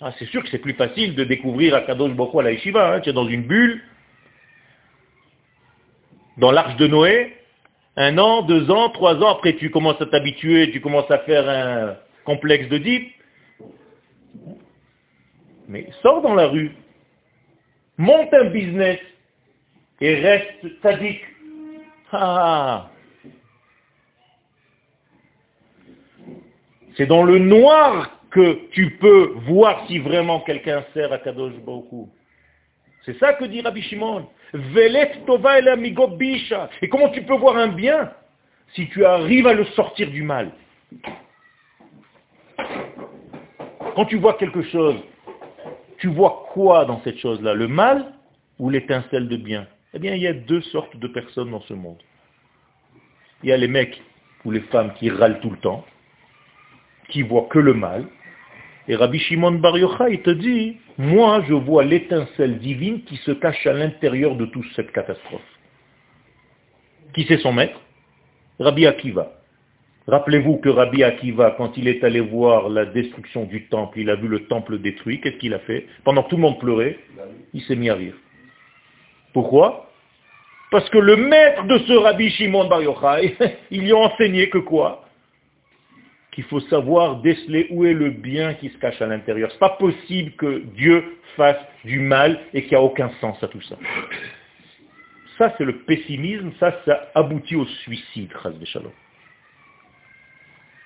Ah, 0.00 0.12
C'est 0.18 0.26
sûr 0.26 0.42
que 0.42 0.48
c'est 0.50 0.58
plus 0.58 0.74
facile 0.74 1.14
de 1.14 1.24
découvrir 1.24 1.74
Akadosh 1.76 2.12
Boko 2.12 2.40
à 2.40 2.42
la 2.42 2.52
Yeshiva. 2.52 2.94
Hein. 2.94 3.00
Tu 3.00 3.10
es 3.10 3.12
dans 3.12 3.28
une 3.28 3.44
bulle, 3.44 3.80
dans 6.38 6.50
l'arche 6.50 6.76
de 6.76 6.88
Noé, 6.88 7.36
un 7.96 8.18
an, 8.18 8.42
deux 8.42 8.70
ans, 8.70 8.90
trois 8.90 9.16
ans, 9.22 9.28
après 9.28 9.54
tu 9.54 9.70
commences 9.70 10.00
à 10.00 10.06
t'habituer, 10.06 10.70
tu 10.70 10.80
commences 10.80 11.10
à 11.10 11.18
faire 11.18 11.48
un 11.48 11.96
complexe 12.24 12.68
de 12.68 12.78
deep. 12.78 13.12
Mais 15.68 15.86
sors 16.02 16.20
dans 16.20 16.34
la 16.34 16.48
rue, 16.48 16.72
monte 17.98 18.32
un 18.34 18.46
business 18.46 18.98
et 20.00 20.14
reste 20.16 20.82
sadique. 20.82 21.22
Ah. 22.12 22.90
C'est 26.96 27.06
dans 27.06 27.22
le 27.22 27.38
noir 27.38 28.18
que 28.30 28.68
tu 28.70 28.90
peux 28.98 29.34
voir 29.46 29.86
si 29.86 29.98
vraiment 29.98 30.40
quelqu'un 30.40 30.84
sert 30.92 31.12
à 31.12 31.18
Kadosh 31.18 31.54
Baruch 31.64 32.08
C'est 33.04 33.18
ça 33.18 33.34
que 33.34 33.44
dit 33.44 33.60
Rabbi 33.60 33.82
Shimon. 33.82 34.28
tova 35.26 35.60
bisha. 36.18 36.70
Et 36.82 36.88
comment 36.88 37.10
tu 37.10 37.22
peux 37.22 37.36
voir 37.36 37.56
un 37.56 37.68
bien 37.68 38.12
si 38.74 38.88
tu 38.88 39.04
arrives 39.04 39.46
à 39.46 39.54
le 39.54 39.64
sortir 39.66 40.10
du 40.10 40.22
mal? 40.22 40.50
Quand 43.94 44.06
tu 44.06 44.16
vois 44.16 44.34
quelque 44.34 44.62
chose 44.62 44.96
tu 46.02 46.08
vois 46.08 46.48
quoi 46.52 46.84
dans 46.84 47.00
cette 47.04 47.18
chose-là? 47.18 47.54
Le 47.54 47.68
mal 47.68 48.06
ou 48.58 48.70
l'étincelle 48.70 49.28
de 49.28 49.36
bien? 49.36 49.68
Eh 49.94 50.00
bien, 50.00 50.16
il 50.16 50.22
y 50.22 50.26
a 50.26 50.32
deux 50.32 50.60
sortes 50.60 50.96
de 50.96 51.06
personnes 51.06 51.52
dans 51.52 51.60
ce 51.60 51.74
monde. 51.74 52.02
Il 53.44 53.50
y 53.50 53.52
a 53.52 53.56
les 53.56 53.68
mecs 53.68 54.02
ou 54.44 54.50
les 54.50 54.62
femmes 54.62 54.92
qui 54.94 55.10
râlent 55.10 55.38
tout 55.38 55.50
le 55.50 55.58
temps, 55.58 55.86
qui 57.08 57.22
voient 57.22 57.46
que 57.48 57.60
le 57.60 57.74
mal. 57.74 58.04
Et 58.88 58.96
Rabbi 58.96 59.20
Shimon 59.20 59.52
Bar 59.52 59.78
Yochai 59.78 60.22
te 60.22 60.30
dit, 60.30 60.76
moi 60.98 61.40
je 61.46 61.54
vois 61.54 61.84
l'étincelle 61.84 62.58
divine 62.58 63.04
qui 63.04 63.16
se 63.18 63.30
cache 63.30 63.64
à 63.68 63.72
l'intérieur 63.72 64.34
de 64.34 64.46
toute 64.46 64.66
cette 64.74 64.90
catastrophe. 64.90 65.40
Qui 67.14 67.26
c'est 67.28 67.38
son 67.38 67.52
maître? 67.52 67.80
Rabbi 68.58 68.88
Akiva. 68.88 69.30
Rappelez-vous 70.08 70.56
que 70.56 70.68
Rabbi 70.68 71.04
Akiva, 71.04 71.54
quand 71.56 71.76
il 71.76 71.86
est 71.86 72.02
allé 72.02 72.20
voir 72.20 72.68
la 72.68 72.86
destruction 72.86 73.44
du 73.44 73.66
temple, 73.68 74.00
il 74.00 74.10
a 74.10 74.16
vu 74.16 74.26
le 74.26 74.46
temple 74.46 74.78
détruit, 74.78 75.20
qu'est-ce 75.20 75.36
qu'il 75.36 75.54
a 75.54 75.60
fait? 75.60 75.86
Pendant 76.04 76.24
que 76.24 76.30
tout 76.30 76.36
le 76.36 76.42
monde 76.42 76.58
pleurait, 76.58 76.98
il 77.54 77.62
s'est 77.62 77.76
mis 77.76 77.88
à 77.88 77.94
rire. 77.94 78.14
Pourquoi? 79.32 79.90
Parce 80.72 80.88
que 80.90 80.98
le 80.98 81.16
maître 81.16 81.64
de 81.64 81.78
ce 81.78 81.92
Rabbi 81.92 82.30
Shimon 82.30 82.66
Bar 82.66 82.82
Yochai, 82.82 83.36
il 83.70 83.82
lui 83.82 83.92
a 83.92 83.96
enseigné 83.96 84.48
que 84.48 84.58
quoi? 84.58 85.04
Qu'il 86.32 86.44
faut 86.44 86.60
savoir 86.60 87.20
déceler 87.20 87.68
où 87.70 87.84
est 87.84 87.92
le 87.92 88.10
bien 88.10 88.54
qui 88.54 88.70
se 88.70 88.78
cache 88.78 89.00
à 89.02 89.06
l'intérieur. 89.06 89.50
Ce 89.50 89.56
n'est 89.56 89.60
pas 89.60 89.76
possible 89.76 90.32
que 90.32 90.62
Dieu 90.74 91.18
fasse 91.36 91.60
du 91.84 92.00
mal 92.00 92.40
et 92.54 92.62
qu'il 92.62 92.70
n'y 92.72 92.78
a 92.78 92.82
aucun 92.82 93.10
sens 93.20 93.40
à 93.42 93.48
tout 93.48 93.60
ça. 93.62 93.76
Ça, 95.38 95.54
c'est 95.58 95.64
le 95.64 95.78
pessimisme, 95.80 96.52
ça, 96.58 96.74
ça 96.84 97.10
aboutit 97.14 97.56
au 97.56 97.66
suicide, 97.66 98.32
Shalom. 98.64 98.92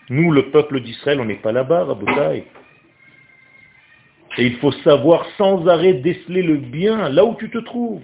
Nous, 0.08 0.30
le 0.30 0.50
peuple 0.50 0.80
d'Israël, 0.80 1.20
on 1.20 1.24
n'est 1.24 1.36
pas 1.36 1.52
là-bas, 1.52 1.84
Rabotai. 1.84 2.44
Et 4.38 4.46
il 4.46 4.56
faut 4.58 4.72
savoir 4.72 5.26
sans 5.36 5.66
arrêt 5.66 5.94
déceler 5.94 6.42
le 6.42 6.56
bien 6.58 7.08
là 7.08 7.24
où 7.24 7.34
tu 7.36 7.50
te 7.50 7.58
trouves. 7.58 8.02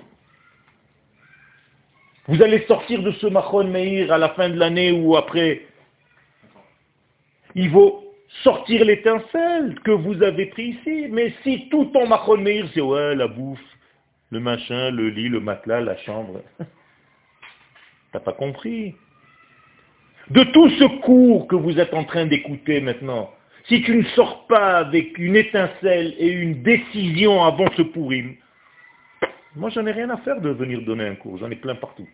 Vous 2.28 2.40
allez 2.42 2.64
sortir 2.66 3.02
de 3.02 3.10
ce 3.12 3.26
Machon 3.26 3.64
Meir 3.64 4.12
à 4.12 4.18
la 4.18 4.30
fin 4.30 4.48
de 4.48 4.56
l'année 4.56 4.92
ou 4.92 5.16
après. 5.16 5.66
Il 7.54 7.70
faut 7.70 8.02
sortir 8.42 8.84
l'étincelle 8.84 9.78
que 9.84 9.90
vous 9.90 10.22
avez 10.22 10.46
pris 10.46 10.68
ici. 10.68 11.08
Mais 11.10 11.34
si 11.42 11.68
tout 11.68 11.86
ton 11.86 12.06
Machon 12.06 12.38
Meir, 12.38 12.66
c'est 12.72 12.80
ouais, 12.80 13.14
la 13.14 13.28
bouffe, 13.28 13.60
le 14.30 14.40
machin, 14.40 14.90
le 14.90 15.10
lit, 15.10 15.28
le 15.28 15.40
matelas, 15.40 15.80
la 15.80 15.96
chambre. 15.98 16.40
T'as 18.12 18.20
pas 18.20 18.32
compris 18.32 18.94
de 20.30 20.44
tout 20.44 20.68
ce 20.70 20.84
cours 21.00 21.46
que 21.48 21.56
vous 21.56 21.78
êtes 21.78 21.94
en 21.94 22.04
train 22.04 22.26
d'écouter 22.26 22.80
maintenant, 22.80 23.30
si 23.64 23.82
tu 23.82 23.96
ne 23.96 24.04
sors 24.14 24.46
pas 24.46 24.78
avec 24.78 25.18
une 25.18 25.36
étincelle 25.36 26.14
et 26.18 26.28
une 26.28 26.62
décision 26.62 27.42
avant 27.44 27.70
ce 27.76 27.82
pourrim, 27.82 28.34
moi 29.56 29.70
j'en 29.70 29.86
ai 29.86 29.92
rien 29.92 30.10
à 30.10 30.16
faire 30.18 30.40
de 30.40 30.50
venir 30.50 30.82
donner 30.82 31.06
un 31.06 31.14
cours, 31.14 31.38
j'en 31.38 31.50
ai 31.50 31.56
plein 31.56 31.74
partout. 31.74 32.08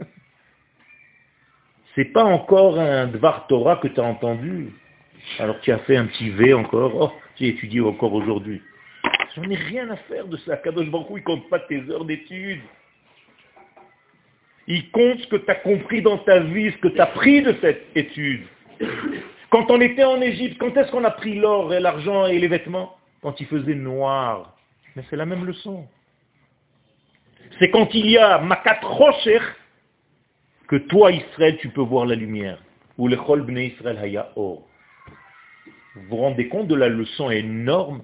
C'est 1.94 2.12
pas 2.12 2.24
encore 2.24 2.78
un 2.78 3.06
Dvar 3.06 3.46
Torah 3.46 3.76
que 3.76 3.88
tu 3.88 4.00
as 4.00 4.04
entendu. 4.04 4.72
Alors 5.38 5.60
tu 5.60 5.70
as 5.70 5.78
fait 5.78 5.96
un 5.96 6.06
petit 6.06 6.30
V 6.30 6.54
encore, 6.54 6.92
oh, 6.94 7.12
tu 7.36 7.46
étudié 7.46 7.80
encore 7.80 8.14
aujourd'hui. 8.14 8.62
J'en 9.36 9.42
ai 9.50 9.56
rien 9.56 9.88
à 9.90 9.96
faire 9.96 10.26
de 10.26 10.36
ça. 10.38 10.56
Kadosh 10.56 10.90
Baruch 10.90 11.08
il 11.16 11.22
compte 11.22 11.48
pas 11.48 11.60
tes 11.60 11.80
heures 11.90 12.04
d'études. 12.04 12.60
Il 14.70 14.90
compte 14.90 15.18
ce 15.20 15.26
que 15.28 15.36
tu 15.36 15.50
as 15.50 15.54
compris 15.54 16.02
dans 16.02 16.18
ta 16.18 16.40
vie, 16.40 16.70
ce 16.70 16.76
que 16.76 16.88
tu 16.88 17.00
as 17.00 17.06
pris 17.06 17.40
de 17.40 17.56
cette 17.62 17.86
étude. 17.94 18.44
Quand 19.50 19.70
on 19.70 19.80
était 19.80 20.04
en 20.04 20.20
Égypte, 20.20 20.58
quand 20.60 20.76
est-ce 20.76 20.90
qu'on 20.92 21.04
a 21.04 21.10
pris 21.10 21.36
l'or 21.36 21.72
et 21.72 21.80
l'argent 21.80 22.26
et 22.26 22.38
les 22.38 22.48
vêtements? 22.48 22.94
Quand 23.22 23.40
il 23.40 23.46
faisait 23.46 23.74
noir. 23.74 24.54
Mais 24.94 25.02
c'est 25.08 25.16
la 25.16 25.24
même 25.24 25.46
leçon. 25.46 25.86
C'est 27.58 27.70
quand 27.70 27.94
il 27.94 28.10
y 28.10 28.18
a 28.18 28.38
makat 28.38 28.78
rocher 28.82 29.40
que 30.68 30.76
toi, 30.76 31.12
Israël, 31.12 31.56
tu 31.60 31.70
peux 31.70 31.80
voir 31.80 32.04
la 32.04 32.14
lumière. 32.14 32.58
Ou 32.98 33.08
le 33.08 33.16
chol 33.16 33.42
bnei 33.42 33.68
Israël 33.68 33.98
haya 33.98 34.32
or. 34.36 34.68
Vous 35.94 36.02
vous 36.10 36.16
rendez 36.16 36.48
compte 36.48 36.68
de 36.68 36.74
la 36.74 36.88
leçon 36.88 37.30
énorme? 37.30 38.02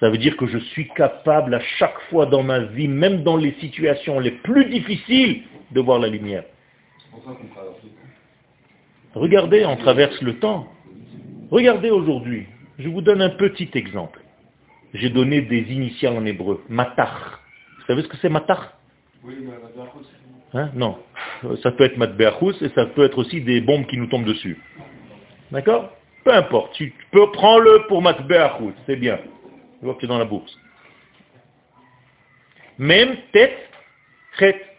Ça 0.00 0.10
veut 0.10 0.18
dire 0.18 0.36
que 0.36 0.46
je 0.46 0.58
suis 0.58 0.88
capable 0.88 1.54
à 1.54 1.60
chaque 1.78 1.98
fois 2.10 2.26
dans 2.26 2.42
ma 2.42 2.58
vie, 2.58 2.88
même 2.88 3.22
dans 3.22 3.36
les 3.36 3.52
situations 3.60 4.20
les 4.20 4.32
plus 4.32 4.66
difficiles, 4.66 5.44
de 5.72 5.80
voir 5.80 5.98
la 5.98 6.08
lumière. 6.08 6.44
Regardez, 9.14 9.64
on 9.66 9.76
traverse 9.76 10.20
le 10.22 10.38
temps. 10.38 10.68
Regardez 11.50 11.90
aujourd'hui. 11.90 12.46
Je 12.78 12.88
vous 12.88 13.02
donne 13.02 13.20
un 13.20 13.30
petit 13.30 13.70
exemple. 13.74 14.20
J'ai 14.94 15.10
donné 15.10 15.42
des 15.42 15.60
initiales 15.72 16.16
en 16.16 16.24
hébreu. 16.24 16.62
Matach. 16.68 17.38
Vous 17.78 17.86
savez 17.86 18.02
ce 18.02 18.08
que 18.08 18.16
c'est 18.18 18.28
mais 18.28 18.40
Hein? 20.54 20.70
Non. 20.74 20.98
Ça 21.62 21.72
peut 21.72 21.84
être 21.84 21.96
matbeachus 21.96 22.60
et 22.62 22.68
ça 22.70 22.86
peut 22.86 23.04
être 23.04 23.18
aussi 23.18 23.40
des 23.40 23.60
bombes 23.60 23.86
qui 23.86 23.96
nous 23.96 24.06
tombent 24.06 24.24
dessus. 24.24 24.58
D'accord? 25.50 25.90
Peu 26.24 26.34
importe. 26.34 26.74
Tu 26.74 26.92
peux 27.10 27.30
prendre-le 27.32 27.86
pour 27.88 28.02
matbeachus. 28.02 28.74
C'est 28.86 28.96
bien. 28.96 29.18
Tu 29.78 29.84
vois 29.84 29.94
que 29.94 30.00
tu 30.00 30.04
es 30.04 30.08
dans 30.08 30.18
la 30.18 30.24
bourse. 30.24 30.58
Même 32.78 33.16
tête, 33.32 33.56
tête. 34.38 34.71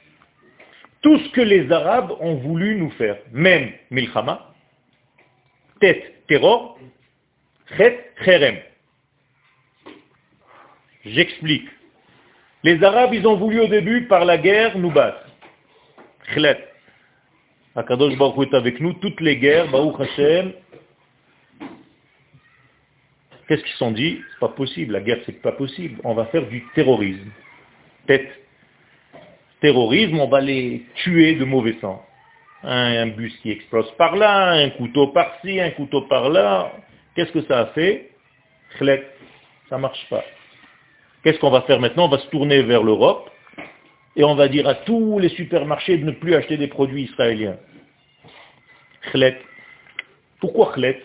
Tout 1.04 1.20
ce 1.20 1.30
que 1.32 1.41
les 1.41 1.72
Arabes 1.72 2.14
ont 2.22 2.36
voulu 2.36 2.76
nous 2.76 2.89
faire, 2.91 3.18
même 3.32 3.72
milchama, 3.91 4.54
tête, 5.80 6.26
terror, 6.28 6.80
chet, 7.78 8.12
cherem. 8.24 8.58
J'explique. 11.06 11.68
Les 12.64 12.82
Arabes, 12.82 13.14
ils 13.14 13.28
ont 13.28 13.36
voulu 13.36 13.60
au 13.60 13.68
début, 13.68 14.08
par 14.08 14.24
la 14.24 14.38
guerre, 14.38 14.78
nous 14.78 14.91
battre. 14.91 15.28
Khlet. 16.34 16.70
Akadosh 17.76 18.18
Baruch 18.18 18.47
est 18.47 18.56
avec 18.56 18.80
nous, 18.80 18.93
toutes 18.93 19.20
les 19.20 19.36
guerres, 19.36 19.70
Baruch 19.70 19.99
Hashem. 19.99 20.54
Qu'est-ce 23.47 23.62
qu'ils 23.62 23.72
se 23.74 23.78
sont 23.78 23.91
dit? 23.91 24.22
C'est 24.32 24.39
pas 24.39 24.49
possible, 24.49 24.93
la 24.93 25.01
guerre 25.01 25.20
c'est 25.26 25.41
pas 25.41 25.51
possible. 25.51 25.99
On 26.06 26.14
va 26.14 26.26
faire 26.28 26.47
du 26.47 26.64
terrorisme. 26.76 27.30
Tête. 28.08 28.43
Terrorisme, 29.64 30.20
on 30.20 30.28
va 30.28 30.41
les 30.41 30.84
tuer 30.95 31.36
de 31.36 31.45
mauvais 31.45 31.78
sang. 31.80 32.05
Un, 32.64 33.07
bus 33.07 33.34
qui 33.38 33.49
explose 33.49 33.89
par 33.97 34.18
là, 34.18 34.51
un 34.51 34.70
couteau 34.72 35.07
par-ci, 35.07 35.57
un 35.57 35.70
couteau 35.70 36.01
par-là. 36.01 36.74
Qu'est-ce 37.16 37.32
que 37.32 37.43
ça 37.43 37.59
a 37.61 37.66
fait? 37.68 38.11
Ça 39.70 39.78
marche 39.78 40.05
pas. 40.09 40.26
Qu'est-ce 41.24 41.39
qu'on 41.39 41.49
va 41.49 41.61
faire 41.61 41.80
maintenant? 41.80 42.07
On 42.07 42.09
va 42.09 42.18
se 42.18 42.28
tourner 42.28 42.61
vers 42.64 42.84
l'Europe 42.84 43.30
et 44.18 44.26
on 44.26 44.36
va 44.36 44.49
dire 44.49 44.68
à 44.68 44.76
tous 44.76 45.18
les 45.20 45.30
supermarchés 45.30 45.97
de 45.97 46.03
ne 46.03 46.11
plus 46.11 46.36
acheter 46.36 46.57
des 46.57 46.68
produits 46.68 47.03
israéliens. 47.03 47.55
Khlet. 49.11 49.39
Pourquoi 50.41 50.74
Khlet 50.74 51.01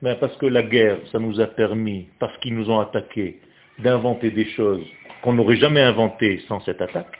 ben 0.00 0.14
Parce 0.14 0.34
que 0.38 0.46
la 0.46 0.62
guerre, 0.62 0.96
ça 1.12 1.18
nous 1.18 1.38
a 1.42 1.46
permis, 1.46 2.08
parce 2.18 2.34
qu'ils 2.38 2.54
nous 2.54 2.70
ont 2.70 2.80
attaqués, 2.80 3.38
d'inventer 3.80 4.30
des 4.30 4.46
choses 4.52 4.86
qu'on 5.20 5.34
n'aurait 5.34 5.56
jamais 5.56 5.82
inventées 5.82 6.42
sans 6.48 6.60
cette 6.60 6.80
attaque. 6.80 7.18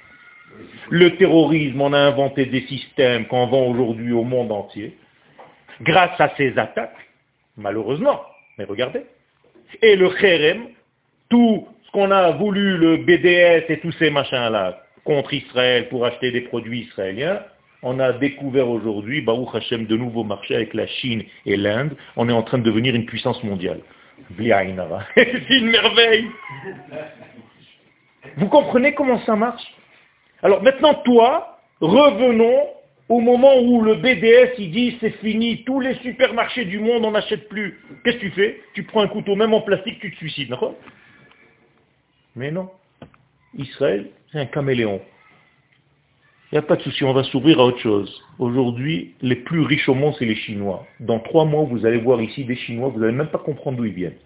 Le 0.90 1.16
terrorisme, 1.16 1.80
on 1.80 1.92
a 1.92 1.98
inventé 1.98 2.46
des 2.46 2.62
systèmes 2.62 3.26
qu'on 3.26 3.46
vend 3.46 3.66
aujourd'hui 3.66 4.12
au 4.12 4.22
monde 4.22 4.52
entier, 4.52 4.96
grâce 5.80 6.20
à 6.20 6.30
ces 6.36 6.58
attaques, 6.58 6.96
malheureusement. 7.56 8.20
Mais 8.58 8.64
regardez. 8.64 9.02
Et 9.82 9.96
le 9.96 10.10
kherem, 10.10 10.66
tout 11.28 11.66
qu'on 11.92 12.10
a 12.10 12.32
voulu 12.32 12.76
le 12.76 12.98
BDS 12.98 13.70
et 13.72 13.80
tous 13.80 13.92
ces 13.92 14.10
machins-là 14.10 14.82
contre 15.04 15.32
Israël 15.32 15.88
pour 15.88 16.04
acheter 16.04 16.30
des 16.30 16.42
produits 16.42 16.80
israéliens, 16.82 17.40
on 17.82 18.00
a 18.00 18.12
découvert 18.12 18.68
aujourd'hui, 18.68 19.20
Baruch 19.20 19.54
Hashem, 19.54 19.86
de 19.86 19.96
nouveaux 19.96 20.24
marchés 20.24 20.54
avec 20.54 20.72
la 20.72 20.86
Chine 20.86 21.22
et 21.44 21.56
l'Inde. 21.56 21.94
On 22.16 22.28
est 22.28 22.32
en 22.32 22.42
train 22.42 22.58
de 22.58 22.62
devenir 22.62 22.94
une 22.94 23.04
puissance 23.04 23.42
mondiale. 23.44 23.80
C'est 25.14 25.50
une 25.50 25.70
merveille. 25.70 26.26
Vous 28.36 28.48
comprenez 28.48 28.94
comment 28.94 29.20
ça 29.26 29.36
marche? 29.36 29.73
Alors 30.44 30.62
maintenant, 30.62 30.94
toi, 31.06 31.58
revenons 31.80 32.68
au 33.08 33.20
moment 33.20 33.58
où 33.60 33.82
le 33.82 33.94
BDS, 33.94 34.52
il 34.58 34.70
dit 34.70 34.96
c'est 35.00 35.18
fini, 35.18 35.64
tous 35.64 35.80
les 35.80 35.94
supermarchés 35.96 36.66
du 36.66 36.78
monde, 36.78 37.04
on 37.04 37.12
n'achète 37.12 37.48
plus. 37.48 37.80
Qu'est-ce 38.04 38.16
que 38.16 38.20
tu 38.20 38.30
fais? 38.30 38.60
Tu 38.74 38.82
prends 38.82 39.00
un 39.00 39.08
couteau, 39.08 39.36
même 39.36 39.54
en 39.54 39.62
plastique, 39.62 39.98
tu 40.00 40.12
te 40.12 40.16
suicides. 40.16 40.54
Mais 42.36 42.50
non. 42.50 42.70
Israël, 43.56 44.10
c'est 44.30 44.38
un 44.38 44.46
caméléon. 44.46 45.00
Il 46.52 46.56
n'y 46.56 46.58
a 46.58 46.62
pas 46.62 46.76
de 46.76 46.82
souci, 46.82 47.04
on 47.04 47.14
va 47.14 47.24
s'ouvrir 47.24 47.58
à 47.58 47.64
autre 47.64 47.80
chose. 47.80 48.22
Aujourd'hui, 48.38 49.14
les 49.22 49.36
plus 49.36 49.62
riches 49.62 49.88
au 49.88 49.94
monde, 49.94 50.14
c'est 50.18 50.26
les 50.26 50.36
Chinois. 50.36 50.86
Dans 51.00 51.20
trois 51.20 51.46
mois, 51.46 51.64
vous 51.64 51.86
allez 51.86 51.98
voir 51.98 52.20
ici 52.20 52.44
des 52.44 52.56
Chinois, 52.56 52.90
vous 52.90 53.00
n'allez 53.00 53.12
même 53.12 53.28
pas 53.28 53.38
comprendre 53.38 53.78
d'où 53.78 53.86
ils 53.86 53.94
viennent. 53.94 54.18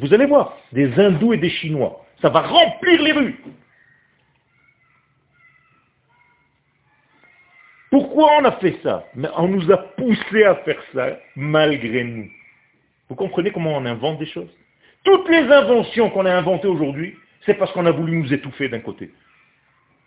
Vous 0.00 0.14
allez 0.14 0.26
voir, 0.26 0.56
des 0.72 0.92
hindous 0.98 1.32
et 1.32 1.38
des 1.38 1.50
Chinois. 1.50 2.04
Ça 2.22 2.28
va 2.30 2.42
remplir 2.42 3.02
les 3.02 3.12
rues. 3.12 3.40
Pourquoi 7.94 8.40
on 8.40 8.44
a 8.44 8.50
fait 8.58 8.76
ça? 8.82 9.06
Mais 9.14 9.28
On 9.36 9.46
nous 9.46 9.70
a 9.70 9.76
poussé 9.76 10.42
à 10.42 10.56
faire 10.56 10.82
ça 10.92 11.16
malgré 11.36 12.02
nous. 12.02 12.28
Vous 13.08 13.14
comprenez 13.14 13.52
comment 13.52 13.76
on 13.76 13.86
invente 13.86 14.18
des 14.18 14.26
choses? 14.26 14.50
Toutes 15.04 15.28
les 15.28 15.48
inventions 15.48 16.10
qu'on 16.10 16.26
a 16.26 16.34
inventées 16.34 16.66
aujourd'hui, 16.66 17.14
c'est 17.46 17.54
parce 17.54 17.70
qu'on 17.70 17.86
a 17.86 17.92
voulu 17.92 18.16
nous 18.16 18.34
étouffer 18.34 18.68
d'un 18.68 18.80
côté. 18.80 19.12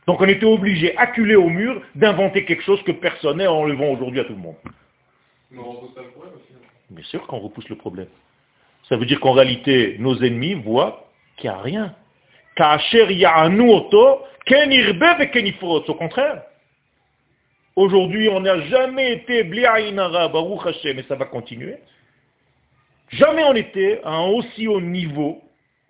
Donc 0.06 0.20
on 0.20 0.26
était 0.26 0.46
obligé, 0.46 0.98
acculé 0.98 1.38
au 1.38 1.48
mur, 1.48 1.82
d'inventer 1.96 2.44
quelque 2.44 2.64
chose 2.64 2.84
que 2.84 2.92
personne 2.92 3.38
n'est 3.38 3.48
en 3.48 3.64
le 3.64 3.76
vend 3.76 3.92
aujourd'hui 3.92 4.20
à 4.20 4.26
tout 4.26 4.34
le 4.34 4.40
monde. 4.40 4.58
Mais 5.50 5.60
on 5.60 5.72
repousse 5.72 5.96
le 5.96 6.10
problème 6.10 6.34
aussi. 6.36 6.54
Hein. 6.56 6.68
Bien 6.90 7.06
sûr 7.06 7.26
qu'on 7.26 7.40
repousse 7.40 7.70
le 7.70 7.78
problème. 7.78 8.10
Ça 8.90 8.98
veut 8.98 9.06
dire 9.06 9.22
qu'en 9.22 9.32
réalité, 9.32 9.96
nos 10.00 10.22
ennemis 10.22 10.56
voient 10.56 11.10
qu'il 11.38 11.50
n'y 11.50 11.56
a 11.56 11.62
rien. 11.62 11.96
Au 15.88 15.94
contraire. 15.94 16.42
Aujourd'hui, 17.78 18.28
on 18.28 18.40
n'a 18.40 18.60
jamais 18.62 19.14
été 19.14 19.44
bli'ainara, 19.44 20.30
baruch 20.30 20.66
Hashem, 20.66 20.98
et 20.98 21.04
ça 21.04 21.14
va 21.14 21.26
continuer. 21.26 21.76
Jamais 23.10 23.44
on 23.44 23.54
était 23.54 24.02
à 24.04 24.16
un 24.16 24.30
aussi 24.30 24.68
haut 24.68 24.82
niveau, 24.82 25.44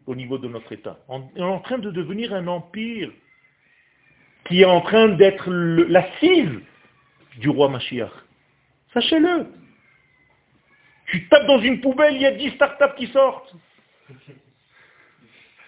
au 0.06 0.14
niveau 0.14 0.38
de 0.38 0.50
notre 0.50 0.70
État. 0.74 1.00
On 1.08 1.24
est 1.34 1.42
en 1.42 1.60
train 1.62 1.78
de 1.78 1.90
devenir 1.90 2.34
un 2.34 2.46
empire 2.48 3.10
qui 4.50 4.64
est 4.64 4.66
en 4.66 4.82
train 4.82 5.08
d'être 5.08 5.50
l'assise 5.50 6.60
du 7.38 7.48
roi 7.48 7.70
Mashiach. 7.70 8.12
Sachez-le. 8.94 9.48
Tu 11.06 11.26
tapes 11.30 11.48
dans 11.48 11.62
une 11.62 11.80
poubelle, 11.80 12.16
il 12.16 12.22
y 12.22 12.26
a 12.26 12.32
10 12.32 12.50
startups 12.56 12.96
qui 12.98 13.08
sortent. 13.14 13.56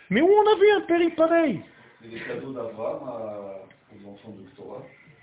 Mais 0.10 0.20
où 0.20 0.28
on 0.28 0.52
a 0.52 0.56
vu 0.60 0.70
un 0.72 0.82
péril 0.82 1.16
pareil? 1.16 1.62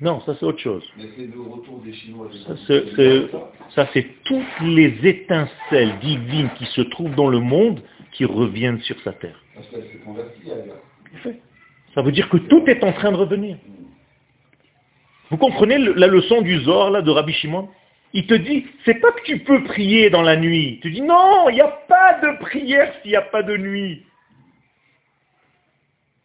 Non, 0.01 0.21
ça 0.21 0.35
c'est 0.39 0.45
autre 0.45 0.59
chose. 0.59 0.85
Mais 0.99 1.05
c'est 1.17 1.27
le 1.27 1.41
retour 1.41 1.81
des 1.81 1.93
Chinois. 1.93 2.29
Ça 3.75 3.89
c'est 3.93 4.07
toutes 4.25 4.61
les 4.61 4.95
étincelles 5.07 5.99
divines 6.01 6.51
qui 6.59 6.67
se 6.67 6.83
trouvent 6.83 7.15
dans 7.15 7.29
le 7.29 7.41
monde 7.41 7.83
qui 8.13 8.25
reviennent 8.25 8.81
sur 8.81 9.01
sa 9.01 9.13
terre. 9.13 9.43
Parce 9.55 9.67
qu'elle 9.69 9.85
s'est 9.85 9.99
convertie 10.05 10.51
ailleurs. 10.51 11.35
Ça 11.95 12.03
veut 12.03 12.13
dire 12.13 12.29
que 12.29 12.37
tout 12.37 12.65
est 12.67 12.85
en 12.85 12.93
train 12.93 13.11
de 13.11 13.17
revenir. 13.17 13.57
Vous 15.31 15.39
comprenez 15.39 15.79
la 15.79 16.07
leçon 16.07 16.43
du 16.43 16.59
Zohar 16.61 16.91
là, 16.91 17.03
de 17.03 17.11
Rabbi 17.11 17.33
Shimon? 17.33 17.69
Il 18.13 18.27
te 18.27 18.35
dit, 18.35 18.67
c'est 18.85 19.01
pas 19.01 19.13
que 19.13 19.23
tu 19.25 19.41
peux 19.41 19.65
prier 19.65 20.09
dans 20.11 20.23
la 20.23 20.37
nuit. 20.37 20.75
Il 20.75 20.81
te 20.81 20.89
dit, 20.89 21.03
non, 21.03 21.49
il 21.49 21.55
n'y 21.55 21.61
a 21.61 21.69
pas 21.69 22.21
de 22.21 22.39
prière 22.39 22.93
s'il 23.01 23.11
n'y 23.11 23.17
a 23.17 23.23
pas 23.23 23.43
de 23.43 23.57
nuit. 23.57 24.05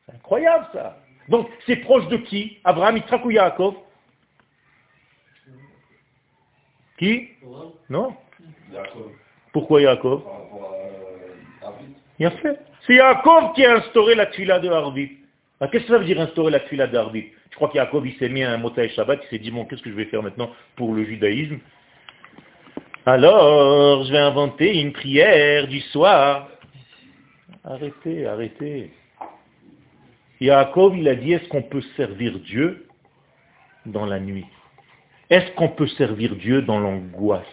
C'est 0.05 0.15
incroyable 0.15 0.67
ça. 0.73 1.00
Donc, 1.29 1.49
c'est 1.65 1.77
proche 1.77 2.07
de 2.07 2.17
qui? 2.17 2.57
Abraham, 2.63 2.97
Yitzhak 2.97 3.23
ou 3.25 3.31
Yaakov? 3.31 3.75
Qui? 6.97 7.29
Non? 7.89 8.15
Pourquoi 9.53 9.81
Yaakov? 9.81 10.23
Fait. 12.19 12.59
C'est 12.85 12.95
Yaakov 12.95 13.53
qui 13.53 13.65
a 13.65 13.75
instauré 13.77 14.15
la 14.15 14.27
tuila 14.27 14.59
de 14.59 14.69
Harvit. 14.69 15.17
Ah, 15.59 15.67
qu'est-ce 15.67 15.85
que 15.85 15.93
ça 15.93 15.97
veut 15.99 16.05
dire 16.05 16.19
instaurer 16.19 16.51
la 16.51 16.59
tuila 16.61 16.87
de 16.87 16.97
Harvit? 16.97 17.31
Je 17.49 17.55
crois 17.55 17.69
qu'Yaakov, 17.69 18.07
il 18.07 18.15
s'est 18.17 18.29
mis 18.29 18.43
à 18.43 18.51
un 18.51 18.57
Motaï 18.57 18.89
Shabbat, 18.89 19.21
il 19.23 19.29
s'est 19.29 19.39
dit, 19.39 19.51
bon, 19.51 19.65
qu'est-ce 19.65 19.81
que 19.81 19.89
je 19.89 19.95
vais 19.95 20.05
faire 20.05 20.23
maintenant 20.23 20.51
pour 20.75 20.93
le 20.93 21.03
judaïsme? 21.05 21.59
Alors, 23.05 24.03
je 24.05 24.11
vais 24.11 24.19
inventer 24.19 24.79
une 24.79 24.93
prière 24.93 25.67
du 25.67 25.81
soir. 25.81 26.49
Arrêtez, 27.63 28.25
arrêtez. 28.27 28.91
Yaakov, 30.41 30.97
il 30.97 31.07
a 31.07 31.15
dit, 31.15 31.33
est-ce 31.33 31.47
qu'on 31.49 31.61
peut 31.61 31.83
servir 31.95 32.39
Dieu 32.39 32.87
dans 33.85 34.07
la 34.07 34.19
nuit? 34.19 34.47
Est-ce 35.29 35.51
qu'on 35.51 35.69
peut 35.69 35.87
servir 35.87 36.35
Dieu 36.35 36.63
dans 36.63 36.79
l'angoisse 36.79 37.45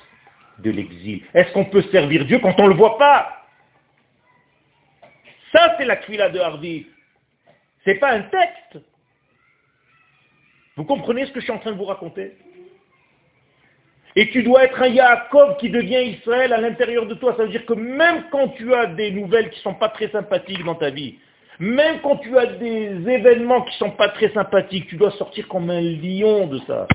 de 0.59 0.71
l'exil? 0.71 1.23
Est-ce 1.35 1.53
qu'on 1.53 1.67
peut 1.67 1.83
servir 1.93 2.25
Dieu 2.25 2.39
quand 2.39 2.59
on 2.59 2.65
ne 2.65 2.71
le 2.71 2.75
voit 2.75 2.97
pas? 2.97 3.45
Ça, 5.53 5.77
c'est 5.79 5.85
la 5.85 5.97
cuila 5.97 6.31
de 6.31 6.41
Hardy. 6.41 6.87
Ce 7.85 7.91
n'est 7.91 7.99
pas 7.99 8.13
un 8.13 8.23
texte. 8.23 8.79
Vous 10.77 10.85
comprenez 10.85 11.27
ce 11.27 11.33
que 11.33 11.41
je 11.41 11.45
suis 11.45 11.53
en 11.53 11.59
train 11.59 11.73
de 11.73 11.77
vous 11.77 11.85
raconter? 11.85 12.37
Et 14.17 14.31
tu 14.31 14.43
dois 14.43 14.65
être 14.65 14.81
un 14.81 14.89
Yaakov 14.89 15.59
qui 15.59 15.69
devient 15.69 16.17
Israël 16.19 16.53
à 16.55 16.61
l'intérieur 16.61 17.07
de 17.07 17.15
toi. 17.15 17.35
Ça 17.37 17.45
veut 17.45 17.51
dire 17.51 17.67
que 17.67 17.75
même 17.75 18.25
quand 18.31 18.49
tu 18.49 18.75
as 18.75 18.87
des 18.87 19.11
nouvelles 19.11 19.51
qui 19.51 19.59
ne 19.59 19.63
sont 19.63 19.75
pas 19.75 19.91
très 19.91 20.09
sympathiques 20.09 20.65
dans 20.65 20.75
ta 20.75 20.91
vie, 20.91 21.19
même 21.61 22.01
quand 22.03 22.17
tu 22.19 22.37
as 22.39 22.47
des 22.47 23.09
événements 23.09 23.63
qui 23.63 23.71
ne 23.71 23.89
sont 23.89 23.97
pas 23.97 24.11
très 24.11 24.31
sympathiques, 24.31 24.87
tu 24.87 24.97
dois 24.97 25.11
sortir 25.13 25.49
comme 25.49 25.71
un 25.71 25.81
lion 25.81 26.47
de 26.47 26.59
ça. 26.67 26.87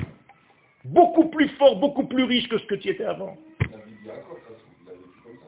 Beaucoup 0.85 1.29
plus 1.29 1.49
fort, 1.49 1.79
beaucoup 1.79 2.05
plus 2.05 2.23
riche 2.23 2.47
que 2.49 2.57
ce 2.57 2.65
que 2.65 2.75
tu 2.75 2.89
étais 2.89 3.05
avant. 3.05 3.37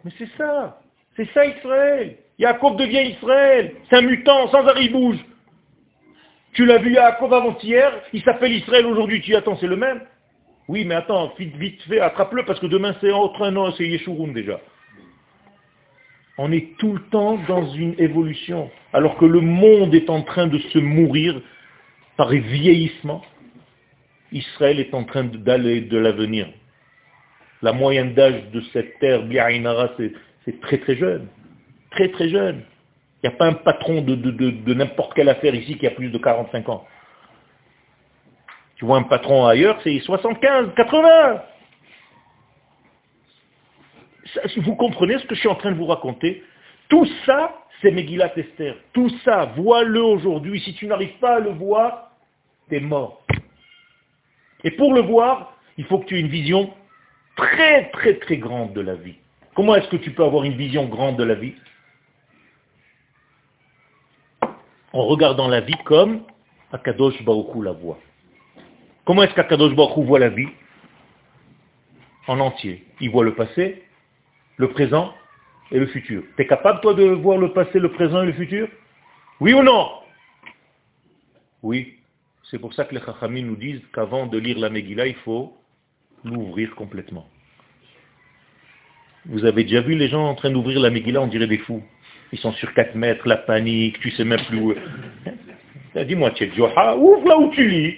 Mais 0.04 0.12
c'est 0.18 0.30
ça. 0.38 0.80
C'est 1.16 1.30
ça 1.34 1.46
Israël. 1.46 2.18
Jacob 2.38 2.78
devient 2.78 3.12
Israël. 3.12 3.76
C'est 3.90 3.98
un 3.98 4.02
mutant, 4.02 4.50
sans 4.50 4.66
arrêt 4.68 4.90
bouge. 4.90 5.20
Tu 6.54 6.66
l'as 6.66 6.78
vu 6.78 6.94
Yaakov 6.94 7.34
avant-hier, 7.34 7.92
il 8.14 8.24
s'appelle 8.24 8.54
Israël 8.54 8.86
aujourd'hui, 8.86 9.22
tu 9.22 9.32
y 9.32 9.36
attends, 9.36 9.58
c'est 9.58 9.68
le 9.68 9.76
même 9.76 10.02
Oui, 10.70 10.86
mais 10.86 10.96
attends, 10.96 11.34
vite, 11.38 11.54
vite 11.58 11.82
fait, 11.84 12.00
attrape-le 12.00 12.46
parce 12.46 12.62
que 12.62 12.66
demain 12.68 12.96
c'est 13.02 13.12
autre 13.12 13.42
un 13.44 13.52
nom, 13.52 13.74
c'est 13.74 13.86
Yeshurun 13.86 14.32
déjà. 14.32 14.62
On 16.38 16.52
est 16.52 16.78
tout 16.78 16.94
le 16.94 17.02
temps 17.12 17.38
dans 17.48 17.66
une 17.74 17.96
évolution, 17.98 18.70
alors 18.92 19.18
que 19.18 19.26
le 19.26 19.40
monde 19.40 19.96
est 19.96 20.10
en 20.10 20.22
train 20.22 20.48
de 20.48 20.60
se 20.60 20.80
mourir 20.80 21.42
par 22.18 22.30
vieillissement. 22.30 23.22
Israël 24.32 24.80
est 24.80 24.94
en 24.94 25.06
train 25.06 25.24
d'aller 25.24 25.82
de 25.82 25.98
l'avenir. 25.98 26.48
La 27.62 27.72
moyenne 27.72 28.14
d'âge 28.14 28.50
de 28.52 28.62
cette 28.74 29.00
terre, 29.00 29.24
Biarinara, 29.24 29.92
c'est 30.44 30.60
très 30.62 30.78
très 30.80 30.98
jeune. 30.98 31.28
Très 31.92 32.10
très 32.10 32.28
jeune. 32.28 32.64
Il 33.24 33.30
n'y 33.30 33.34
a 33.34 33.38
pas 33.38 33.48
un 33.48 33.54
patron 33.54 34.02
de, 34.02 34.16
de 34.16 34.74
n'importe 34.74 35.14
quelle 35.14 35.30
affaire 35.30 35.56
ici 35.56 35.78
qui 35.78 35.88
a 35.88 35.92
plus 35.92 36.10
de 36.10 36.18
45 36.18 36.68
ans. 36.70 36.86
Tu 38.76 38.84
vois 38.84 38.98
un 38.98 39.04
patron 39.04 39.46
ailleurs, 39.46 39.80
c'est 39.84 40.00
75, 40.00 40.74
80. 40.76 41.42
Vous 44.58 44.76
comprenez 44.76 45.18
ce 45.20 45.26
que 45.26 45.36
je 45.36 45.40
suis 45.40 45.50
en 45.50 45.56
train 45.56 45.72
de 45.72 45.78
vous 45.78 45.86
raconter? 45.86 46.44
Tout 46.90 47.08
ça, 47.26 47.66
c'est 47.82 47.92
Megillat 47.92 48.38
Esther. 48.38 48.76
Tout 48.94 49.10
ça, 49.24 49.46
vois-le 49.58 50.02
aujourd'hui. 50.02 50.60
Si 50.62 50.74
tu 50.74 50.88
n'arrives 50.88 51.18
pas 51.20 51.36
à 51.36 51.40
le 51.40 51.52
voir, 51.52 52.12
tu 52.70 52.76
es 52.76 52.80
mort. 52.80 53.24
Et 54.64 54.72
pour 54.72 54.94
le 54.94 55.02
voir, 55.02 55.58
il 55.78 55.86
faut 55.86 56.00
que 56.00 56.06
tu 56.06 56.18
aies 56.18 56.22
une 56.22 56.28
vision 56.28 56.74
très 57.36 57.90
très 57.92 58.16
très 58.16 58.38
grande 58.38 58.74
de 58.74 58.82
la 58.82 58.96
vie. 58.96 59.16
Comment 59.56 59.76
est-ce 59.76 59.88
que 59.90 59.98
tu 59.98 60.12
peux 60.12 60.24
avoir 60.24 60.44
une 60.44 60.56
vision 60.56 60.86
grande 60.86 61.18
de 61.18 61.24
la 61.24 61.36
vie? 61.36 61.54
En 64.94 65.06
regardant 65.06 65.48
la 65.48 65.62
vie 65.62 65.78
comme 65.84 66.24
Akadosh 66.72 67.22
Baruch 67.24 67.64
la 67.64 67.74
voit. 67.74 68.00
Comment 69.06 69.24
est-ce 69.24 69.34
qu'Akadosh 69.34 69.76
Baruch 69.76 70.06
voit 70.06 70.20
la 70.20 70.30
vie? 70.30 70.50
En 72.28 72.40
entier. 72.40 72.86
Il 73.00 73.12
voit 73.12 73.24
le 73.24 73.36
passé, 73.36 73.84
le 74.58 74.70
présent 74.70 75.14
et 75.72 75.80
le 75.80 75.88
futur. 75.88 76.24
Tu 76.36 76.44
es 76.44 76.48
capable, 76.48 76.82
toi, 76.82 76.94
de 76.94 77.04
voir 77.04 77.38
le 77.38 77.52
passé, 77.54 77.80
le 77.80 77.92
présent 77.92 78.22
et 78.24 78.28
le 78.28 78.34
futur? 78.34 78.68
Oui 79.40 79.54
ou 79.54 79.64
non? 79.64 79.90
Oui. 81.64 82.00
C'est 82.44 82.60
pour 82.60 82.74
ça 82.74 82.86
que 82.86 82.94
les 82.94 83.02
Chachamim 83.02 83.44
nous 83.44 83.56
disent 83.56 83.82
qu'avant 83.94 84.28
de 84.28 84.38
lire 84.38 84.60
la 84.60 84.70
Megillah, 84.70 85.08
il 85.08 85.16
faut 85.16 85.58
l'ouvrir 86.24 86.76
complètement. 86.76 87.28
Vous 89.26 89.44
avez 89.46 89.64
déjà 89.64 89.82
vu 89.82 89.96
les 89.96 90.08
gens 90.08 90.24
en 90.24 90.36
train 90.36 90.52
d'ouvrir 90.52 90.80
la 90.80 90.92
Megillah, 90.92 91.22
on 91.22 91.28
dirait 91.28 91.48
des 91.48 91.58
fous. 91.58 91.84
Ils 92.32 92.40
sont 92.40 92.54
sur 92.54 92.74
4 92.74 92.96
mètres, 92.96 93.28
la 93.28 93.38
panique, 93.38 94.00
tu 94.00 94.12
sais 94.12 94.24
même 94.24 94.44
plus 94.46 94.60
où... 94.60 94.76
Dis-moi, 95.96 96.32
Joha, 96.36 96.98
ouvre 96.98 97.28
là 97.28 97.38
où 97.38 97.50
tu 97.52 97.68
lis. 97.68 97.96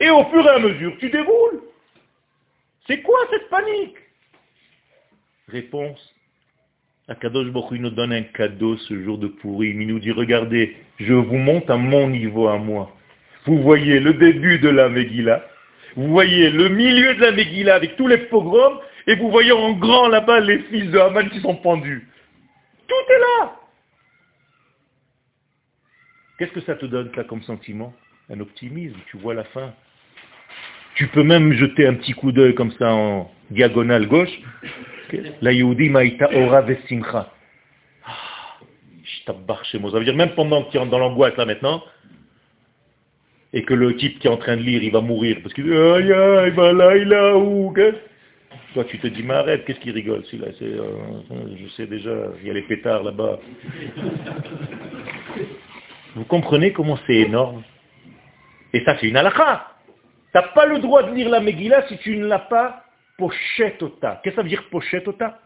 Et 0.00 0.10
au 0.10 0.24
fur 0.26 0.44
et 0.44 0.50
à 0.50 0.58
mesure, 0.58 0.94
tu 0.98 1.08
déroules. 1.08 1.62
C'est 2.86 3.00
quoi 3.02 3.18
cette 3.30 3.48
panique? 3.48 3.96
Réponse. 5.48 6.12
Akadosh 7.06 7.52
Baruch 7.52 7.78
nous 7.78 7.90
donne 7.90 8.12
un 8.12 8.22
cadeau 8.22 8.76
ce 8.78 9.00
jour 9.04 9.16
de 9.16 9.28
pourri. 9.28 9.68
Il 9.68 9.86
nous 9.86 10.00
dit, 10.00 10.10
regardez, 10.10 10.76
je 10.98 11.14
vous 11.14 11.36
monte 11.36 11.70
à 11.70 11.76
mon 11.76 12.10
niveau 12.10 12.48
à 12.48 12.58
moi. 12.58 12.92
Vous 13.44 13.62
voyez 13.62 14.00
le 14.00 14.14
début 14.14 14.58
de 14.58 14.68
la 14.68 14.88
Megillah, 14.88 15.46
vous 15.94 16.08
voyez 16.08 16.50
le 16.50 16.68
milieu 16.68 17.14
de 17.14 17.20
la 17.20 17.30
Megillah 17.30 17.76
avec 17.76 17.94
tous 17.96 18.08
les 18.08 18.18
pogroms, 18.18 18.80
et 19.06 19.14
vous 19.14 19.30
voyez 19.30 19.52
en 19.52 19.72
grand 19.74 20.08
là-bas 20.08 20.40
les 20.40 20.58
fils 20.64 20.90
de 20.90 20.98
Haman 20.98 21.30
qui 21.30 21.40
sont 21.40 21.54
pendus. 21.54 22.08
Tout 22.88 23.12
est 23.12 23.18
là. 23.20 23.56
Qu'est-ce 26.38 26.52
que 26.52 26.60
ça 26.62 26.74
te 26.74 26.86
donne, 26.86 27.12
ça, 27.14 27.22
comme 27.22 27.42
sentiment? 27.42 27.94
Un 28.30 28.40
optimisme, 28.40 28.98
tu 29.06 29.16
vois 29.16 29.34
la 29.34 29.44
fin. 29.44 29.72
Tu 30.96 31.06
peux 31.06 31.22
même 31.22 31.52
jeter 31.52 31.86
un 31.86 31.94
petit 31.94 32.14
coup 32.14 32.32
d'œil 32.32 32.56
comme 32.56 32.72
ça 32.72 32.92
en 32.92 33.30
diagonale 33.50 34.08
gauche. 34.08 34.40
La 35.40 35.52
Yehudi 35.52 35.88
Maïta 35.88 36.28
Ora 36.34 36.62
Vesimcha. 36.62 37.32
chez 39.64 39.78
moi. 39.78 39.90
Ça 39.90 39.98
veut 39.98 40.04
dire 40.04 40.16
même 40.16 40.34
pendant 40.34 40.64
tu 40.64 40.78
es 40.78 40.86
dans 40.86 40.98
l'angoisse 40.98 41.36
là 41.36 41.46
maintenant, 41.46 41.82
et 43.52 43.62
que 43.62 43.74
le 43.74 43.96
type 43.96 44.18
qui 44.18 44.26
est 44.26 44.30
en 44.30 44.36
train 44.36 44.56
de 44.56 44.62
lire, 44.62 44.82
il 44.82 44.92
va 44.92 45.00
mourir, 45.00 45.38
parce 45.42 45.54
qu'il 45.54 45.64
dit, 45.64 45.72
aïe, 45.72 46.12
aïe, 46.12 46.50
bah 46.50 46.96
il 46.96 47.12
a 47.12 47.36
où 47.36 47.72
Toi, 48.74 48.84
tu 48.84 48.98
te 48.98 49.06
dis, 49.06 49.22
mais 49.22 49.34
arrête, 49.34 49.64
qu'est-ce 49.64 49.80
qu'il 49.80 49.92
rigole 49.92 50.22
là 50.32 50.48
euh, 50.62 50.82
Je 51.56 51.68
sais 51.70 51.86
déjà, 51.86 52.10
il 52.42 52.48
y 52.48 52.50
a 52.50 52.54
les 52.54 52.62
pétards 52.62 53.02
là-bas. 53.02 53.38
Vous 56.14 56.24
comprenez 56.24 56.72
comment 56.72 56.98
c'est 57.06 57.14
énorme? 57.14 57.62
Et 58.72 58.82
ça, 58.84 58.96
c'est 59.00 59.06
une 59.06 59.16
halakha. 59.16 59.68
Tu 59.86 60.38
n'as 60.38 60.48
pas 60.48 60.66
le 60.66 60.78
droit 60.80 61.02
de 61.04 61.14
lire 61.14 61.30
la 61.30 61.40
Megillah 61.40 61.86
si 61.88 61.96
tu 61.98 62.16
ne 62.16 62.26
l'as 62.26 62.40
pas 62.40 62.85
pochetota. 63.16 64.20
Qu'est-ce 64.22 64.34
que 64.34 64.36
ça 64.36 64.42
veut 64.42 64.48
dire 64.48 64.68
pochetota 64.70 65.40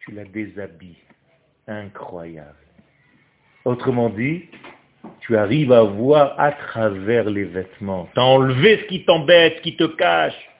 Tu 0.00 0.12
la 0.12 0.24
déshabilles. 0.24 0.96
Incroyable. 1.66 2.56
Autrement 3.64 4.08
dit, 4.10 4.48
tu 5.20 5.36
arrives 5.36 5.72
à 5.72 5.82
voir 5.82 6.38
à 6.38 6.52
travers 6.52 7.28
les 7.28 7.44
vêtements. 7.44 8.08
Tu 8.14 8.20
as 8.20 8.24
enlevé 8.24 8.78
ce 8.78 8.84
qui 8.84 9.04
t'embête, 9.04 9.58
ce 9.58 9.62
qui 9.62 9.76
te 9.76 9.84
cache. 9.84 10.50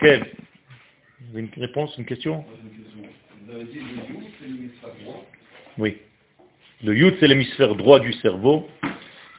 Quelle 0.00 0.26
Une 1.34 1.48
réponse, 1.56 1.96
une 1.96 2.04
question? 2.04 2.44
Oui. 5.78 5.98
Le 6.82 6.94
yud, 6.94 7.16
c'est 7.18 7.28
l'hémisphère 7.28 7.74
droit 7.74 8.00
du 8.00 8.12
cerveau. 8.14 8.68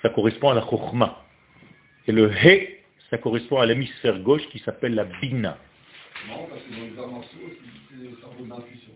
Ça 0.02 0.10
correspond 0.10 0.50
à 0.50 0.56
la 0.56 0.62
chokhma. 0.62 1.24
Et 2.08 2.12
le 2.12 2.32
he, 2.32 2.77
ça 3.10 3.18
correspond 3.18 3.60
à 3.60 3.66
l'hémisphère 3.66 4.20
gauche 4.20 4.48
qui 4.50 4.60
s'appelle 4.60 4.96
la 4.96 5.06
bina. 5.06 5.58
Non, 6.28 6.48
parce 6.50 6.62
que 6.64 6.74
dans 6.74 6.86
les 6.86 7.00
arts 7.00 7.24
c'est 7.30 7.96
le 7.96 8.18
cerveau 8.20 8.46
d'intuition. 8.46 8.92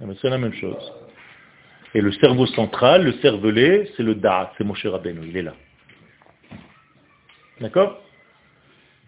Ah, 0.00 0.04
c'est 0.20 0.30
la 0.30 0.38
même 0.38 0.54
chose. 0.54 0.92
Et 1.94 2.00
le 2.00 2.12
cerveau 2.12 2.46
central, 2.46 3.04
le 3.04 3.12
cervelet, 3.14 3.90
c'est 3.96 4.02
le 4.02 4.14
da'at, 4.14 4.52
c'est 4.58 4.64
Moshe 4.64 4.84
Rabbeinu, 4.84 5.20
il 5.28 5.36
est 5.36 5.42
là. 5.42 5.54
D'accord? 7.60 8.02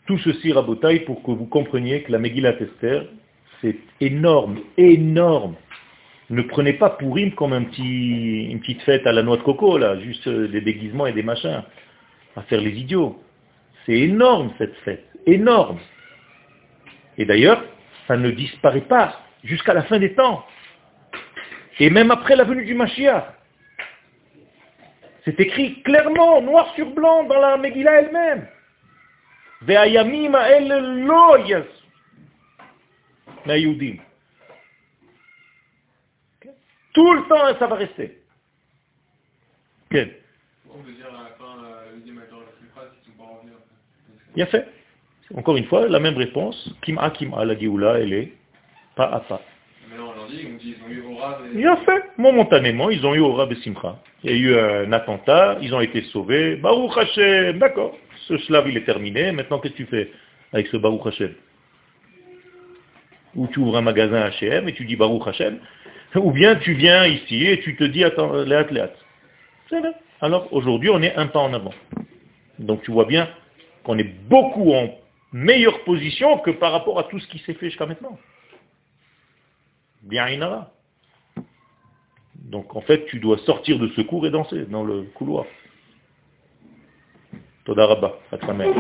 Tout 0.06 0.16
ceci 0.18 0.52
rabotaille 0.52 1.00
pour 1.00 1.22
que 1.22 1.30
vous 1.30 1.44
compreniez 1.44 2.02
que 2.02 2.10
la 2.10 2.18
Megillat 2.18 2.58
Esther, 2.58 3.06
c'est 3.60 3.76
énorme, 4.00 4.60
énorme. 4.78 5.56
Ne 6.30 6.42
prenez 6.42 6.74
pas 6.74 6.90
Pourim 6.90 7.32
comme 7.32 7.52
un 7.52 7.64
petit, 7.64 8.46
une 8.50 8.60
petite 8.60 8.82
fête 8.82 9.06
à 9.06 9.12
la 9.12 9.22
noix 9.22 9.36
de 9.36 9.42
coco, 9.42 9.76
là, 9.76 9.98
juste 10.00 10.28
des 10.28 10.60
déguisements 10.62 11.06
et 11.06 11.12
des 11.12 11.22
machins, 11.22 11.62
à 12.36 12.42
faire 12.42 12.60
les 12.60 12.72
idiots. 12.72 13.22
C'est 13.88 14.00
énorme 14.00 14.52
cette 14.58 14.76
fête, 14.80 15.06
énorme. 15.24 15.78
Et 17.16 17.24
d'ailleurs, 17.24 17.64
ça 18.06 18.18
ne 18.18 18.30
disparaît 18.30 18.82
pas 18.82 19.18
jusqu'à 19.44 19.72
la 19.72 19.82
fin 19.84 19.98
des 19.98 20.14
temps. 20.14 20.44
Et 21.78 21.88
même 21.88 22.10
après 22.10 22.36
la 22.36 22.44
venue 22.44 22.66
du 22.66 22.74
Mashiach. 22.74 23.24
C'est 25.24 25.40
écrit 25.40 25.82
clairement, 25.84 26.42
noir 26.42 26.70
sur 26.74 26.90
blanc, 26.90 27.24
dans 27.24 27.40
la 27.40 27.56
Megillah 27.56 28.02
elle-même. 28.02 28.46
Tout 36.92 37.14
le 37.14 37.22
temps, 37.26 37.58
ça 37.58 37.66
va 37.66 37.76
rester. 37.76 38.22
Bien 44.38 44.46
fait. 44.46 44.68
Encore 45.34 45.56
une 45.56 45.64
fois, 45.64 45.88
la 45.88 45.98
même 45.98 46.16
réponse. 46.16 46.72
Kim'a, 46.82 47.10
kim'a, 47.10 47.44
la 47.44 47.58
Géoula, 47.58 47.98
elle 47.98 48.12
est 48.12 48.32
pas 48.94 49.06
à 49.06 49.18
pas. 49.18 49.42
Il 51.56 51.66
a 51.66 51.76
fait. 51.78 52.04
Momentanément, 52.18 52.88
ils 52.88 53.04
ont 53.04 53.16
eu 53.16 53.18
Aura 53.18 53.48
Simcha. 53.64 53.98
Il 54.22 54.30
y 54.30 54.32
a 54.32 54.36
eu 54.36 54.56
un 54.56 54.92
attentat, 54.92 55.58
ils 55.60 55.74
ont 55.74 55.80
été 55.80 56.02
sauvés. 56.12 56.54
Baruch 56.54 56.96
Hashem, 56.96 57.58
d'accord. 57.58 57.96
Ce 58.28 58.38
slave, 58.38 58.68
il 58.68 58.76
est 58.76 58.84
terminé. 58.84 59.32
Maintenant, 59.32 59.58
qu'est-ce 59.58 59.72
que 59.72 59.78
tu 59.78 59.86
fais 59.86 60.12
avec 60.52 60.68
ce 60.68 60.76
Baruch 60.76 61.04
Hashem? 61.04 61.34
Ou 63.34 63.48
tu 63.48 63.58
ouvres 63.58 63.78
un 63.78 63.82
magasin 63.82 64.28
H&M 64.28 64.68
et 64.68 64.72
tu 64.72 64.84
dis 64.84 64.94
Baruch 64.94 65.26
Hashem. 65.26 65.58
Ou 66.14 66.30
bien 66.30 66.54
tu 66.54 66.74
viens 66.74 67.06
ici 67.06 67.44
et 67.44 67.58
tu 67.58 67.74
te 67.74 67.82
dis, 67.82 68.04
attends, 68.04 68.32
léat, 68.44 68.68
léat. 68.70 68.92
C'est 69.68 69.80
vrai. 69.80 69.94
Alors, 70.20 70.46
aujourd'hui, 70.52 70.90
on 70.90 71.02
est 71.02 71.16
un 71.16 71.26
pas 71.26 71.40
en 71.40 71.52
avant. 71.52 71.74
Donc, 72.60 72.82
tu 72.82 72.92
vois 72.92 73.04
bien 73.04 73.28
qu'on 73.88 73.96
est 73.96 74.28
beaucoup 74.28 74.74
en 74.74 74.90
meilleure 75.32 75.82
position 75.84 76.36
que 76.40 76.50
par 76.50 76.72
rapport 76.72 76.98
à 76.98 77.04
tout 77.04 77.18
ce 77.20 77.26
qui 77.28 77.38
s'est 77.38 77.54
fait 77.54 77.70
jusqu'à 77.70 77.86
maintenant. 77.86 78.18
Bien 80.02 80.28
Inara. 80.28 80.70
Donc 82.34 82.76
en 82.76 82.82
fait, 82.82 83.06
tu 83.06 83.18
dois 83.18 83.38
sortir 83.38 83.78
de 83.78 83.88
ce 83.96 84.02
cours 84.02 84.26
et 84.26 84.30
danser 84.30 84.66
dans 84.66 84.84
le 84.84 85.04
couloir. 85.14 85.46
Toda 87.64 87.86
Rabba, 87.86 88.18
à 88.30 88.36
ta 88.36 88.52
mère. 88.52 88.74